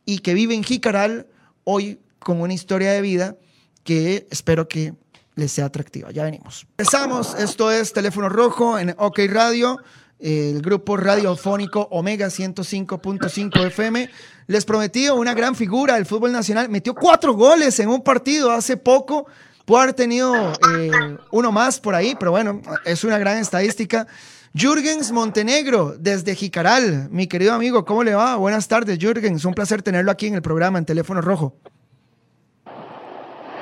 y 0.05 0.19
que 0.19 0.33
vive 0.33 0.53
en 0.53 0.63
Jicaral 0.63 1.27
hoy 1.63 1.99
con 2.19 2.41
una 2.41 2.53
historia 2.53 2.91
de 2.91 3.01
vida 3.01 3.37
que 3.83 4.27
espero 4.29 4.67
que 4.67 4.93
les 5.35 5.51
sea 5.51 5.65
atractiva. 5.65 6.11
Ya 6.11 6.23
venimos. 6.23 6.65
Empezamos, 6.71 7.35
esto 7.35 7.71
es 7.71 7.93
Teléfono 7.93 8.29
Rojo 8.29 8.79
en 8.79 8.95
OK 8.97 9.19
Radio, 9.29 9.79
el 10.19 10.61
grupo 10.61 10.95
radiofónico 10.97 11.87
Omega 11.91 12.27
105.5 12.27 13.67
FM. 13.67 14.09
Les 14.47 14.65
prometí 14.65 15.09
una 15.09 15.33
gran 15.33 15.55
figura 15.55 15.95
del 15.95 16.05
fútbol 16.05 16.31
nacional. 16.31 16.69
Metió 16.69 16.95
cuatro 16.95 17.33
goles 17.33 17.79
en 17.79 17.89
un 17.89 18.01
partido 18.01 18.51
hace 18.51 18.77
poco. 18.77 19.27
Puede 19.65 19.83
haber 19.83 19.95
tenido 19.95 20.33
eh, 20.77 21.17
uno 21.31 21.51
más 21.51 21.79
por 21.79 21.95
ahí, 21.95 22.15
pero 22.19 22.31
bueno, 22.31 22.61
es 22.85 23.03
una 23.03 23.17
gran 23.17 23.37
estadística. 23.37 24.05
Jürgens 24.53 25.11
Montenegro, 25.11 25.95
desde 25.97 26.35
Jicaral. 26.35 27.09
Mi 27.09 27.27
querido 27.27 27.53
amigo, 27.53 27.83
¿cómo 27.83 28.03
le 28.03 28.13
va? 28.13 28.35
Buenas 28.37 28.67
tardes, 28.67 28.99
Jürgens. 28.99 29.43
Un 29.43 29.55
placer 29.55 29.81
tenerlo 29.81 30.11
aquí 30.11 30.27
en 30.27 30.35
el 30.35 30.41
programa 30.43 30.77
en 30.77 30.85
Teléfono 30.85 31.19
Rojo. 31.19 31.55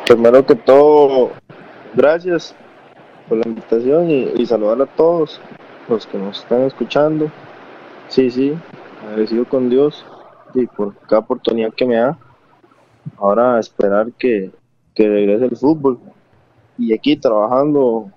Primero 0.05 0.45
que 0.45 0.55
todo, 0.55 1.31
gracias 1.93 2.53
por 3.29 3.37
la 3.37 3.47
invitación 3.47 4.11
y, 4.11 4.45
saludar 4.45 4.81
a 4.81 4.85
todos 4.85 5.39
los 5.87 6.05
que 6.05 6.17
nos 6.17 6.39
están 6.39 6.63
escuchando. 6.63 7.31
Sí, 8.09 8.29
sí, 8.29 8.53
agradecido 9.07 9.45
con 9.45 9.69
Dios 9.69 10.05
y 10.53 10.67
por 10.67 10.95
cada 11.07 11.19
oportunidad 11.19 11.73
que 11.73 11.85
me 11.85 11.95
da. 11.95 12.19
Ahora 13.17 13.59
esperar 13.59 14.11
que, 14.19 14.51
que 14.93 15.07
regrese 15.07 15.45
el 15.45 15.57
fútbol 15.57 15.99
y 16.77 16.93
aquí 16.93 17.15
trabajando 17.15 18.11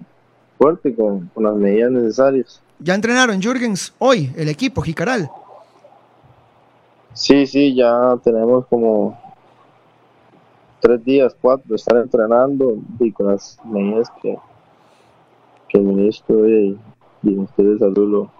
fuerte 0.58 0.94
con, 0.94 1.30
con, 1.34 1.44
las 1.44 1.54
medidas 1.54 1.90
necesarias. 1.90 2.62
¿Ya 2.78 2.94
entrenaron 2.94 3.40
Jürgens 3.40 3.94
hoy 3.98 4.32
el 4.36 4.48
equipo 4.48 4.82
Jicaral? 4.82 5.30
Sí, 7.12 7.46
sí, 7.46 7.74
ya 7.74 8.16
tenemos 8.22 8.66
como 8.66 9.18
tres 10.80 11.04
días, 11.04 11.34
cuatro, 11.40 11.74
estar 11.74 11.96
entrenando 11.96 12.76
y 13.00 13.10
con 13.12 13.28
las 13.28 13.58
medidas 13.64 14.10
que, 14.22 14.36
que 15.68 15.78
el 15.78 15.84
ministro 15.84 16.48
y, 16.48 16.78
y 17.22 17.28
el 17.28 17.34
Ministerio 17.34 17.72
de 17.72 17.78
Salud 17.78 18.08
lo, 18.08 18.30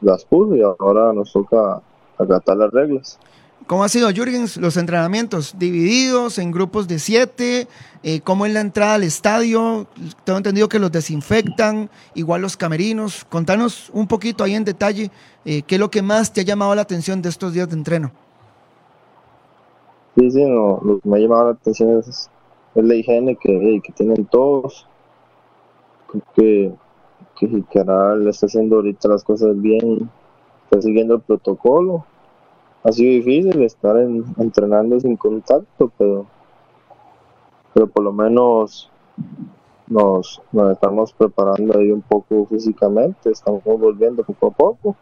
las 0.00 0.24
puso 0.24 0.56
y 0.56 0.62
ahora 0.62 1.12
nos 1.12 1.32
toca 1.32 1.82
acatar 2.18 2.56
las 2.56 2.70
reglas. 2.70 3.18
¿Cómo 3.66 3.84
ha 3.84 3.88
sido, 3.88 4.10
Jürgens, 4.10 4.56
los 4.56 4.76
entrenamientos? 4.76 5.54
¿Divididos 5.58 6.38
en 6.38 6.50
grupos 6.50 6.88
de 6.88 6.98
siete? 6.98 7.68
Eh, 8.02 8.20
¿Cómo 8.20 8.44
es 8.46 8.52
la 8.52 8.60
entrada 8.60 8.94
al 8.94 9.04
estadio? 9.04 9.86
Tengo 10.24 10.38
entendido 10.38 10.68
que 10.68 10.78
los 10.78 10.90
desinfectan, 10.90 11.88
igual 12.14 12.42
los 12.42 12.56
camerinos. 12.56 13.24
Contanos 13.26 13.90
un 13.92 14.08
poquito 14.08 14.42
ahí 14.42 14.54
en 14.54 14.64
detalle 14.64 15.10
eh, 15.44 15.62
qué 15.62 15.76
es 15.76 15.80
lo 15.80 15.90
que 15.90 16.02
más 16.02 16.32
te 16.32 16.40
ha 16.40 16.44
llamado 16.44 16.74
la 16.74 16.82
atención 16.82 17.22
de 17.22 17.28
estos 17.28 17.52
días 17.52 17.68
de 17.68 17.76
entreno. 17.76 18.10
Sí, 20.16 20.30
sí, 20.30 20.44
lo 20.44 21.00
que 21.00 21.08
me 21.08 21.18
ha 21.18 21.20
llamado 21.20 21.44
la 21.44 21.50
atención 21.52 21.98
es, 21.98 22.28
la 22.74 22.94
higiene 22.94 23.36
que, 23.36 23.80
que 23.84 23.92
tienen 23.92 24.24
todos. 24.26 24.86
que, 26.34 26.72
que 27.38 27.46
Jicaral 27.46 28.26
está 28.26 28.46
haciendo 28.46 28.76
ahorita 28.76 29.08
las 29.08 29.22
cosas 29.22 29.60
bien, 29.60 30.10
está 30.64 30.82
siguiendo 30.82 31.14
el 31.14 31.20
protocolo 31.20 32.04
ha 32.82 32.92
sido 32.92 33.12
difícil 33.12 33.62
estar 33.62 33.96
entrenando 34.38 34.98
sin 35.00 35.16
contacto, 35.16 35.92
pero, 35.98 36.26
pero 37.74 37.86
por 37.86 38.04
lo 38.04 38.12
menos 38.12 38.90
nos, 39.86 40.40
nos 40.52 40.72
estamos 40.72 41.12
preparando 41.12 41.78
ahí 41.78 41.90
un 41.90 42.02
poco 42.02 42.46
físicamente, 42.46 43.30
estamos 43.30 43.62
volviendo 43.64 44.22
poco 44.24 44.46
a 44.46 44.50
poco. 44.50 44.96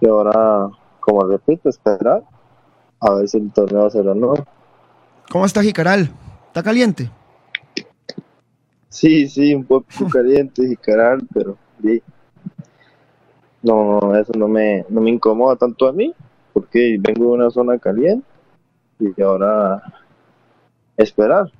Y 0.00 0.08
ahora, 0.08 0.68
como 1.00 1.22
repito, 1.26 1.68
esperar 1.68 2.22
a 3.00 3.14
ver 3.14 3.28
si 3.28 3.38
el 3.38 3.52
torneo 3.52 3.90
será 3.90 4.14
no. 4.14 4.34
¿Cómo 5.30 5.44
está 5.44 5.62
Jicaral? 5.62 6.10
¿Está 6.46 6.62
caliente? 6.62 7.10
Sí, 8.88 9.28
sí, 9.28 9.54
un 9.54 9.64
poco 9.64 9.86
caliente 10.12 10.66
Jicaral, 10.66 11.26
pero 11.32 11.56
sí. 11.82 12.02
No, 13.62 14.14
eso 14.14 14.32
no 14.36 14.46
me, 14.46 14.84
no 14.88 15.00
me 15.00 15.10
incomoda 15.10 15.56
tanto 15.56 15.88
a 15.88 15.92
mí, 15.92 16.14
porque 16.58 16.98
vengo 16.98 17.26
de 17.26 17.30
una 17.30 17.50
zona 17.50 17.78
caliente 17.78 18.26
y 18.98 19.22
ahora 19.22 19.80
esperar. 20.96 21.52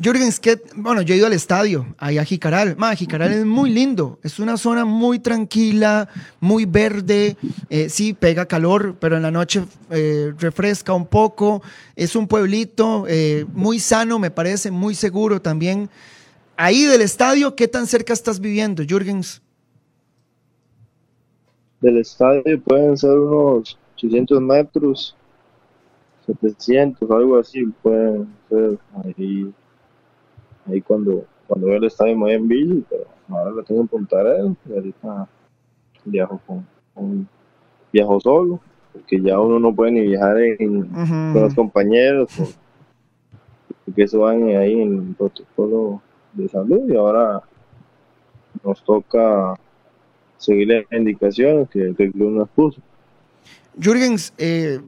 Jürgens, 0.00 0.40
que, 0.40 0.62
bueno, 0.74 1.02
yo 1.02 1.12
he 1.12 1.18
ido 1.18 1.26
al 1.26 1.34
estadio, 1.34 1.86
ahí 1.98 2.16
a 2.16 2.24
Jicaral. 2.24 2.74
Ma, 2.78 2.94
Jicaral 2.94 3.30
es 3.32 3.44
muy 3.44 3.70
lindo, 3.70 4.18
es 4.22 4.38
una 4.38 4.56
zona 4.56 4.86
muy 4.86 5.18
tranquila, 5.18 6.08
muy 6.40 6.64
verde. 6.64 7.36
Eh, 7.68 7.90
sí, 7.90 8.14
pega 8.14 8.46
calor, 8.46 8.96
pero 8.98 9.16
en 9.16 9.22
la 9.22 9.30
noche 9.30 9.64
eh, 9.90 10.32
refresca 10.38 10.94
un 10.94 11.06
poco. 11.06 11.62
Es 11.94 12.16
un 12.16 12.26
pueblito 12.26 13.04
eh, 13.06 13.44
muy 13.52 13.80
sano, 13.80 14.18
me 14.18 14.30
parece, 14.30 14.70
muy 14.70 14.94
seguro 14.94 15.42
también. 15.42 15.90
Ahí 16.56 16.84
del 16.84 17.02
estadio, 17.02 17.54
¿qué 17.54 17.68
tan 17.68 17.86
cerca 17.86 18.14
estás 18.14 18.40
viviendo, 18.40 18.82
Jürgens? 18.82 19.42
Del 21.86 21.98
estadio 21.98 22.60
pueden 22.62 22.96
ser 22.96 23.16
unos 23.16 23.78
800 23.94 24.40
metros, 24.40 25.16
700, 26.26 27.08
algo 27.10 27.38
así, 27.38 27.64
pueden 27.80 28.26
ser 28.48 28.78
ahí, 29.04 29.54
ahí 30.66 30.82
cuando, 30.82 31.24
cuando 31.46 31.68
veo 31.68 31.76
el 31.76 31.84
estadio 31.84 32.16
me 32.18 32.34
en 32.34 32.48
bici, 32.48 32.84
pero 32.90 33.04
ahora 33.28 33.52
lo 33.52 33.62
tengo 33.62 33.82
en 33.82 33.86
Punta 33.88 34.18
Arenas 34.18 34.56
y 34.68 34.72
ahorita 34.72 35.28
viajo 36.04 36.40
con, 36.92 37.28
viajo 37.92 38.20
solo, 38.20 38.60
porque 38.92 39.20
ya 39.20 39.38
uno 39.38 39.60
no 39.60 39.72
puede 39.72 39.92
ni 39.92 40.00
viajar 40.08 40.36
con 40.58 41.34
los 41.34 41.54
compañeros, 41.54 42.32
porque 43.84 44.02
eso 44.02 44.20
van 44.20 44.42
ahí 44.48 44.80
en 44.80 44.92
el 44.92 45.14
protocolo 45.14 46.02
de 46.32 46.48
salud 46.48 46.90
y 46.90 46.96
ahora 46.96 47.42
nos 48.64 48.82
toca 48.82 49.56
seguir 50.38 50.68
las 50.68 50.84
indicaciones 50.92 51.68
que, 51.70 51.94
el 51.96 52.12
club 52.12 52.30
nos 52.30 52.48
puso. 52.50 52.80
Jürgens, 53.78 54.32
eh, 54.38 54.80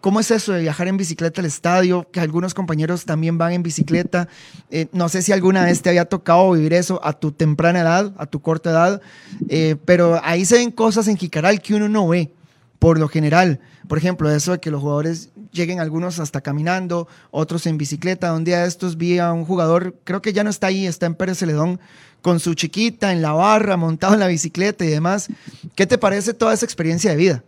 ¿cómo 0.00 0.20
es 0.20 0.30
eso 0.30 0.52
de 0.52 0.62
viajar 0.62 0.88
en 0.88 0.96
bicicleta 0.96 1.40
al 1.40 1.46
estadio? 1.46 2.06
Que 2.10 2.20
algunos 2.20 2.54
compañeros 2.54 3.04
también 3.04 3.38
van 3.38 3.52
en 3.52 3.62
bicicleta. 3.62 4.28
Eh, 4.70 4.86
no 4.92 5.08
sé 5.08 5.22
si 5.22 5.32
alguna 5.32 5.64
vez 5.64 5.82
te 5.82 5.88
había 5.88 6.04
tocado 6.04 6.52
vivir 6.52 6.72
eso 6.72 7.00
a 7.02 7.12
tu 7.12 7.32
temprana 7.32 7.80
edad, 7.80 8.14
a 8.16 8.26
tu 8.26 8.40
corta 8.40 8.70
edad, 8.70 9.02
eh, 9.48 9.76
pero 9.84 10.20
ahí 10.22 10.44
se 10.44 10.58
ven 10.58 10.70
cosas 10.70 11.08
en 11.08 11.16
Jicaral 11.16 11.60
que 11.60 11.74
uno 11.74 11.88
no 11.88 12.08
ve 12.08 12.32
por 12.78 12.98
lo 12.98 13.08
general. 13.08 13.60
Por 13.88 13.98
ejemplo, 13.98 14.30
eso 14.30 14.52
de 14.52 14.60
que 14.60 14.70
los 14.70 14.80
jugadores 14.80 15.32
lleguen 15.52 15.80
algunos 15.80 16.20
hasta 16.20 16.40
caminando, 16.40 17.08
otros 17.30 17.66
en 17.66 17.78
bicicleta. 17.78 18.34
Un 18.34 18.44
día 18.44 18.62
de 18.62 18.68
estos 18.68 18.96
vi 18.96 19.18
a 19.18 19.32
un 19.32 19.44
jugador, 19.44 19.94
creo 20.04 20.22
que 20.22 20.32
ya 20.32 20.44
no 20.44 20.50
está 20.50 20.68
ahí, 20.68 20.86
está 20.86 21.06
en 21.06 21.14
Pérez 21.14 21.38
Celedón, 21.38 21.80
con 22.22 22.40
su 22.40 22.54
chiquita 22.54 23.12
en 23.12 23.22
la 23.22 23.32
barra, 23.32 23.76
montado 23.76 24.14
en 24.14 24.20
la 24.20 24.26
bicicleta 24.26 24.84
y 24.84 24.88
demás. 24.88 25.28
¿Qué 25.74 25.86
te 25.86 25.98
parece 25.98 26.34
toda 26.34 26.54
esa 26.54 26.64
experiencia 26.64 27.10
de 27.10 27.16
vida? 27.16 27.44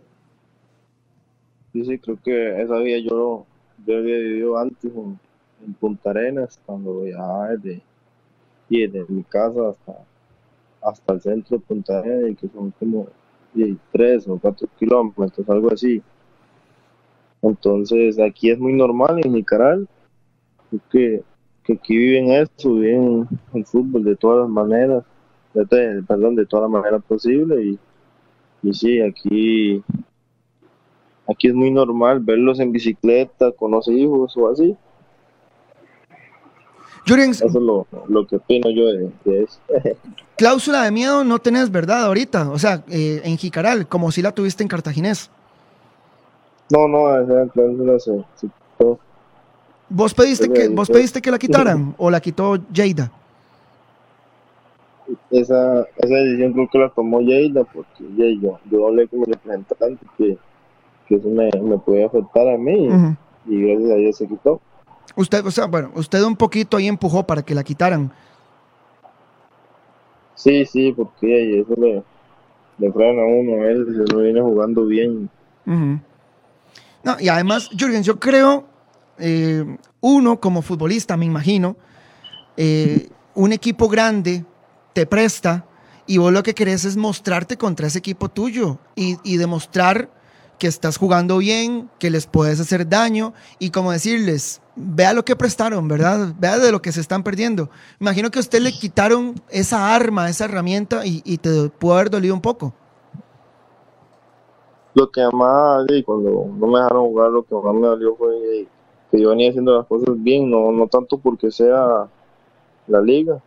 Sí, 1.73 1.85
sí, 1.85 1.97
creo 1.99 2.19
que 2.21 2.61
esa 2.61 2.77
vida 2.79 2.97
yo, 2.99 3.45
yo 3.85 3.97
había 3.97 4.17
vivido 4.17 4.57
antes 4.57 4.91
en, 4.93 5.19
Punta 5.79 6.09
Arenas, 6.09 6.59
cuando 6.65 7.01
viajaba 7.01 7.49
desde, 7.49 7.83
y 8.67 8.87
desde 8.87 9.05
mi 9.13 9.21
casa 9.21 9.69
hasta, 9.69 9.93
hasta 10.81 11.13
el 11.13 11.21
centro 11.21 11.57
de 11.57 11.63
Punta 11.63 11.99
Arenas, 11.99 12.35
que 12.39 12.49
son 12.49 12.71
como 12.79 13.07
tres 13.91 14.27
o 14.27 14.37
cuatro 14.37 14.67
kilómetros, 14.77 15.49
algo 15.49 15.71
así. 15.71 16.01
Entonces 17.41 18.19
aquí 18.19 18.51
es 18.51 18.59
muy 18.59 18.73
normal 18.73 19.19
en 19.23 19.33
Nicaragua 19.33 19.85
que, 20.91 21.23
que 21.63 21.73
aquí 21.73 21.97
viven 21.97 22.31
esto, 22.31 22.75
viven 22.75 23.27
el 23.53 23.65
fútbol 23.65 24.03
de 24.03 24.15
todas 24.15 24.41
las 24.41 24.49
maneras, 24.49 25.03
de, 25.53 26.03
perdón, 26.07 26.35
de 26.35 26.45
todas 26.45 26.69
las 26.69 26.81
maneras 26.81 27.03
posibles 27.03 27.65
y, 27.65 27.79
y 28.63 28.73
sí, 28.73 29.01
aquí 29.01 29.83
aquí 31.27 31.47
es 31.47 31.53
muy 31.53 31.71
normal 31.71 32.19
verlos 32.19 32.59
en 32.59 32.71
bicicleta 32.71 33.51
con 33.51 33.71
los 33.71 33.87
hijos 33.87 34.35
o 34.37 34.49
así. 34.49 34.75
Eso 37.05 37.45
es 37.45 37.53
lo, 37.53 37.87
lo, 38.07 38.27
que 38.27 38.37
opino 38.37 38.69
yo 38.69 38.85
de, 38.85 39.43
eso. 39.43 39.59
Cláusula 40.37 40.83
de 40.83 40.91
miedo 40.91 41.23
no 41.23 41.39
tenés, 41.39 41.71
¿verdad? 41.71 42.05
Ahorita, 42.05 42.49
o 42.49 42.59
sea, 42.59 42.83
eh, 42.89 43.21
en 43.23 43.37
Jicaral, 43.37 43.87
como 43.87 44.11
si 44.11 44.21
la 44.21 44.31
tuviste 44.31 44.63
en 44.63 44.69
Cartaginés. 44.69 45.29
No, 46.69 46.87
no, 46.87 47.19
esa 47.19 47.51
cláusula 47.51 47.99
se, 47.99 48.23
¿Vos 49.89 50.13
pediste, 50.13 50.49
que, 50.49 50.69
¿Vos 50.69 50.89
pediste 50.89 51.21
que 51.21 51.31
la 51.31 51.37
quitaran 51.37 51.93
o 51.97 52.09
la 52.09 52.21
quitó 52.21 52.57
Jada? 52.73 53.11
Esa, 55.29 55.85
esa 55.97 56.15
decisión 56.15 56.53
creo 56.53 56.69
que 56.71 56.77
la 56.77 56.89
tomó 56.89 57.19
Jada 57.19 57.65
porque 57.65 58.05
yo, 58.39 58.57
yo 58.71 58.87
hablé 58.87 59.07
con 59.09 59.19
el 59.19 59.33
representante 59.33 60.05
que, 60.17 60.37
que 61.07 61.15
eso 61.15 61.27
me, 61.27 61.49
me 61.61 61.77
podía 61.77 62.05
afectar 62.05 62.47
a 62.47 62.57
mí 62.57 62.87
y 63.47 63.61
gracias 63.61 63.91
a 63.91 63.95
Dios 63.95 64.17
se 64.17 64.27
quitó. 64.27 64.61
Usted, 65.15 65.45
o 65.45 65.51
sea, 65.51 65.65
bueno, 65.65 65.91
usted 65.95 66.21
un 66.23 66.35
poquito 66.35 66.77
ahí 66.77 66.87
empujó 66.87 67.25
para 67.25 67.41
que 67.41 67.55
la 67.55 67.63
quitaran. 67.63 68.11
Sí, 70.35 70.65
sí, 70.65 70.91
porque 70.91 71.59
eso 71.59 71.73
le, 71.77 72.03
le 72.77 72.91
frena 72.91 73.21
a 73.21 73.25
uno, 73.25 73.63
él 73.65 73.85
se 73.85 74.13
lo 74.13 74.21
viene 74.21 74.41
jugando 74.41 74.85
bien. 74.85 75.29
No, 75.65 77.15
y 77.19 77.29
además, 77.29 77.69
Jürgen, 77.77 78.03
yo 78.03 78.19
creo, 78.19 78.65
eh, 79.19 79.63
uno 79.99 80.39
como 80.39 80.61
futbolista, 80.61 81.17
me 81.17 81.25
imagino, 81.25 81.75
eh, 82.57 83.09
un 83.35 83.53
equipo 83.53 83.87
grande 83.87 84.45
te 84.93 85.05
presta 85.05 85.65
y 86.05 86.17
vos 86.17 86.33
lo 86.33 86.43
que 86.43 86.53
querés 86.53 86.85
es 86.85 86.97
mostrarte 86.97 87.57
contra 87.57 87.87
ese 87.87 87.99
equipo 87.99 88.29
tuyo 88.29 88.79
y, 88.95 89.17
y 89.23 89.37
demostrar 89.37 90.09
que 90.61 90.67
estás 90.67 90.97
jugando 90.97 91.39
bien, 91.39 91.89
que 91.97 92.11
les 92.11 92.27
puedes 92.27 92.59
hacer 92.59 92.87
daño 92.87 93.33
y 93.57 93.71
como 93.71 93.91
decirles, 93.91 94.61
vea 94.75 95.11
lo 95.11 95.25
que 95.25 95.35
prestaron, 95.35 95.87
¿verdad? 95.87 96.35
Vea 96.37 96.59
de 96.59 96.71
lo 96.71 96.83
que 96.83 96.91
se 96.91 97.01
están 97.01 97.23
perdiendo. 97.23 97.71
Imagino 97.99 98.29
que 98.29 98.37
a 98.37 98.41
usted 98.41 98.61
le 98.61 98.71
quitaron 98.71 99.33
esa 99.49 99.95
arma, 99.95 100.29
esa 100.29 100.45
herramienta 100.45 101.03
y, 101.03 101.39
te 101.39 101.69
pudo 101.69 101.95
haber 101.95 102.11
dolido 102.11 102.35
un 102.35 102.41
poco 102.41 102.75
lo 104.93 105.09
que 105.09 105.27
más, 105.33 105.87
cuando 106.05 106.45
no 106.55 106.67
me 106.67 106.77
dejaron 106.77 107.05
jugar, 107.05 107.31
lo 107.31 107.41
que 107.41 107.55
más 107.55 107.73
me 107.73 107.87
dolió 107.87 108.15
fue 108.15 108.67
que 109.09 109.19
yo 109.19 109.29
venía 109.29 109.49
haciendo 109.49 109.75
las 109.75 109.87
cosas 109.87 110.09
bien, 110.21 110.51
no, 110.51 110.71
no 110.71 110.85
tanto 110.85 111.17
porque 111.17 111.49
sea 111.49 112.07
la 112.85 113.01
liga, 113.01 113.41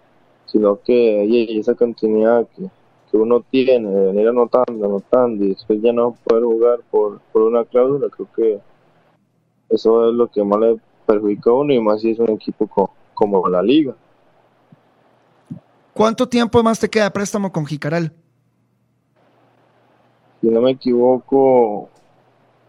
sino 0.46 0.80
que 0.82 1.58
esa 1.60 1.76
continuidad 1.76 2.48
que, 2.56 2.68
uno 3.16 3.40
tiene 3.50 3.88
de 3.88 4.06
venir 4.06 4.28
anotando, 4.28 4.84
anotando 4.84 5.44
y 5.44 5.50
después 5.50 5.80
ya 5.82 5.92
no 5.92 6.16
poder 6.24 6.44
jugar 6.44 6.80
por, 6.90 7.20
una 7.34 7.64
cláusula, 7.64 8.08
creo 8.08 8.28
que 8.34 8.60
eso 9.70 10.08
es 10.08 10.14
lo 10.14 10.28
que 10.28 10.42
más 10.42 10.60
le 10.60 10.76
perjudica 11.06 11.50
a 11.50 11.54
uno 11.54 11.72
y 11.72 11.80
más 11.80 12.00
si 12.00 12.10
es 12.10 12.18
un 12.18 12.30
equipo 12.30 12.90
como 13.14 13.48
la 13.48 13.62
liga. 13.62 13.94
¿Cuánto 15.92 16.28
tiempo 16.28 16.62
más 16.62 16.80
te 16.80 16.88
queda 16.88 17.10
préstamo 17.10 17.52
con 17.52 17.64
Jicaral? 17.66 18.12
si 20.44 20.50
no 20.50 20.60
me 20.60 20.72
equivoco, 20.72 21.88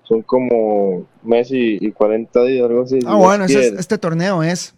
son 0.04 0.22
como 0.22 1.06
mes 1.24 1.50
y, 1.52 1.91
40 1.91 2.43
días, 2.43 2.70
algo 2.70 2.84
así. 2.84 3.00
Ah, 3.06 3.16
bueno, 3.16 3.43
este 3.43 3.98
torneo 3.98 4.41
es. 4.41 4.74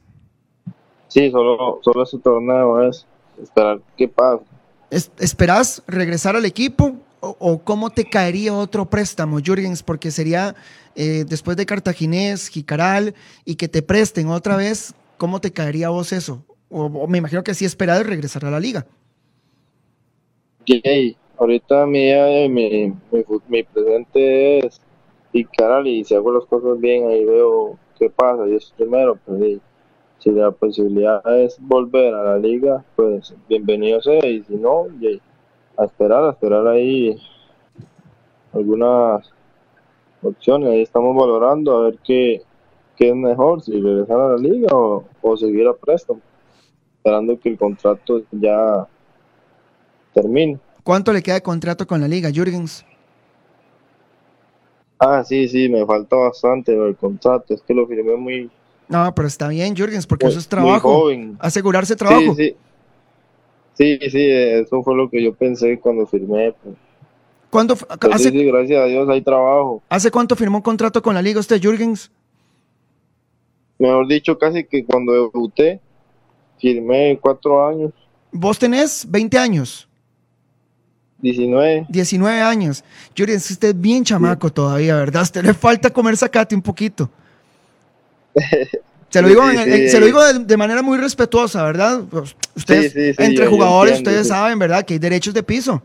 Sí, 1.08 1.30
solo, 1.30 1.80
solo 1.84 2.04
ese 2.04 2.18
torneo 2.18 2.82
es 2.82 3.06
esperar 3.40 3.80
qué 3.96 4.08
pasa. 4.08 4.44
¿Esperás 4.90 5.84
regresar 5.88 6.36
al 6.36 6.46
equipo 6.46 6.96
o, 7.20 7.60
cómo 7.60 7.90
te 7.90 8.06
caería 8.06 8.54
otro 8.54 8.90
préstamo, 8.90 9.40
Jürgens? 9.40 9.84
Porque 9.84 10.12
sería 10.12 10.56
eh, 10.96 11.26
después 11.28 11.58
de 11.58 11.66
Cartaginés, 11.66 12.48
Jicaral, 12.48 13.14
y 13.44 13.56
que 13.56 13.68
te 13.68 13.82
presten 13.82 14.30
otra 14.30 14.56
vez, 14.56 14.94
¿cómo 15.18 15.42
te 15.42 15.52
caería 15.52 15.88
a 15.88 15.92
vos 15.92 16.14
eso? 16.14 16.44
O, 16.70 17.08
me 17.08 17.18
imagino 17.18 17.44
que 17.44 17.54
sí 17.54 17.66
esperado 17.66 18.04
regresar 18.04 18.46
a 18.46 18.52
la 18.52 18.60
liga. 18.60 18.86
Okay. 20.62 21.18
Ahorita 21.38 21.86
mi, 21.86 22.10
mi, 22.50 22.94
mi, 23.48 23.64
presente 23.64 24.66
es 24.66 24.82
Jicaral 25.32 25.86
y 25.86 26.04
si 26.04 26.16
hago 26.16 26.32
las 26.32 26.46
cosas 26.46 26.80
bien, 26.80 27.08
ahí 27.08 27.24
veo 27.26 27.78
qué 28.00 28.10
pasa. 28.10 28.48
Y 28.48 28.56
es 28.56 28.74
primero, 28.76 29.20
pues, 29.26 29.60
si 30.20 30.32
la 30.32 30.52
posibilidad 30.52 31.22
es 31.40 31.58
volver 31.60 32.14
a 32.14 32.24
la 32.24 32.38
liga, 32.38 32.84
pues 32.96 33.34
bienvenido 33.48 34.02
sea. 34.02 34.26
Y 34.26 34.44
si 34.44 34.56
no, 34.56 34.88
a 35.78 35.86
esperar, 35.86 36.24
a 36.24 36.32
esperar 36.32 36.68
ahí 36.68 37.16
algunas 38.54 39.32
opciones. 40.22 40.70
Ahí 40.70 40.82
estamos 40.82 41.16
valorando 41.16 41.78
a 41.78 41.82
ver 41.84 42.00
qué, 42.04 42.42
qué 42.96 43.10
es 43.10 43.16
mejor, 43.16 43.62
si 43.62 43.80
regresar 43.80 44.20
a 44.20 44.30
la 44.30 44.38
liga 44.38 44.70
o, 44.74 45.38
seguir 45.38 45.68
a 45.68 45.74
préstamo, 45.74 46.20
esperando 46.98 47.40
que 47.40 47.50
el 47.50 47.58
contrato 47.58 48.22
ya 48.32 48.88
termine. 50.14 50.60
¿Cuánto 50.84 51.14
le 51.14 51.22
queda 51.22 51.36
de 51.36 51.42
contrato 51.42 51.86
con 51.86 52.02
la 52.02 52.08
liga, 52.08 52.32
Jürgens? 52.32 52.86
Ah, 55.00 55.24
sí, 55.24 55.48
sí, 55.48 55.70
me 55.70 55.86
falta 55.86 56.16
bastante 56.16 56.74
el 56.74 56.96
contrato, 56.96 57.54
es 57.54 57.62
que 57.62 57.74
lo 57.74 57.86
firmé 57.86 58.16
muy... 58.16 58.50
No, 58.88 59.14
pero 59.14 59.28
está 59.28 59.50
bien, 59.50 59.76
Jürgens, 59.76 60.08
porque 60.08 60.28
eso 60.28 60.40
es 60.40 60.48
trabajo. 60.48 61.10
Asegurarse 61.40 61.96
trabajo. 61.96 62.36
Sí, 62.36 62.50
sí. 62.50 62.56
Sí, 63.74 64.10
sí, 64.10 64.30
eso 64.30 64.82
fue 64.82 64.96
lo 64.96 65.10
que 65.10 65.24
yo 65.24 65.36
pensé 65.36 65.80
cuando 65.80 66.08
firmé. 66.08 66.54
Pues. 66.64 66.76
¿Cuándo, 67.50 67.76
pues 67.76 68.14
hace, 68.14 68.32
sí, 68.32 68.44
gracias 68.46 68.82
a 68.82 68.86
Dios 68.86 69.08
hay 69.08 69.22
trabajo. 69.22 69.84
¿Hace 69.90 70.10
cuánto 70.10 70.36
firmó 70.36 70.58
un 70.58 70.64
contrato 70.64 71.02
con 71.02 71.14
la 71.14 71.22
liga 71.22 71.40
usted, 71.40 71.62
Jürgens? 71.62 72.10
Mejor 73.78 74.08
dicho, 74.08 74.38
casi 74.38 74.64
que 74.64 74.84
cuando 74.84 75.14
debuté, 75.14 75.80
firmé 76.60 77.20
cuatro 77.22 77.68
años. 77.68 77.92
¿Vos 78.32 78.58
tenés 78.58 79.06
20 79.08 79.38
años? 79.38 79.88
19. 81.20 81.86
19 81.90 82.42
años. 82.42 82.84
Jürgens, 83.16 83.52
usted 83.52 83.70
es 83.70 83.80
bien 83.80 84.04
chamaco 84.04 84.52
todavía, 84.52 84.96
¿verdad? 84.96 85.22
A 85.22 85.24
usted 85.24 85.46
le 85.46 85.54
falta 85.54 85.92
comer 85.92 86.18
sacate 86.18 86.56
un 86.56 86.62
poquito. 86.62 87.10
Se 89.10 89.22
lo 89.22 89.30
digo, 89.30 89.42
se 89.50 90.00
lo 90.00 90.06
digo 90.06 90.34
de, 90.34 90.58
manera 90.58 90.82
muy 90.82 90.98
respetuosa, 90.98 91.64
¿verdad? 91.64 92.04
Pues, 92.10 92.36
ustedes, 92.56 93.18
entre 93.18 93.48
jugadores, 93.48 94.00
ustedes 94.00 94.28
saben, 94.28 94.60
¿verdad? 94.60 94.84
Que 94.86 94.96
hay 94.96 95.00
derechos 95.00 95.34
de 95.34 95.44
piso. 95.44 95.82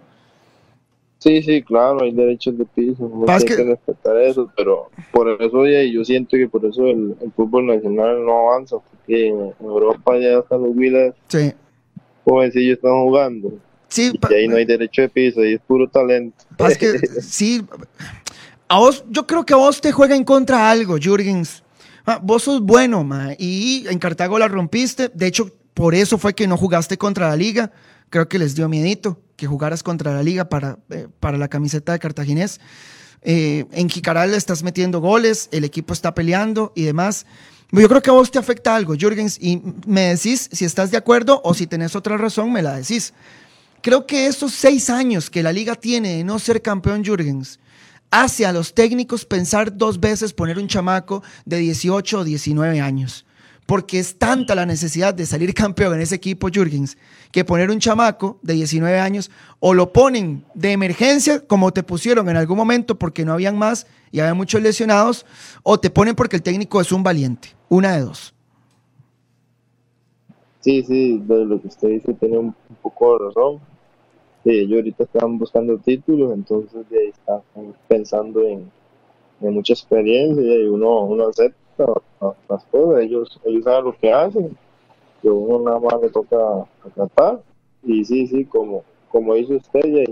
Sí, 1.19 1.41
sí, 1.41 1.63
claro, 1.63 2.03
hay 2.03 2.11
derechos 2.11 2.59
de 2.59 2.65
piso. 2.65 3.09
No 3.09 3.33
hay 3.33 3.45
que... 3.45 3.57
respetar 3.57 4.17
eso, 4.23 4.51
pero 4.57 4.91
por 5.13 5.29
eso 5.41 5.65
yo 5.67 6.05
siento 6.05 6.37
que 6.37 6.49
por 6.49 6.65
eso 6.67 6.85
el, 6.89 7.15
fútbol 7.37 7.67
nacional 7.67 8.25
no 8.25 8.51
avanza, 8.51 8.77
porque 8.79 9.29
en 9.29 9.53
Europa 9.61 10.19
ya 10.19 10.39
están 10.39 10.63
los. 10.63 11.15
Sí. 11.29 11.53
Jovencillos 12.25 12.77
están 12.77 13.03
jugando. 13.03 13.53
Sí, 13.87 14.13
y 14.31 14.35
ahí 14.35 14.49
no 14.49 14.57
hay 14.57 14.65
derecho 14.65 15.03
de 15.03 15.09
piso, 15.09 15.43
ahí 15.43 15.55
es 15.55 15.61
puro 15.61 15.89
talento. 15.89 16.45
Es 16.59 16.77
que, 16.77 16.99
sí, 17.21 17.63
a 18.67 18.81
vos, 18.81 19.05
yo 19.09 19.27
creo 19.29 19.47
que 19.47 19.53
a 19.55 19.59
vos 19.59 19.81
te 19.81 19.93
juega 19.93 20.17
en 20.17 20.25
contra 20.25 20.69
algo, 20.71 20.97
Jürgens 20.99 21.62
Ah, 22.05 22.19
vos 22.23 22.43
sos 22.43 22.61
bueno, 22.61 23.05
ma, 23.05 23.33
y 23.39 23.87
en 23.89 23.99
Cartago 23.99 24.39
la 24.39 24.49
rompiste. 24.49 25.11
De 25.15 25.27
hecho, 25.27 25.51
por 25.75 25.95
eso 25.95 26.19
fue 26.19 26.35
que 26.35 26.47
no 26.47 26.57
jugaste 26.57 26.99
contra 26.99 27.29
la 27.29 27.37
liga. 27.37 27.71
Creo 28.11 28.29
que 28.29 28.39
les 28.39 28.55
dio 28.55 28.69
miedito 28.69 29.21
que 29.37 29.47
jugaras 29.47 29.83
contra 29.83 30.13
la 30.13 30.23
liga 30.23 30.49
para, 30.49 30.79
eh, 30.91 31.09
para 31.19 31.39
la 31.39 31.49
camiseta 31.49 31.93
de 31.93 31.99
Cartaginés. 31.99 32.61
Eh, 33.23 33.67
en 33.73 33.89
Jicaral 33.89 34.35
estás 34.35 34.63
metiendo 34.63 35.01
goles, 35.01 35.49
el 35.53 35.65
equipo 35.65 35.93
está 35.93 36.15
peleando 36.15 36.73
y 36.75 36.83
demás. 36.83 37.25
Yo 37.71 37.89
creo 37.89 38.03
que 38.03 38.11
a 38.11 38.13
vos 38.13 38.31
te 38.31 38.39
afecta 38.39 38.77
algo, 38.77 38.95
Jürgens, 38.95 39.39
y 39.41 39.63
me 39.87 40.15
decís 40.15 40.51
si 40.53 40.65
estás 40.65 40.91
de 40.91 40.99
acuerdo 40.99 41.41
o 41.43 41.55
si 41.55 41.67
tenés 41.67 41.97
otra 41.97 42.19
razón, 42.19 42.53
me 42.53 42.63
la 42.63 42.77
decís. 42.77 43.15
Creo 43.81 44.07
que 44.07 44.27
esos 44.27 44.53
seis 44.53 44.91
años 44.91 45.31
que 45.31 45.43
la 45.43 45.53
liga 45.53 45.75
tiene 45.75 46.17
de 46.17 46.25
no 46.25 46.39
ser 46.39 46.61
campeón, 46.61 47.03
Jürgens, 47.03 47.59
hace 48.13 48.45
a 48.47 48.53
los 48.53 48.75
técnicos 48.75 49.25
pensar 49.25 49.77
dos 49.77 49.99
veces 49.99 50.33
poner 50.33 50.59
un 50.59 50.69
chamaco 50.69 51.25
de 51.45 51.57
18 51.57 52.21
o 52.21 52.25
19 52.25 52.81
años. 52.81 53.27
Porque 53.67 53.99
es 53.99 54.19
tanta 54.19 54.55
la 54.55 54.67
necesidad 54.67 55.15
de 55.15 55.25
salir 55.25 55.55
campeón 55.55 55.95
en 55.95 56.03
ese 56.03 56.15
equipo, 56.15 56.49
Jürgens, 56.49 56.99
que 57.33 57.45
poner 57.45 57.71
un 57.71 57.81
chamaco 57.81 58.39
de 58.43 58.55
19 58.55 59.01
años 59.01 59.31
o 59.61 59.73
lo 59.73 59.93
ponen 59.93 60.45
de 60.55 60.73
emergencia, 60.73 61.41
como 61.41 61.73
te 61.73 61.83
pusieron 61.83 62.29
en 62.29 62.37
algún 62.37 62.59
momento 62.59 62.99
porque 62.99 63.25
no 63.25 63.33
habían 63.33 63.57
más 63.57 63.87
y 64.13 64.21
había 64.21 64.35
muchos 64.35 64.61
lesionados, 64.61 65.25
o 65.63 65.81
te 65.81 65.89
ponen 65.89 66.15
porque 66.15 66.37
el 66.37 66.43
técnico 66.43 66.81
es 66.81 66.93
un 66.93 67.03
valiente. 67.03 67.49
Una 67.71 67.97
de 67.97 68.03
dos. 68.03 68.35
Sí, 70.61 70.85
sí, 70.85 71.23
lo 71.27 71.61
que 71.61 71.69
usted 71.69 71.89
dice 71.89 72.13
tiene 72.15 72.39
un 72.39 72.55
poco 72.83 73.19
de 73.19 73.25
razón 73.27 73.72
ellos 74.51 74.79
ahorita 74.79 75.05
están 75.05 75.39
buscando 75.39 75.79
títulos, 75.79 76.33
entonces 76.33 76.89
de 76.91 77.09
están 77.09 77.43
pensando 77.89 78.43
en, 78.43 78.71
mucha 79.41 79.73
experiencia 79.73 80.55
y 80.55 80.69
uno, 80.69 81.01
uno 81.03 81.29
acepta 81.29 81.85
las 82.49 82.65
cosas, 82.67 83.03
ellos, 83.03 83.41
ellos 83.45 83.65
saben 83.65 83.85
lo 83.87 83.97
que 83.97 84.13
hacen, 84.13 84.57
que 85.21 85.29
uno 85.29 85.65
nada 85.65 85.81
más 85.81 86.01
le 86.01 86.11
toca 86.11 86.65
tratar 86.95 87.43
y 87.83 88.05
sí, 88.05 88.29
sí, 88.29 88.45
como, 88.45 88.85
como 89.11 89.35
dice 89.35 89.57
usted, 89.57 89.81
ya, 89.85 90.05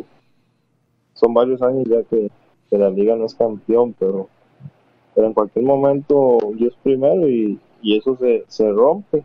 son 1.15 1.35
varios 1.35 1.63
años 1.63 1.85
ya 1.87 2.03
que, 2.05 2.31
la 2.71 2.89
liga 2.89 3.17
no 3.17 3.27
es 3.27 3.35
campeón, 3.35 3.95
pero, 3.99 4.29
pero 5.15 5.27
en 5.27 5.35
cualquier 5.35 5.65
momento 5.65 6.39
Dios 6.55 6.77
primero 6.83 7.29
y, 7.29 7.59
y 7.83 7.97
eso 7.97 8.17
se, 8.17 8.45
se 8.47 8.71
rompe. 8.71 9.25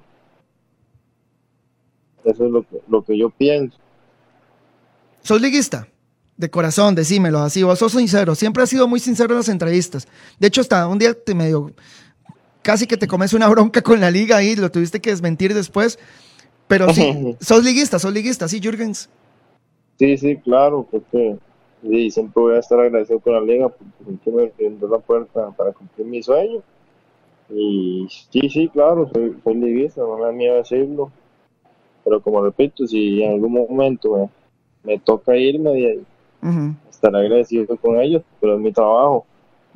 Eso 2.24 2.46
es 2.46 2.52
lo 2.52 2.64
que, 2.64 2.82
lo 2.88 3.04
que 3.04 3.18
yo 3.18 3.30
pienso. 3.30 3.78
¿Sos 5.26 5.42
liguista? 5.42 5.88
De 6.38 6.52
corazón, 6.52 6.94
decímelo 6.94 7.40
así. 7.40 7.64
Vos 7.64 7.80
sos 7.80 7.94
sincero. 7.94 8.36
Siempre 8.36 8.62
has 8.62 8.70
sido 8.70 8.88
muy 8.88 9.00
sincero 9.00 9.32
en 9.32 9.38
las 9.38 9.50
entrevistas. 9.50 10.08
De 10.40 10.46
hecho, 10.46 10.62
hasta 10.62 10.88
un 10.88 11.00
día 11.00 11.16
te 11.16 11.34
medio. 11.34 11.72
Casi 12.62 12.86
que 12.86 12.96
te 12.96 13.08
comes 13.08 13.34
una 13.34 13.48
bronca 13.48 13.82
con 13.82 14.00
la 14.00 14.12
liga 14.12 14.38
ahí, 14.38 14.56
lo 14.56 14.70
tuviste 14.70 15.02
que 15.02 15.10
desmentir 15.10 15.56
después. 15.56 15.98
Pero 16.68 16.94
sí, 16.94 17.36
sos 17.42 17.64
liguista, 17.64 17.98
sos 17.98 18.14
liguista, 18.14 18.48
sí, 18.48 18.60
Jürgens. 18.62 19.10
Sí, 19.98 20.16
sí, 20.16 20.38
claro, 20.38 20.88
porque 20.92 21.38
sí, 21.82 22.12
siempre 22.12 22.44
voy 22.44 22.56
a 22.56 22.60
estar 22.60 22.80
agradecido 22.80 23.20
con 23.20 23.34
la 23.34 23.42
liga 23.42 23.70
porque 23.70 24.30
me 24.30 24.44
abrió 24.44 24.88
la 24.88 25.00
puerta 25.00 25.50
para 25.58 25.72
cumplir 25.72 26.06
mi 26.06 26.22
sueño. 26.22 26.62
Y 27.50 28.06
sí, 28.30 28.48
sí, 28.48 28.70
claro, 28.70 29.10
soy, 29.12 29.36
soy 29.44 29.56
liguista, 29.56 30.02
no 30.02 30.18
me 30.18 30.26
da 30.26 30.32
miedo 30.32 30.56
decirlo. 30.58 31.12
Pero 32.04 32.22
como 32.22 32.44
repito, 32.44 32.86
si 32.86 33.24
en 33.24 33.32
algún 33.32 33.54
momento 33.54 34.30
me 34.86 35.00
toca 35.00 35.36
irme 35.36 35.80
y 35.80 36.04
estar 36.90 37.16
agradecido 37.16 37.76
con 37.78 38.00
ellos, 38.00 38.22
pero 38.40 38.56
es 38.56 38.62
mi 38.62 38.72
trabajo, 38.72 39.26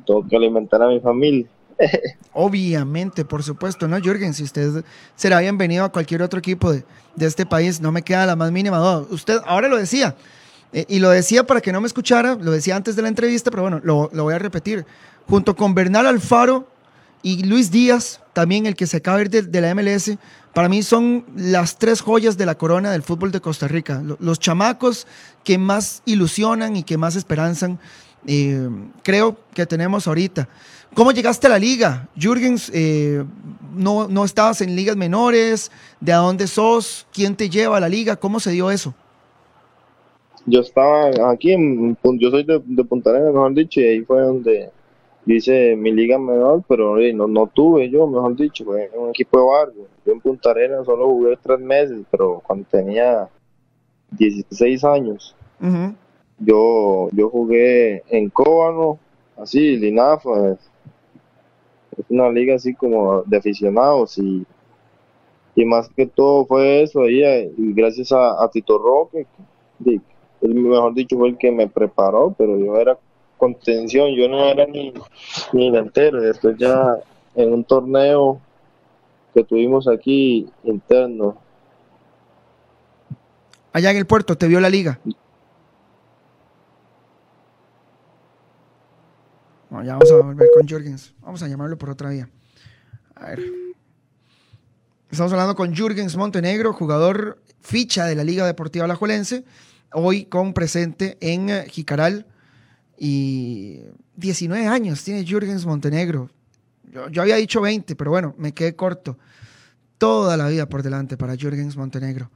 tengo 0.06 0.26
que 0.26 0.36
alimentar 0.36 0.82
a 0.82 0.88
mi 0.88 1.00
familia. 1.00 1.46
Obviamente, 2.32 3.24
por 3.24 3.42
supuesto, 3.42 3.88
¿no, 3.88 3.98
Jürgen? 3.98 4.34
Si 4.34 4.42
usted 4.42 4.84
será 5.16 5.40
bienvenido 5.40 5.84
a 5.84 5.88
cualquier 5.90 6.22
otro 6.22 6.38
equipo 6.38 6.72
de, 6.72 6.84
este 7.18 7.46
país, 7.46 7.80
no 7.80 7.90
me 7.90 8.02
queda 8.02 8.26
la 8.26 8.36
más 8.36 8.52
mínima 8.52 8.78
duda. 8.78 9.06
Usted 9.10 9.38
ahora 9.46 9.68
lo 9.68 9.76
decía, 9.76 10.14
eh, 10.72 10.84
y 10.88 11.00
lo 11.00 11.10
decía 11.10 11.44
para 11.44 11.60
que 11.60 11.72
no 11.72 11.80
me 11.80 11.86
escuchara, 11.86 12.36
lo 12.36 12.50
decía 12.50 12.76
antes 12.76 12.96
de 12.96 13.02
la 13.02 13.08
entrevista, 13.08 13.50
pero 13.50 13.62
bueno, 13.62 13.80
lo, 13.82 14.10
lo 14.12 14.24
voy 14.24 14.34
a 14.34 14.38
repetir. 14.38 14.84
Junto 15.26 15.56
con 15.56 15.74
Bernal 15.74 16.06
Alfaro 16.06 16.66
y 17.22 17.44
Luis 17.44 17.70
Díaz, 17.70 18.20
también 18.32 18.66
el 18.66 18.76
que 18.76 18.86
se 18.86 18.98
acaba 18.98 19.18
de 19.18 19.38
ir 19.38 19.48
de, 19.48 19.60
la 19.60 19.74
MLS, 19.74 20.16
para 20.54 20.68
mí 20.68 20.82
son 20.82 21.24
las 21.36 21.78
tres 21.78 22.00
joyas 22.00 22.38
de 22.38 22.46
la 22.46 22.56
corona 22.56 22.90
del 22.92 23.02
fútbol 23.02 23.30
de 23.30 23.40
Costa 23.40 23.68
Rica. 23.68 24.02
Los 24.18 24.38
chamacos 24.38 25.06
que 25.44 25.58
más 25.58 26.02
ilusionan 26.06 26.76
y 26.76 26.82
que 26.82 26.96
más 26.96 27.16
esperanzan, 27.16 27.78
eh, 28.26 28.68
creo 29.02 29.36
que 29.54 29.66
tenemos 29.66 30.06
ahorita. 30.06 30.48
¿Cómo 30.94 31.12
llegaste 31.12 31.46
a 31.46 31.50
la 31.50 31.58
liga? 31.58 32.08
Jürgens, 32.16 32.70
eh, 32.74 33.24
no, 33.74 34.08
no 34.08 34.24
estabas 34.24 34.60
en 34.60 34.74
ligas 34.74 34.96
menores, 34.96 35.70
¿de 36.00 36.12
a 36.12 36.16
dónde 36.16 36.46
sos? 36.46 37.06
¿Quién 37.12 37.36
te 37.36 37.48
lleva 37.48 37.76
a 37.76 37.80
la 37.80 37.88
liga? 37.88 38.16
¿Cómo 38.16 38.40
se 38.40 38.50
dio 38.50 38.70
eso? 38.70 38.94
Yo 40.46 40.60
estaba 40.60 41.30
aquí, 41.30 41.52
en, 41.52 41.96
yo 42.02 42.30
soy 42.30 42.44
de, 42.44 42.60
de 42.64 42.84
Punta 42.84 43.10
Arenas, 43.10 43.32
mejor 43.32 43.54
dicho, 43.54 43.80
y 43.80 43.84
ahí 43.84 44.00
fue 44.00 44.22
donde 44.22 44.70
hice 45.26 45.76
mi 45.76 45.92
liga 45.92 46.18
menor, 46.18 46.62
pero 46.66 46.96
no, 46.96 47.26
no 47.26 47.46
tuve 47.46 47.90
yo, 47.90 48.06
mejor 48.06 48.36
dicho, 48.36 48.64
fue 48.64 48.90
en 48.92 49.00
un 49.00 49.10
equipo 49.10 49.38
de 49.38 49.44
barrio. 49.44 49.86
Yo 50.04 50.12
en 50.12 50.20
Punta 50.20 50.50
Arenas 50.50 50.86
solo 50.86 51.06
jugué 51.08 51.38
tres 51.42 51.60
meses, 51.60 52.02
pero 52.10 52.42
cuando 52.46 52.66
tenía 52.70 53.28
16 54.12 54.84
años, 54.84 55.34
yo, 56.38 57.08
yo 57.12 57.28
jugué 57.28 58.02
en 58.08 58.30
Cóbano, 58.30 58.98
así, 59.36 59.76
Linafa, 59.76 60.52
es, 60.52 60.58
una 62.08 62.30
liga 62.30 62.54
así 62.54 62.74
como 62.74 63.22
de 63.22 63.36
aficionados 63.36 64.16
y, 64.16 64.46
y 65.54 65.64
más 65.66 65.88
que 65.90 66.06
todo 66.06 66.46
fue 66.46 66.82
eso 66.82 67.02
ahí, 67.02 67.22
y 67.58 67.72
gracias 67.74 68.10
a, 68.12 68.48
Tito 68.50 68.78
Roque, 68.78 69.26
él 70.40 70.54
mejor 70.54 70.94
dicho 70.94 71.18
fue 71.18 71.28
el 71.28 71.36
que 71.36 71.50
me 71.50 71.68
preparó, 71.68 72.34
pero 72.36 72.58
yo 72.58 72.76
era 72.76 72.98
contención, 73.40 74.10
yo 74.14 74.28
no 74.28 74.44
era 74.44 74.66
ni, 74.66 74.92
ni 75.52 75.70
delantero. 75.70 76.20
Después 76.20 76.56
ya 76.58 76.98
en 77.34 77.52
un 77.52 77.64
torneo 77.64 78.40
que 79.34 79.42
tuvimos 79.42 79.88
aquí 79.88 80.48
interno. 80.62 81.36
Allá 83.72 83.90
en 83.90 83.96
el 83.96 84.06
puerto, 84.06 84.36
¿te 84.36 84.46
vio 84.46 84.60
la 84.60 84.68
liga? 84.68 85.00
Bueno, 89.70 89.86
ya 89.86 89.92
vamos 89.92 90.10
a 90.10 90.16
volver 90.16 90.48
con 90.54 90.68
Jürgens. 90.68 91.14
Vamos 91.20 91.42
a 91.42 91.48
llamarlo 91.48 91.78
por 91.78 91.90
otra 91.90 92.10
vía. 92.10 92.28
A 93.14 93.28
ver. 93.28 93.40
Estamos 95.10 95.32
hablando 95.32 95.54
con 95.54 95.74
Jürgens 95.74 96.16
Montenegro, 96.16 96.72
jugador 96.72 97.42
ficha 97.60 98.06
de 98.06 98.14
la 98.14 98.24
Liga 98.24 98.46
Deportiva 98.46 98.84
Alajuelense, 98.84 99.44
hoy 99.92 100.24
con 100.24 100.54
presente 100.54 101.18
en 101.20 101.50
eh, 101.50 101.66
Jicaral. 101.68 102.26
Y 103.02 103.80
19 104.16 104.66
años 104.66 105.02
tiene 105.02 105.24
Jürgens 105.24 105.64
Montenegro. 105.64 106.28
Yo, 106.92 107.08
yo, 107.08 107.22
había 107.22 107.36
dicho 107.36 107.62
20, 107.62 107.96
pero 107.96 108.10
bueno, 108.10 108.34
me 108.36 108.52
quedé 108.52 108.76
corto. 108.76 109.16
Toda 109.96 110.36
la 110.36 110.48
vida 110.48 110.68
por 110.68 110.82
delante 110.82 111.16
para 111.16 111.34
Jürgens 111.34 111.78
Montenegro. 111.78 112.30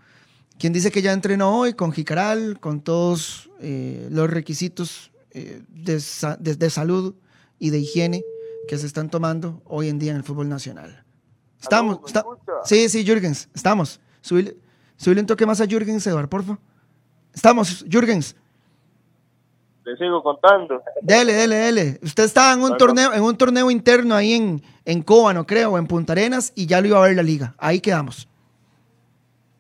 Quien 0.58 0.72
dice 0.72 0.90
que 0.90 1.02
ya 1.02 1.12
entrenó 1.12 1.58
hoy 1.58 1.74
con 1.74 1.92
Jicaral, 1.92 2.58
con 2.60 2.80
todos 2.80 3.50
eh, 3.60 4.08
los 4.10 4.30
requisitos 4.30 5.12
eh, 5.32 5.60
de, 5.68 6.02
de, 6.38 6.54
de 6.56 6.70
salud 6.70 7.14
y 7.58 7.68
de 7.68 7.80
higiene 7.80 8.24
que 8.66 8.78
se 8.78 8.86
están 8.86 9.10
tomando 9.10 9.60
hoy 9.66 9.90
en 9.90 9.98
día 9.98 10.12
en 10.12 10.16
el 10.16 10.24
fútbol 10.24 10.48
nacional. 10.48 11.04
Estamos. 11.60 11.98
Está, 12.06 12.24
sí, 12.64 12.88
sí, 12.88 13.04
Jürgens, 13.04 13.50
estamos. 13.54 14.00
Subile, 14.22 14.56
subile, 14.96 15.20
un 15.20 15.26
toque 15.26 15.44
más 15.44 15.60
a 15.60 15.66
Jürgens, 15.66 16.06
Eduardo, 16.06 16.30
porfa. 16.30 16.58
Estamos, 17.34 17.84
Jürgens. 17.86 18.34
Le 19.84 19.96
sigo 19.96 20.22
contando. 20.22 20.82
Dele, 21.02 21.32
dele, 21.34 21.56
dele. 21.56 21.98
Usted 22.02 22.24
estaba 22.24 22.52
en 22.52 22.60
un 22.60 22.70
bueno. 22.70 22.76
torneo, 22.78 23.12
en 23.12 23.22
un 23.22 23.36
torneo 23.36 23.70
interno 23.70 24.14
ahí 24.14 24.32
en, 24.32 24.62
en 24.84 25.02
Cóbano, 25.02 25.46
creo, 25.46 25.72
o 25.72 25.78
en 25.78 25.86
Punta 25.86 26.12
Arenas, 26.12 26.52
y 26.56 26.66
ya 26.66 26.80
lo 26.80 26.88
iba 26.88 26.98
a 26.98 27.06
ver 27.06 27.16
la 27.16 27.22
liga. 27.22 27.54
Ahí 27.58 27.80
quedamos. 27.80 28.26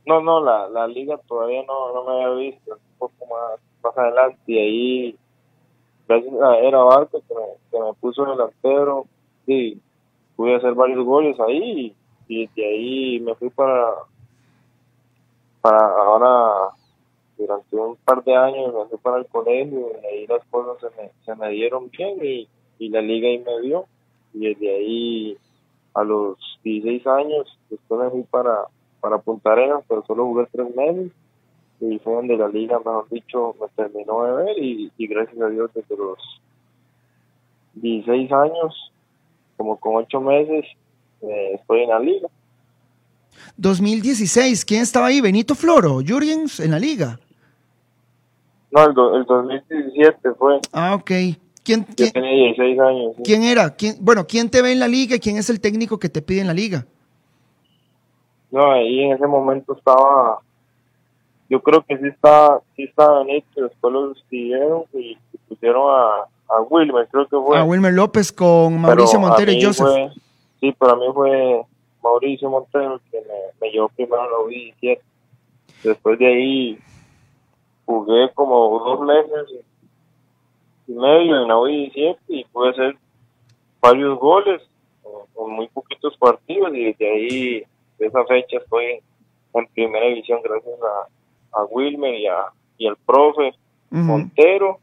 No, 0.06 0.20
no, 0.22 0.42
la, 0.42 0.68
la 0.68 0.86
liga 0.86 1.18
todavía 1.28 1.62
no, 1.66 1.92
no 1.92 2.04
me 2.04 2.24
había 2.24 2.50
visto. 2.50 2.72
Un 2.72 2.98
poco 2.98 3.26
más, 3.26 3.60
más 3.82 3.98
adelante, 3.98 4.40
y 4.46 4.58
ahí, 4.58 5.18
gracias 6.08 6.34
a 6.42 6.56
Era 6.58 6.78
Barco, 6.78 7.22
que 7.28 7.34
me, 7.34 7.42
que 7.70 7.78
me 7.84 7.92
puso 8.00 8.24
delantero, 8.24 9.06
sí, 9.46 9.80
pude 10.36 10.56
hacer 10.56 10.74
varios 10.74 11.04
goles 11.04 11.38
ahí 11.40 11.94
y 12.28 12.46
de 12.48 12.64
ahí 12.64 13.20
me 13.20 13.34
fui 13.34 13.50
para 13.50 13.92
para 15.60 15.78
ahora 15.78 16.70
durante 17.36 17.76
un 17.76 17.96
par 17.96 18.22
de 18.24 18.34
años 18.34 18.74
me 18.74 18.86
fui 18.86 18.98
para 18.98 19.18
el 19.18 19.26
colegio 19.26 19.90
y 20.02 20.06
ahí 20.06 20.26
las 20.26 20.44
cosas 20.46 20.80
se 20.80 21.02
me, 21.02 21.10
se 21.24 21.34
me 21.34 21.50
dieron 21.50 21.90
bien 21.90 22.18
y, 22.22 22.48
y 22.78 22.88
la 22.88 23.00
liga 23.00 23.28
ahí 23.28 23.38
me 23.38 23.60
dio 23.60 23.86
y 24.32 24.48
desde 24.48 24.74
ahí 24.74 25.38
a 25.94 26.04
los 26.04 26.38
16 26.64 27.06
años 27.06 27.58
después 27.70 28.00
me 28.00 28.10
fui 28.10 28.22
para 28.24 28.64
para 29.00 29.18
Punta 29.18 29.54
pero 29.86 30.02
solo 30.06 30.24
jugué 30.24 30.46
tres 30.50 30.74
meses 30.74 31.12
y 31.80 31.98
fue 31.98 32.14
donde 32.14 32.36
la 32.36 32.48
liga 32.48 32.78
mejor 32.78 33.08
dicho 33.10 33.54
me 33.60 33.68
terminó 33.76 34.24
de 34.24 34.44
ver 34.44 34.58
y, 34.58 34.90
y 34.96 35.06
gracias 35.06 35.40
a 35.40 35.48
Dios 35.48 35.70
desde 35.74 35.96
los 35.96 36.18
16 37.74 38.32
años 38.32 38.92
como 39.56 39.78
con 39.78 39.96
ocho 39.96 40.20
meses 40.20 40.64
eh, 41.22 41.52
estoy 41.54 41.82
en 41.82 41.90
la 41.90 41.98
liga. 41.98 42.28
2016, 43.56 44.64
¿quién 44.64 44.82
estaba 44.82 45.06
ahí? 45.06 45.20
¿Benito 45.20 45.54
Floro? 45.54 46.00
¿Jurgens 46.06 46.60
en 46.60 46.70
la 46.72 46.78
liga? 46.78 47.18
No, 48.70 48.84
el, 48.86 48.94
do, 48.94 49.16
el 49.16 49.24
2017 49.24 50.30
fue. 50.38 50.58
Ah, 50.72 50.94
ok. 50.94 51.10
¿Quién, 51.62 51.86
Yo 51.88 51.94
quién, 51.96 52.12
tenía 52.12 52.30
16 52.30 52.80
años. 52.80 53.12
Sí. 53.16 53.22
¿quién 53.24 53.42
era? 53.44 53.70
¿Quién, 53.74 53.96
bueno, 54.00 54.26
¿quién 54.26 54.50
te 54.50 54.60
ve 54.60 54.72
en 54.72 54.80
la 54.80 54.88
liga 54.88 55.16
y 55.16 55.20
quién 55.20 55.36
es 55.38 55.48
el 55.48 55.60
técnico 55.60 55.98
que 55.98 56.08
te 56.08 56.20
pide 56.20 56.40
en 56.40 56.48
la 56.48 56.54
liga? 56.54 56.84
No, 58.50 58.72
ahí 58.72 59.00
en 59.00 59.12
ese 59.12 59.26
momento 59.26 59.76
estaba, 59.76 60.38
yo 61.48 61.60
creo 61.62 61.84
que 61.84 61.96
sí 61.98 62.06
estaba, 62.06 62.60
sí 62.76 62.84
estaba 62.84 63.20
Benito, 63.24 63.62
después 63.62 63.92
lo 63.92 64.08
despidieron 64.10 64.84
y, 64.92 65.16
pusieron 65.48 65.90
a, 65.90 66.54
a 66.54 66.60
Wilmer, 66.68 67.08
creo 67.10 67.26
que 67.26 67.36
fue. 67.36 67.58
A 67.58 67.64
Wilmer 67.64 67.92
López 67.92 68.30
con 68.32 68.80
Mauricio 68.80 69.18
Pero 69.18 69.28
Montero 69.28 69.52
y 69.52 69.62
Joseph. 69.62 69.86
fue- 69.86 70.10
sí, 70.60 70.72
para 70.72 70.94
mí 70.96 71.06
fue 71.12 71.62
Mauricio 72.04 72.50
Montero 72.50 73.00
que 73.10 73.18
me, 73.22 73.34
me 73.60 73.70
llevó 73.72 73.88
primero 73.88 74.22
a 74.22 74.26
la 74.28 74.36
U17. 74.38 75.00
Después 75.82 76.18
de 76.18 76.26
ahí 76.26 76.78
jugué 77.86 78.30
como 78.34 78.78
dos 78.78 79.00
meses 79.00 79.64
y 80.86 80.92
medio 80.92 81.42
en 81.42 81.48
la 81.48 81.56
U17 81.56 82.16
y 82.28 82.44
pude 82.44 82.70
hacer 82.70 82.96
varios 83.80 84.18
goles 84.18 84.62
en 85.38 85.50
muy 85.50 85.66
poquitos 85.68 86.16
partidos 86.18 86.74
y 86.74 86.84
desde 86.84 87.10
ahí, 87.12 87.62
de 87.98 88.06
esa 88.06 88.24
fecha, 88.26 88.58
estoy 88.58 88.84
en, 89.54 89.66
primera 89.74 90.06
división 90.06 90.40
gracias 90.42 90.74
a, 90.82 91.58
a 91.60 91.64
Wilmer 91.66 92.14
y, 92.14 92.26
a, 92.26 92.46
y 92.78 92.86
al 92.86 92.96
profe. 92.96 93.52
Montero 94.06 94.78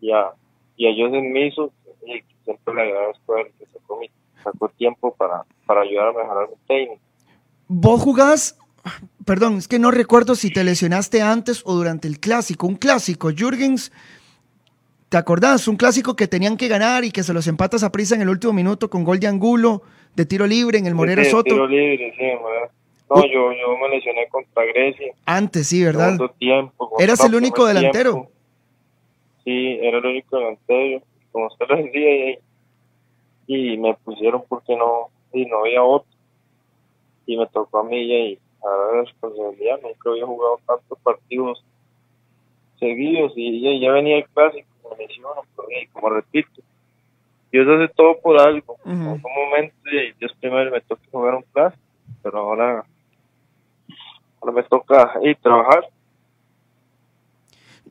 y 0.00 0.10
a, 0.12 0.32
y 0.76 0.86
a 0.86 0.90
Joseph 0.96 1.24
Miso, 1.24 1.70
y 2.06 2.22
siempre 2.44 2.74
le 2.74 2.82
agradezco 2.82 3.34
a 3.34 3.40
él 3.42 3.52
que 3.58 3.66
sacó, 3.66 3.98
mi- 3.98 4.10
sacó 4.44 4.68
tiempo 4.68 5.14
para, 5.16 5.42
para 5.66 5.80
ayudar 5.80 6.08
a 6.08 6.12
mejorar 6.12 6.48
mi 6.48 6.54
técnico. 6.68 7.00
Vos 7.66 8.00
jugás, 8.02 8.58
perdón, 9.24 9.56
es 9.56 9.66
que 9.66 9.78
no 9.78 9.90
recuerdo 9.90 10.34
si 10.34 10.52
te 10.52 10.62
lesionaste 10.62 11.22
antes 11.22 11.62
o 11.64 11.74
durante 11.74 12.06
el 12.06 12.20
clásico. 12.20 12.66
Un 12.66 12.76
clásico, 12.76 13.30
Jürgens, 13.30 13.90
¿te 15.08 15.16
acordás? 15.16 15.66
Un 15.66 15.76
clásico 15.76 16.14
que 16.14 16.28
tenían 16.28 16.56
que 16.56 16.68
ganar 16.68 17.04
y 17.04 17.10
que 17.10 17.22
se 17.22 17.32
los 17.32 17.46
empatas 17.46 17.82
a 17.82 17.90
prisa 17.90 18.14
en 18.14 18.22
el 18.22 18.28
último 18.28 18.52
minuto 18.52 18.90
con 18.90 19.02
gol 19.02 19.18
de 19.18 19.26
Angulo, 19.26 19.82
de 20.14 20.26
tiro 20.26 20.46
libre 20.46 20.78
en 20.78 20.86
el 20.86 20.94
Morera 20.94 21.24
Sí, 21.24 21.30
Soto. 21.30 21.44
Tiro 21.44 21.66
libre, 21.66 22.12
sí. 22.16 22.24
No, 23.10 23.16
yo, 23.26 23.52
yo 23.52 23.76
me 23.80 23.88
lesioné 23.96 24.26
contra 24.28 24.64
Grecia. 24.64 25.12
Antes, 25.26 25.68
sí, 25.68 25.82
¿verdad? 25.84 26.18
Tiempo. 26.38 26.90
Eras 26.98 27.24
el 27.24 27.34
único 27.34 27.66
delantero. 27.66 28.12
tiempo. 28.12 28.30
Sí, 29.44 29.78
era 29.80 29.98
el 29.98 30.06
único 30.06 30.36
delantero. 30.38 31.02
Como 31.32 31.46
usted 31.48 31.66
lo 31.68 31.76
decía, 31.76 32.38
y, 33.46 33.76
me 33.76 33.94
pusieron 33.94 34.44
porque 34.48 34.76
no, 34.76 35.10
y 35.32 35.46
no 35.46 35.60
había 35.60 35.82
otro. 35.82 36.08
Y 37.26 37.36
me 37.36 37.46
tocó 37.46 37.78
a 37.78 37.84
mí 37.84 37.96
y 38.02 38.38
a 38.62 38.68
la 38.68 39.02
responsabilidad. 39.02 39.80
Nunca 39.82 40.10
había 40.10 40.26
jugado 40.26 40.60
tantos 40.66 40.98
partidos 41.00 41.64
seguidos 42.78 43.32
y 43.36 43.60
ya, 43.60 43.86
ya 43.86 43.92
venía 43.92 44.18
el 44.18 44.28
clásico, 44.28 44.68
me 44.90 45.06
lesiono, 45.06 45.42
pero 45.56 45.68
y 45.70 45.86
como 45.88 46.10
repito, 46.10 46.62
Dios 47.50 47.66
hace 47.68 47.92
todo 47.94 48.18
por 48.20 48.40
algo. 48.40 48.74
Ujú. 48.84 48.90
En 48.90 49.02
algún 49.02 49.32
momento 49.34 49.76
y 49.84 50.12
Dios 50.18 50.32
primero 50.40 50.70
me 50.70 50.80
toca 50.80 51.02
jugar 51.10 51.36
un 51.36 51.44
clásico, 51.52 51.82
pero 52.22 52.38
ahora, 52.38 52.84
ahora 54.40 54.54
me 54.54 54.62
toca 54.64 55.12
ir 55.22 55.36
trabajar. 55.36 55.88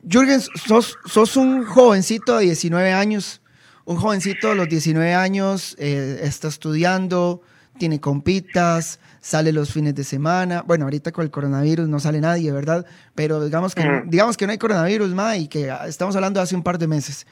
Jürgens, 0.05 0.49
sos, 0.55 0.97
sos 1.05 1.37
un 1.37 1.63
jovencito 1.63 2.37
de 2.37 2.45
19 2.45 2.91
años, 2.91 3.41
un 3.85 3.97
jovencito 3.97 4.49
de 4.49 4.55
los 4.55 4.69
19 4.69 5.13
años, 5.13 5.75
eh, 5.79 6.21
está 6.23 6.47
estudiando, 6.47 7.41
tiene 7.77 7.99
compitas, 7.99 8.99
sale 9.19 9.51
los 9.51 9.71
fines 9.71 9.95
de 9.95 10.03
semana. 10.03 10.63
Bueno, 10.65 10.85
ahorita 10.85 11.11
con 11.11 11.23
el 11.25 11.31
coronavirus 11.31 11.87
no 11.87 11.99
sale 11.99 12.21
nadie, 12.21 12.51
¿verdad? 12.51 12.85
Pero 13.15 13.43
digamos 13.43 13.75
que, 13.75 14.03
digamos 14.05 14.37
que 14.37 14.45
no 14.45 14.51
hay 14.51 14.57
coronavirus, 14.57 15.09
ma, 15.13 15.37
y 15.37 15.47
que 15.47 15.73
estamos 15.87 16.15
hablando 16.15 16.39
de 16.39 16.43
hace 16.43 16.55
un 16.55 16.63
par 16.63 16.77
de 16.77 16.87
meses. 16.87 17.25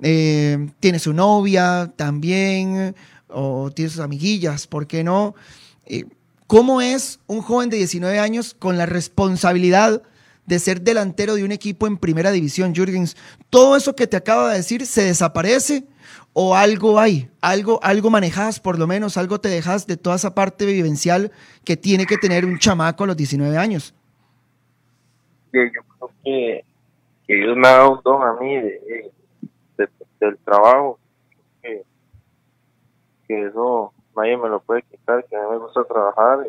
Eh, 0.00 0.70
tiene 0.80 0.98
su 0.98 1.12
novia 1.12 1.92
también, 1.96 2.94
o 3.28 3.70
tiene 3.70 3.90
sus 3.90 4.00
amiguillas, 4.00 4.66
¿por 4.66 4.86
qué 4.86 5.04
no? 5.04 5.34
Eh, 5.86 6.04
¿Cómo 6.46 6.80
es 6.80 7.20
un 7.26 7.40
joven 7.40 7.70
de 7.70 7.78
19 7.78 8.18
años 8.18 8.54
con 8.58 8.76
la 8.76 8.86
responsabilidad 8.86 10.02
de 10.46 10.58
ser 10.58 10.82
delantero 10.82 11.36
de 11.36 11.44
un 11.44 11.52
equipo 11.52 11.86
en 11.86 11.96
primera 11.96 12.30
división, 12.30 12.74
Jürgens? 12.74 13.16
¿Todo 13.48 13.76
eso 13.76 13.96
que 13.96 14.06
te 14.06 14.16
acabo 14.16 14.48
de 14.48 14.56
decir 14.56 14.86
se 14.86 15.04
desaparece 15.04 15.86
o 16.34 16.54
algo 16.54 17.00
hay? 17.00 17.30
¿Algo, 17.40 17.80
algo 17.82 18.10
manejas 18.10 18.60
por 18.60 18.78
lo 18.78 18.86
menos? 18.86 19.16
¿Algo 19.16 19.40
te 19.40 19.48
dejas 19.48 19.86
de 19.86 19.96
toda 19.96 20.16
esa 20.16 20.34
parte 20.34 20.66
vivencial 20.66 21.32
que 21.64 21.76
tiene 21.78 22.06
que 22.06 22.18
tener 22.18 22.44
un 22.44 22.58
chamaco 22.58 23.04
a 23.04 23.06
los 23.06 23.16
19 23.16 23.56
años? 23.56 23.94
yo 25.52 25.60
creo 25.70 26.10
que, 26.24 26.64
que 27.26 27.34
Dios 27.34 27.56
me 27.56 27.68
ha 27.68 27.72
dado 27.72 27.92
un 27.92 28.00
don 28.04 28.22
a 28.22 28.34
mí 28.40 28.56
de, 28.56 29.12
de- 29.78 29.88
del 30.20 30.36
trabajo, 30.38 30.98
que, 31.62 31.82
que 33.28 33.46
eso 33.46 33.92
nadie 34.16 34.36
me 34.36 34.48
lo 34.48 34.60
puede 34.60 34.82
quitar, 34.82 35.24
que 35.26 35.36
a 35.36 35.40
mí 35.42 35.46
me 35.50 35.58
gusta 35.58 35.84
trabajar 35.84 36.46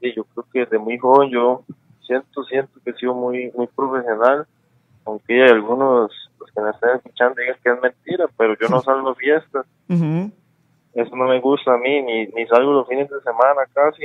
y, 0.00 0.06
y 0.08 0.14
yo 0.16 0.24
creo 0.24 0.46
que 0.52 0.60
desde 0.60 0.78
muy 0.78 0.98
joven 0.98 1.30
yo 1.30 1.64
siento, 2.06 2.44
siento 2.44 2.80
que 2.84 2.90
he 2.90 2.94
sido 2.94 3.14
muy, 3.14 3.50
muy 3.56 3.66
profesional, 3.66 4.46
aunque 5.06 5.44
algunos 5.44 6.10
los 6.38 6.50
que 6.50 6.60
me 6.60 6.70
estén 6.70 6.90
escuchando 6.96 7.40
digan 7.40 7.56
que 7.62 7.70
es 7.70 7.80
mentira, 7.80 8.26
pero 8.36 8.56
yo 8.58 8.68
no 8.68 8.80
salgo 8.82 9.10
a 9.10 9.14
fiestas, 9.14 9.66
eso 9.88 11.16
no 11.16 11.26
me 11.28 11.40
gusta 11.40 11.74
a 11.74 11.78
mí, 11.78 12.02
ni, 12.02 12.26
ni 12.26 12.46
salgo 12.46 12.72
los 12.72 12.88
fines 12.88 13.08
de 13.08 13.20
semana 13.20 13.62
casi, 13.72 14.02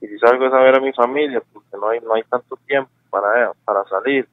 y 0.00 0.06
si 0.06 0.18
salgo 0.18 0.46
es 0.46 0.52
a 0.52 0.58
ver 0.60 0.76
a 0.76 0.80
mi 0.80 0.92
familia, 0.92 1.42
porque 1.52 1.76
no 1.76 1.88
hay, 1.88 2.00
no 2.00 2.14
hay 2.14 2.22
tanto 2.24 2.56
tiempo 2.66 2.90
para, 3.10 3.52
para 3.64 3.84
salir. 3.84 4.28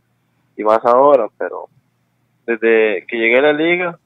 y 0.56 0.64
más 0.64 0.84
ahora, 0.86 1.28
pero 1.38 1.68
desde 2.46 3.06
que 3.08 3.18
llegué 3.18 3.40
a 3.40 3.44
la 3.44 3.54
liga, 3.54 4.00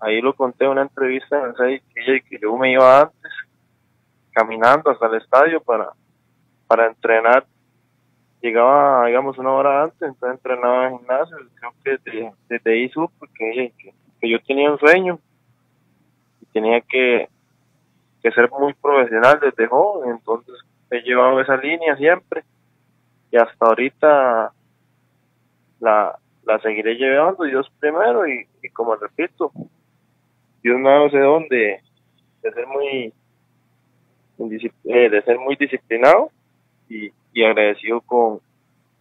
ahí 0.00 0.20
lo 0.20 0.34
conté 0.34 0.64
en 0.64 0.72
una 0.72 0.82
entrevista 0.82 1.38
en 1.38 1.54
el 1.64 2.22
que 2.24 2.38
yo 2.38 2.56
me 2.56 2.72
iba 2.72 3.02
antes, 3.02 3.32
caminando 4.32 4.90
hasta 4.90 5.06
el 5.06 5.14
estadio 5.14 5.60
para, 5.60 5.88
para 6.66 6.86
entrenar. 6.86 7.46
Llegaba, 8.42 9.06
digamos, 9.06 9.38
una 9.38 9.52
hora 9.52 9.84
antes, 9.84 10.02
entonces 10.02 10.38
entrenaba 10.38 10.88
en 10.88 10.98
gimnasio. 10.98 11.36
Creo 11.54 11.72
que 11.82 11.90
desde, 11.90 12.32
desde 12.48 12.72
ahí 12.72 12.90
que, 13.34 14.28
yo 14.28 14.38
tenía 14.42 14.70
un 14.70 14.78
sueño 14.78 15.18
y 16.40 16.46
tenía 16.46 16.80
que, 16.80 17.28
que 18.22 18.30
ser 18.32 18.50
muy 18.50 18.74
profesional 18.74 19.40
desde 19.40 19.66
joven. 19.66 20.10
Entonces 20.10 20.54
he 20.90 21.00
llevado 21.02 21.40
esa 21.40 21.56
línea 21.56 21.96
siempre 21.96 22.44
y 23.30 23.36
hasta 23.36 23.66
ahorita 23.66 24.52
la, 25.80 26.18
la 26.46 26.60
seguiré 26.60 26.94
llevando, 26.94 27.44
Dios 27.44 27.70
primero 27.80 28.26
y, 28.26 28.46
como 28.72 28.94
repito, 28.94 29.52
Dios 30.62 30.78
no 30.78 31.10
sé 31.10 31.18
dónde, 31.18 31.80
de 32.42 32.52
ser 32.52 32.66
muy 32.66 33.12
eh, 34.38 35.10
de 35.10 35.22
ser 35.22 35.38
muy 35.38 35.56
disciplinado 35.56 36.30
y, 36.88 37.10
agradecido 37.44 38.00
con, 38.00 38.40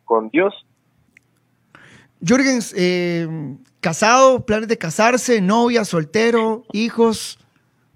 con 0.03 0.29
Dios. 0.29 0.53
Jürgens, 2.21 2.73
eh, 2.77 3.27
casado, 3.81 4.45
planes 4.45 4.67
de 4.67 4.77
casarse, 4.77 5.41
novia, 5.41 5.85
soltero, 5.85 6.63
hijos, 6.71 7.39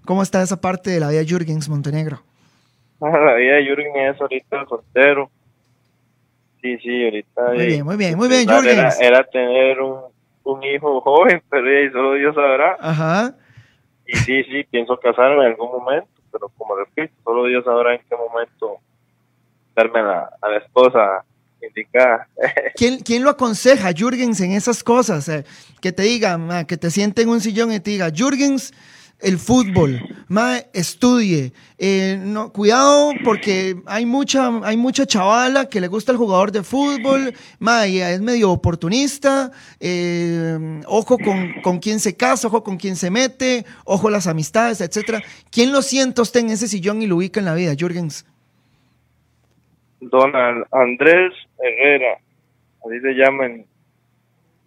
¿cómo 0.04 0.22
está 0.22 0.42
esa 0.42 0.60
parte 0.60 0.90
de 0.90 1.00
la 1.00 1.08
vida 1.08 1.20
de 1.20 1.26
Jürgens 1.26 1.68
Montenegro? 1.68 2.22
La 3.00 3.34
vida 3.34 3.56
de 3.56 3.64
Jürgens 3.64 4.14
es 4.14 4.20
ahorita 4.20 4.66
soltero, 4.66 5.30
Sí, 6.62 6.76
sí, 6.78 7.04
ahorita. 7.04 7.42
Muy 7.54 7.66
bien, 7.66 7.84
muy 7.86 7.96
bien, 7.96 8.18
muy 8.18 8.28
bien, 8.28 8.48
era, 8.48 8.90
era, 9.00 9.24
tener 9.24 9.80
un, 9.80 10.00
un, 10.44 10.62
hijo 10.62 11.00
joven, 11.00 11.42
pero 11.50 11.92
solo 11.92 12.14
Dios 12.14 12.34
sabrá. 12.34 12.76
Ajá. 12.78 13.34
Y 14.06 14.16
sí, 14.16 14.44
sí, 14.44 14.64
pienso 14.64 14.98
casarme 14.98 15.44
en 15.46 15.52
algún 15.52 15.70
momento, 15.70 16.08
pero 16.30 16.50
como 16.56 16.76
repito, 16.76 17.14
solo 17.24 17.44
Dios 17.46 17.64
sabrá 17.64 17.94
en 17.94 18.02
qué 18.08 18.16
momento 18.16 18.78
darme 19.74 20.00
a 20.00 20.02
la, 20.02 20.30
a 20.40 20.48
la 20.48 20.58
esposa 20.58 21.24
indicada. 21.66 22.28
¿Quién, 22.74 22.98
¿Quién 23.00 23.24
lo 23.24 23.30
aconseja, 23.30 23.92
Jürgens, 23.92 24.40
en 24.40 24.52
esas 24.52 24.82
cosas? 24.82 25.28
Eh, 25.28 25.44
que 25.80 25.92
te 25.92 26.02
diga, 26.02 26.64
que 26.66 26.76
te 26.76 26.90
siente 26.90 27.22
en 27.22 27.28
un 27.28 27.40
sillón 27.40 27.72
y 27.72 27.80
te 27.80 27.90
diga, 27.90 28.10
Jürgens, 28.10 28.72
el 29.20 29.38
fútbol, 29.38 30.00
más 30.28 30.64
estudie. 30.72 31.52
Eh, 31.76 32.18
no, 32.18 32.52
cuidado 32.52 33.12
porque 33.22 33.76
hay 33.86 34.06
mucha, 34.06 34.50
hay 34.62 34.78
mucha 34.78 35.06
chavala 35.06 35.68
que 35.68 35.80
le 35.80 35.88
gusta 35.88 36.12
el 36.12 36.18
jugador 36.18 36.52
de 36.52 36.62
fútbol, 36.62 37.34
ma, 37.58 37.86
es 37.86 38.20
medio 38.20 38.50
oportunista, 38.50 39.50
eh, 39.78 40.80
ojo 40.86 41.18
con, 41.18 41.60
con 41.62 41.78
quién 41.78 42.00
se 42.00 42.16
casa, 42.16 42.48
ojo 42.48 42.64
con 42.64 42.78
quién 42.78 42.96
se 42.96 43.10
mete, 43.10 43.66
ojo 43.84 44.08
las 44.08 44.26
amistades, 44.26 44.80
etcétera. 44.80 45.22
¿Quién 45.50 45.70
lo 45.72 45.82
siente 45.82 46.22
usted 46.22 46.40
en 46.40 46.50
ese 46.50 46.68
sillón 46.68 47.02
y 47.02 47.06
lo 47.06 47.16
ubica 47.16 47.40
en 47.40 47.46
la 47.46 47.54
vida, 47.54 47.74
Jürgens? 47.74 48.24
Don 50.00 50.32
Andrés 50.70 51.34
Herrera, 51.58 52.18
así 52.84 53.00
se 53.00 53.12
llama 53.12 53.46
el, 53.46 53.66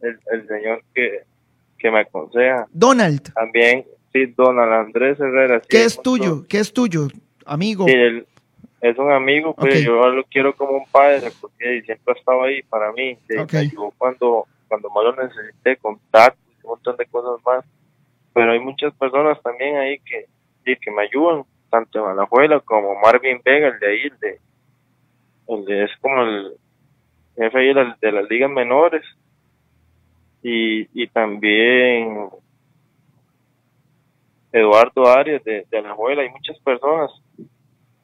el 0.01 0.47
señor 0.47 0.83
que, 0.93 1.21
que 1.77 1.91
me 1.91 2.01
aconseja. 2.01 2.67
Donald. 2.71 3.33
También, 3.33 3.85
Sí, 4.13 4.27
Donald 4.37 4.71
Andrés 4.71 5.19
Herrera. 5.19 5.59
¿Qué 5.67 5.85
es 5.85 5.99
tuyo? 5.99 6.45
¿Qué 6.47 6.59
es 6.59 6.71
tuyo, 6.71 7.07
amigo? 7.45 7.85
Sí, 7.85 7.93
él 7.93 8.27
es 8.79 8.97
un 8.99 9.11
amigo, 9.11 9.55
pero 9.55 9.71
pues, 9.71 9.83
yo 9.83 10.07
lo 10.09 10.23
quiero 10.25 10.55
como 10.55 10.73
un 10.73 10.85
padre, 10.91 11.31
porque 11.41 11.81
siempre 11.83 12.13
ha 12.13 12.19
estado 12.19 12.43
ahí 12.43 12.61
para 12.63 12.91
mí. 12.91 13.17
cuando, 13.97 14.45
cuando 14.67 14.89
más 14.91 15.03
lo 15.03 15.15
necesité, 15.15 15.77
contactos, 15.77 16.43
un 16.63 16.69
montón 16.71 16.95
de 16.97 17.05
cosas 17.07 17.43
más. 17.43 17.65
Pero 18.33 18.51
hay 18.51 18.59
muchas 18.59 18.93
personas 18.93 19.41
también 19.41 19.77
ahí 19.77 19.99
que, 19.99 20.27
que 20.63 20.91
me 20.91 21.03
ayudan, 21.03 21.43
tanto 21.71 21.99
en 21.99 22.11
Alajuela 22.11 22.59
como 22.59 22.93
Marvin 22.99 23.41
Vega, 23.43 23.69
el 23.69 23.79
de 23.79 23.87
ahí, 23.87 24.01
el 24.03 24.19
de, 24.19 24.39
el 25.47 25.71
es 25.71 25.91
como 26.01 26.23
el 26.23 26.53
jefe 27.35 27.59
de, 27.59 27.93
de 28.01 28.11
las 28.11 28.29
ligas 28.29 28.49
menores. 28.49 29.03
Y, 30.41 30.87
y 31.01 31.07
también 31.07 32.29
Eduardo 34.53 35.07
Arias 35.07 35.43
de, 35.43 35.65
de 35.69 35.77
abuela 35.79 36.21
hay 36.21 36.29
muchas 36.29 36.57
personas. 36.59 37.11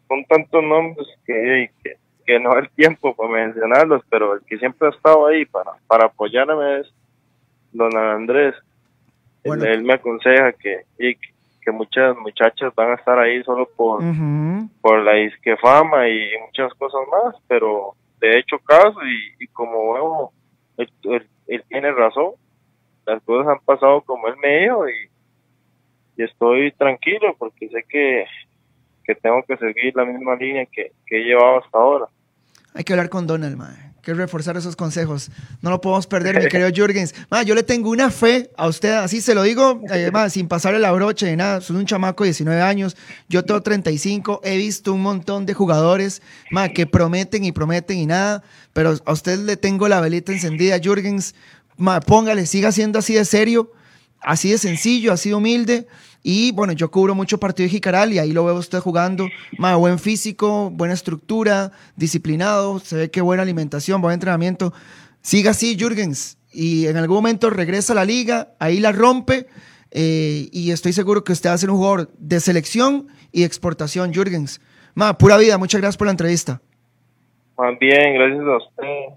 Son 0.08 0.26
tantos 0.26 0.64
nombres 0.64 1.08
que, 1.26 1.70
que, 2.26 2.40
no 2.40 2.56
hay 2.56 2.68
tiempo 2.76 3.16
para 3.16 3.30
mencionarlos, 3.30 4.02
pero 4.10 4.34
el 4.34 4.42
que 4.46 4.58
siempre 4.58 4.88
ha 4.88 4.92
estado 4.92 5.28
ahí 5.28 5.46
para, 5.46 5.74
para 5.88 6.06
apoyarme 6.06 6.80
es 6.80 6.94
don 7.72 7.96
Andrés. 7.96 8.56
Él, 9.44 9.84
me 9.84 9.94
aconseja 9.94 10.54
que, 10.54 10.86
que 11.62 11.72
muchas 11.72 12.16
muchachas 12.18 12.74
van 12.76 12.92
a 12.92 12.96
estar 12.96 13.20
ahí 13.20 13.44
solo 13.44 13.70
por, 13.76 14.02
por 14.82 15.04
la 15.04 15.20
isque 15.20 15.58
fama 15.58 16.08
y 16.08 16.32
muchas 16.46 16.74
cosas 16.76 17.02
más, 17.12 17.36
pero 17.48 17.96
de 18.20 18.40
hecho 18.40 18.58
caso 18.60 19.00
y, 19.40 19.48
como 19.48 19.94
vemos, 19.94 20.32
él, 20.78 21.28
él, 21.48 21.64
tiene 21.68 21.92
razón, 21.92 22.32
las 23.06 23.22
cosas 23.24 23.54
han 23.54 23.60
pasado 23.66 24.02
como 24.02 24.28
él 24.28 24.36
me 24.42 24.60
dijo 24.60 24.88
y 24.88 25.10
y 26.20 26.24
estoy 26.24 26.74
tranquilo 26.74 27.34
porque 27.40 27.70
sé 27.70 27.86
que, 27.88 28.26
tengo 29.24 29.42
que 29.48 29.56
seguir 29.58 29.96
la 29.96 30.04
misma 30.04 30.36
línea 30.36 30.66
que, 30.66 30.92
he 31.10 31.20
llevado 31.20 31.60
hasta 31.64 31.78
ahora. 31.78 32.06
Hay 32.76 32.84
que 32.84 32.94
hablar 32.94 33.10
con 33.10 33.26
Donald, 33.26 33.56
mae. 33.58 33.89
Que 34.10 34.16
reforzar 34.16 34.58
esos 34.58 34.76
consejos. 34.76 35.30
No 35.62 35.70
lo 35.70 35.82
podemos 35.82 36.08
perder, 36.08 36.42
mi 36.42 36.50
querido 36.50 36.72
Jürgens. 36.72 37.14
yo 37.46 37.54
le 37.54 37.62
tengo 37.62 37.92
una 37.92 38.10
fe 38.10 38.50
a 38.58 38.68
usted, 38.68 38.94
así 38.94 39.22
se 39.22 39.36
lo 39.36 39.44
digo, 39.44 39.84
eh, 39.94 40.10
sin 40.32 40.48
pasarle 40.48 40.80
la 40.80 40.92
brocha 40.92 41.28
ni 41.28 41.36
nada. 41.36 41.62
Soy 41.62 41.76
un 41.76 41.86
chamaco 41.86 42.24
de 42.24 42.30
19 42.30 42.60
años, 42.60 42.98
yo 43.28 43.46
tengo 43.46 43.62
35. 43.62 44.42
He 44.44 44.58
visto 44.58 44.94
un 44.94 45.04
montón 45.04 45.46
de 45.46 45.54
jugadores 45.54 46.24
ma, 46.50 46.70
que 46.70 46.88
prometen 46.88 47.44
y 47.44 47.52
prometen 47.52 48.00
y 48.00 48.08
nada, 48.08 48.42
pero 48.74 48.96
a 49.06 49.12
usted 49.12 49.38
le 49.38 49.58
tengo 49.58 49.88
la 49.88 50.02
velita 50.02 50.32
encendida, 50.32 50.80
Jürgens. 50.80 51.36
Ma, 51.78 52.00
póngale, 52.00 52.48
siga 52.48 52.72
siendo 52.72 52.98
así 52.98 53.14
de 53.14 53.26
serio, 53.26 53.72
así 54.22 54.50
de 54.50 54.58
sencillo, 54.58 55.14
así 55.14 55.30
de 55.30 55.36
humilde. 55.36 55.88
Y 56.22 56.52
bueno, 56.52 56.74
yo 56.74 56.92
cubro 56.92 57.16
mucho 57.16 57.40
partido 57.40 57.66
de 57.66 57.72
Jicaral 57.72 58.12
y 58.12 58.20
ahí 58.20 58.34
lo 58.34 58.46
veo 58.46 58.56
usted 58.56 58.80
jugando. 58.80 59.28
Más 59.58 59.78
buen 59.78 60.00
físico, 60.00 60.70
buena 60.70 60.94
estructura, 60.94 61.72
disciplinado, 61.96 62.80
se 62.80 62.96
ve 62.96 63.12
que 63.12 63.22
buena 63.22 63.44
alimentación, 63.44 64.02
buen 64.02 64.14
entrenamiento. 64.14 64.74
Siga 65.22 65.52
así, 65.52 65.78
Jürgens. 65.78 66.38
Y 66.52 66.88
en 66.88 66.98
algún 66.98 67.18
momento 67.18 67.50
regresa 67.50 67.94
a 67.94 67.96
la 67.96 68.06
liga, 68.06 68.50
ahí 68.60 68.80
la 68.80 68.92
rompe. 68.92 69.48
Eh, 69.92 70.50
y 70.52 70.72
estoy 70.72 70.94
seguro 70.94 71.24
que 71.24 71.32
usted 71.32 71.50
va 71.50 71.54
a 71.54 71.58
ser 71.58 71.70
un 71.70 71.78
jugador 71.78 72.10
de 72.18 72.40
selección 72.40 73.08
y 73.32 73.44
exportación, 73.44 74.14
Jürgens. 74.14 74.62
Ma, 74.96 75.18
pura 75.18 75.38
vida, 75.38 75.58
muchas 75.58 75.80
gracias 75.80 75.98
por 75.98 76.08
la 76.08 76.12
entrevista. 76.12 76.62
bien, 77.80 78.14
gracias 78.16 78.46
a 78.46 78.58
usted 78.58 79.16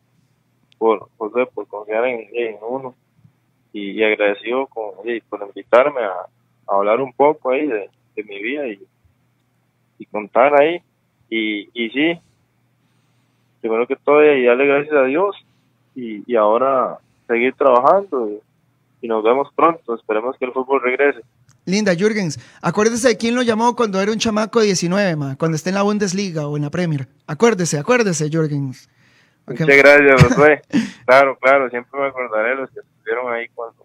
por, 0.78 1.08
por, 1.16 1.66
confiar 1.66 2.04
en, 2.06 2.56
uno 2.68 2.94
y, 3.72 4.02
agradecido 4.02 4.66
con, 4.66 4.94
por 5.28 5.42
invitarme 5.46 6.00
a, 6.02 6.26
hablar 6.74 7.00
un 7.00 7.12
poco 7.12 7.50
ahí 7.50 7.66
de, 7.66 7.88
mi 8.16 8.42
vida 8.42 8.66
y, 8.68 8.80
y, 9.98 10.06
contar 10.06 10.60
ahí. 10.60 10.80
Y, 11.28 11.68
y 11.72 11.90
sí, 11.90 12.20
primero 13.60 13.86
que 13.86 13.96
todo, 13.96 14.22
y 14.22 14.44
darle 14.44 14.66
gracias 14.66 14.94
a 14.94 15.04
Dios 15.04 15.36
y, 15.94 16.30
y 16.30 16.36
ahora 16.36 16.98
seguir 17.26 17.54
trabajando 17.54 18.28
y, 19.00 19.08
nos 19.08 19.24
vemos 19.24 19.48
pronto. 19.56 19.96
Esperemos 19.96 20.36
que 20.38 20.44
el 20.44 20.52
fútbol 20.52 20.80
regrese. 20.80 21.22
Linda, 21.64 21.92
Jürgens, 21.94 22.38
acuérdese 22.60 23.08
de 23.08 23.16
quién 23.16 23.34
lo 23.34 23.42
llamó 23.42 23.74
cuando 23.74 24.00
era 24.00 24.12
un 24.12 24.18
chamaco 24.18 24.60
de 24.60 24.66
19, 24.66 25.16
ma, 25.16 25.36
cuando 25.36 25.56
esté 25.56 25.70
en 25.70 25.74
la 25.74 25.82
Bundesliga 25.82 26.46
o 26.46 26.56
en 26.56 26.62
la 26.62 26.70
Premier. 26.70 27.08
Acuérdese, 27.26 27.78
acuérdese, 27.78 28.30
Jürgens. 28.30 28.88
Muchas 29.46 29.66
gracias, 29.66 30.22
Josué. 30.28 30.62
claro, 31.04 31.36
claro, 31.40 31.68
siempre 31.68 32.00
me 32.00 32.06
acordaré 32.06 32.54
los 32.54 32.70
que 32.70 32.80
estuvieron 32.80 33.32
ahí 33.32 33.48
cuando, 33.54 33.84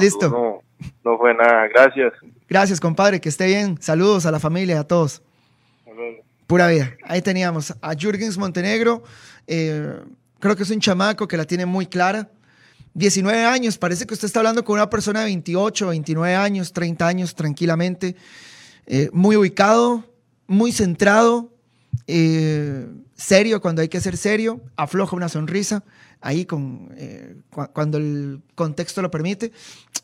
Listo. 0.00 0.62
No, 1.04 1.18
fue 1.18 1.34
nada, 1.34 1.68
gracias. 1.68 2.12
Gracias, 2.48 2.80
compadre, 2.80 3.20
que 3.20 3.28
esté 3.28 3.46
bien. 3.46 3.80
Saludos 3.80 4.26
a 4.26 4.30
la 4.30 4.40
familia, 4.40 4.80
a 4.80 4.84
todos. 4.84 5.22
Pura 6.46 6.68
vida. 6.68 6.94
Ahí 7.04 7.22
teníamos 7.22 7.74
a 7.80 7.94
Jürgens 7.94 8.36
Montenegro. 8.36 9.02
Eh, 9.46 9.98
creo 10.40 10.56
que 10.56 10.62
es 10.62 10.70
un 10.70 10.80
chamaco 10.80 11.26
que 11.26 11.36
la 11.36 11.44
tiene 11.44 11.66
muy 11.66 11.86
clara. 11.86 12.28
19 12.94 13.44
años, 13.44 13.76
parece 13.76 14.06
que 14.06 14.14
usted 14.14 14.26
está 14.26 14.40
hablando 14.40 14.64
con 14.64 14.74
una 14.74 14.88
persona 14.88 15.20
de 15.20 15.26
28, 15.26 15.88
29 15.88 16.34
años, 16.36 16.72
30 16.72 17.06
años 17.06 17.34
tranquilamente. 17.34 18.14
Eh, 18.86 19.08
muy 19.12 19.36
ubicado, 19.36 20.04
muy 20.46 20.70
centrado, 20.70 21.50
eh, 22.06 22.86
serio 23.16 23.60
cuando 23.60 23.82
hay 23.82 23.88
que 23.88 24.00
ser 24.00 24.16
serio, 24.16 24.60
afloja 24.76 25.16
una 25.16 25.28
sonrisa 25.28 25.82
ahí 26.24 26.46
con, 26.46 26.88
eh, 26.96 27.36
cuando 27.72 27.98
el 27.98 28.40
contexto 28.54 29.02
lo 29.02 29.10
permite. 29.10 29.52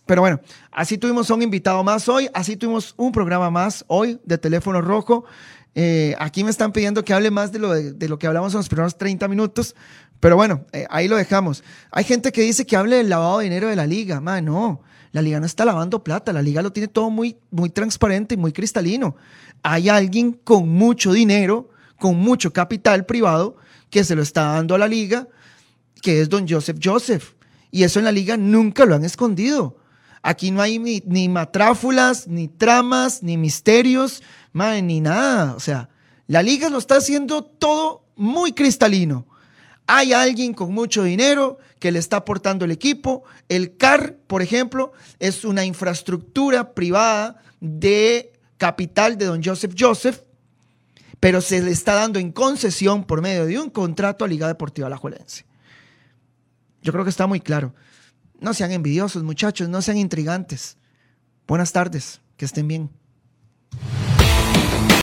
Pero 0.04 0.20
bueno, 0.20 0.40
así 0.70 0.98
tuvimos 0.98 1.30
un 1.30 1.42
invitado 1.42 1.82
más 1.82 2.08
hoy, 2.08 2.28
así 2.34 2.56
tuvimos 2.56 2.94
un 2.98 3.10
programa 3.10 3.50
más 3.50 3.84
hoy 3.88 4.20
de 4.24 4.36
Teléfono 4.36 4.82
Rojo. 4.82 5.24
Eh, 5.74 6.14
aquí 6.18 6.44
me 6.44 6.50
están 6.50 6.72
pidiendo 6.72 7.04
que 7.04 7.14
hable 7.14 7.30
más 7.30 7.52
de 7.52 7.58
lo, 7.58 7.72
de, 7.72 8.08
lo 8.08 8.18
que 8.18 8.26
hablamos 8.26 8.52
en 8.52 8.58
los 8.58 8.68
primeros 8.68 8.98
30 8.98 9.28
minutos, 9.28 9.74
Pero 10.20 10.36
bueno, 10.36 10.66
eh, 10.72 10.86
ahí 10.90 11.08
lo 11.08 11.16
dejamos. 11.16 11.64
Hay 11.90 12.04
gente 12.04 12.32
que 12.32 12.42
dice 12.42 12.66
que 12.66 12.76
hable 12.76 12.96
del 12.96 13.08
lavado 13.08 13.38
de 13.38 13.44
dinero 13.44 13.68
de 13.68 13.76
la 13.76 13.86
liga. 13.86 14.20
Man, 14.20 14.44
no, 14.44 14.82
la 15.12 15.22
liga 15.22 15.40
no 15.40 15.46
está 15.46 15.64
lavando 15.64 16.04
plata, 16.04 16.34
la 16.34 16.42
liga 16.42 16.60
lo 16.60 16.70
tiene 16.70 16.88
todo 16.88 17.08
muy, 17.08 17.38
muy 17.50 17.70
transparente 17.70 18.34
y 18.34 18.36
muy 18.36 18.52
cristalino. 18.52 19.16
Hay 19.62 19.88
alguien 19.88 20.32
con 20.32 20.68
mucho 20.68 21.14
dinero, 21.14 21.70
con 21.98 22.16
mucho 22.16 22.52
capital 22.52 23.06
privado, 23.06 23.56
que 23.88 24.04
se 24.04 24.14
lo 24.14 24.20
está 24.20 24.52
dando 24.52 24.74
a 24.74 24.78
la 24.78 24.86
liga, 24.86 25.28
que 26.00 26.20
es 26.20 26.28
don 26.28 26.48
Joseph 26.48 26.78
Joseph. 26.82 27.34
Y 27.70 27.84
eso 27.84 27.98
en 27.98 28.04
la 28.04 28.12
liga 28.12 28.36
nunca 28.36 28.84
lo 28.84 28.94
han 28.94 29.04
escondido. 29.04 29.76
Aquí 30.22 30.50
no 30.50 30.60
hay 30.60 30.78
ni, 30.78 31.28
matráfulas, 31.28 32.26
ni 32.26 32.48
tramas, 32.48 33.22
ni 33.22 33.36
misterios, 33.36 34.22
ni 34.52 35.00
nada. 35.00 35.54
O 35.54 35.60
sea, 35.60 35.88
la 36.26 36.42
liga 36.42 36.68
lo 36.68 36.78
está 36.78 36.96
haciendo 36.96 37.42
todo 37.42 38.04
muy 38.16 38.52
cristalino. 38.52 39.26
Hay 39.86 40.12
alguien 40.12 40.52
con 40.52 40.72
mucho 40.72 41.02
dinero 41.02 41.58
que 41.78 41.90
le 41.90 41.98
está 41.98 42.18
aportando 42.18 42.64
el 42.64 42.70
equipo. 42.70 43.24
El 43.48 43.76
CAR, 43.76 44.16
por 44.26 44.42
ejemplo, 44.42 44.92
es 45.18 45.44
una 45.44 45.64
infraestructura 45.64 46.74
privada 46.74 47.42
de 47.60 48.32
capital 48.58 49.16
de 49.16 49.24
don 49.24 49.42
Joseph 49.42 49.74
Joseph, 49.76 50.20
pero 51.18 51.40
se 51.40 51.62
le 51.62 51.70
está 51.70 51.94
dando 51.94 52.18
en 52.18 52.30
concesión 52.30 53.04
por 53.04 53.22
medio 53.22 53.46
de 53.46 53.58
un 53.58 53.70
contrato 53.70 54.24
a 54.24 54.28
Liga 54.28 54.46
Deportiva 54.46 54.86
Alajuelense. 54.86 55.49
Yo 56.82 56.92
creo 56.92 57.04
que 57.04 57.10
está 57.10 57.26
muy 57.26 57.40
claro. 57.40 57.74
No 58.40 58.54
sean 58.54 58.72
envidiosos, 58.72 59.22
muchachos, 59.22 59.68
no 59.68 59.82
sean 59.82 59.98
intrigantes. 59.98 60.78
Buenas 61.46 61.72
tardes, 61.72 62.20
que 62.36 62.44
estén 62.44 62.68
bien. 62.68 62.90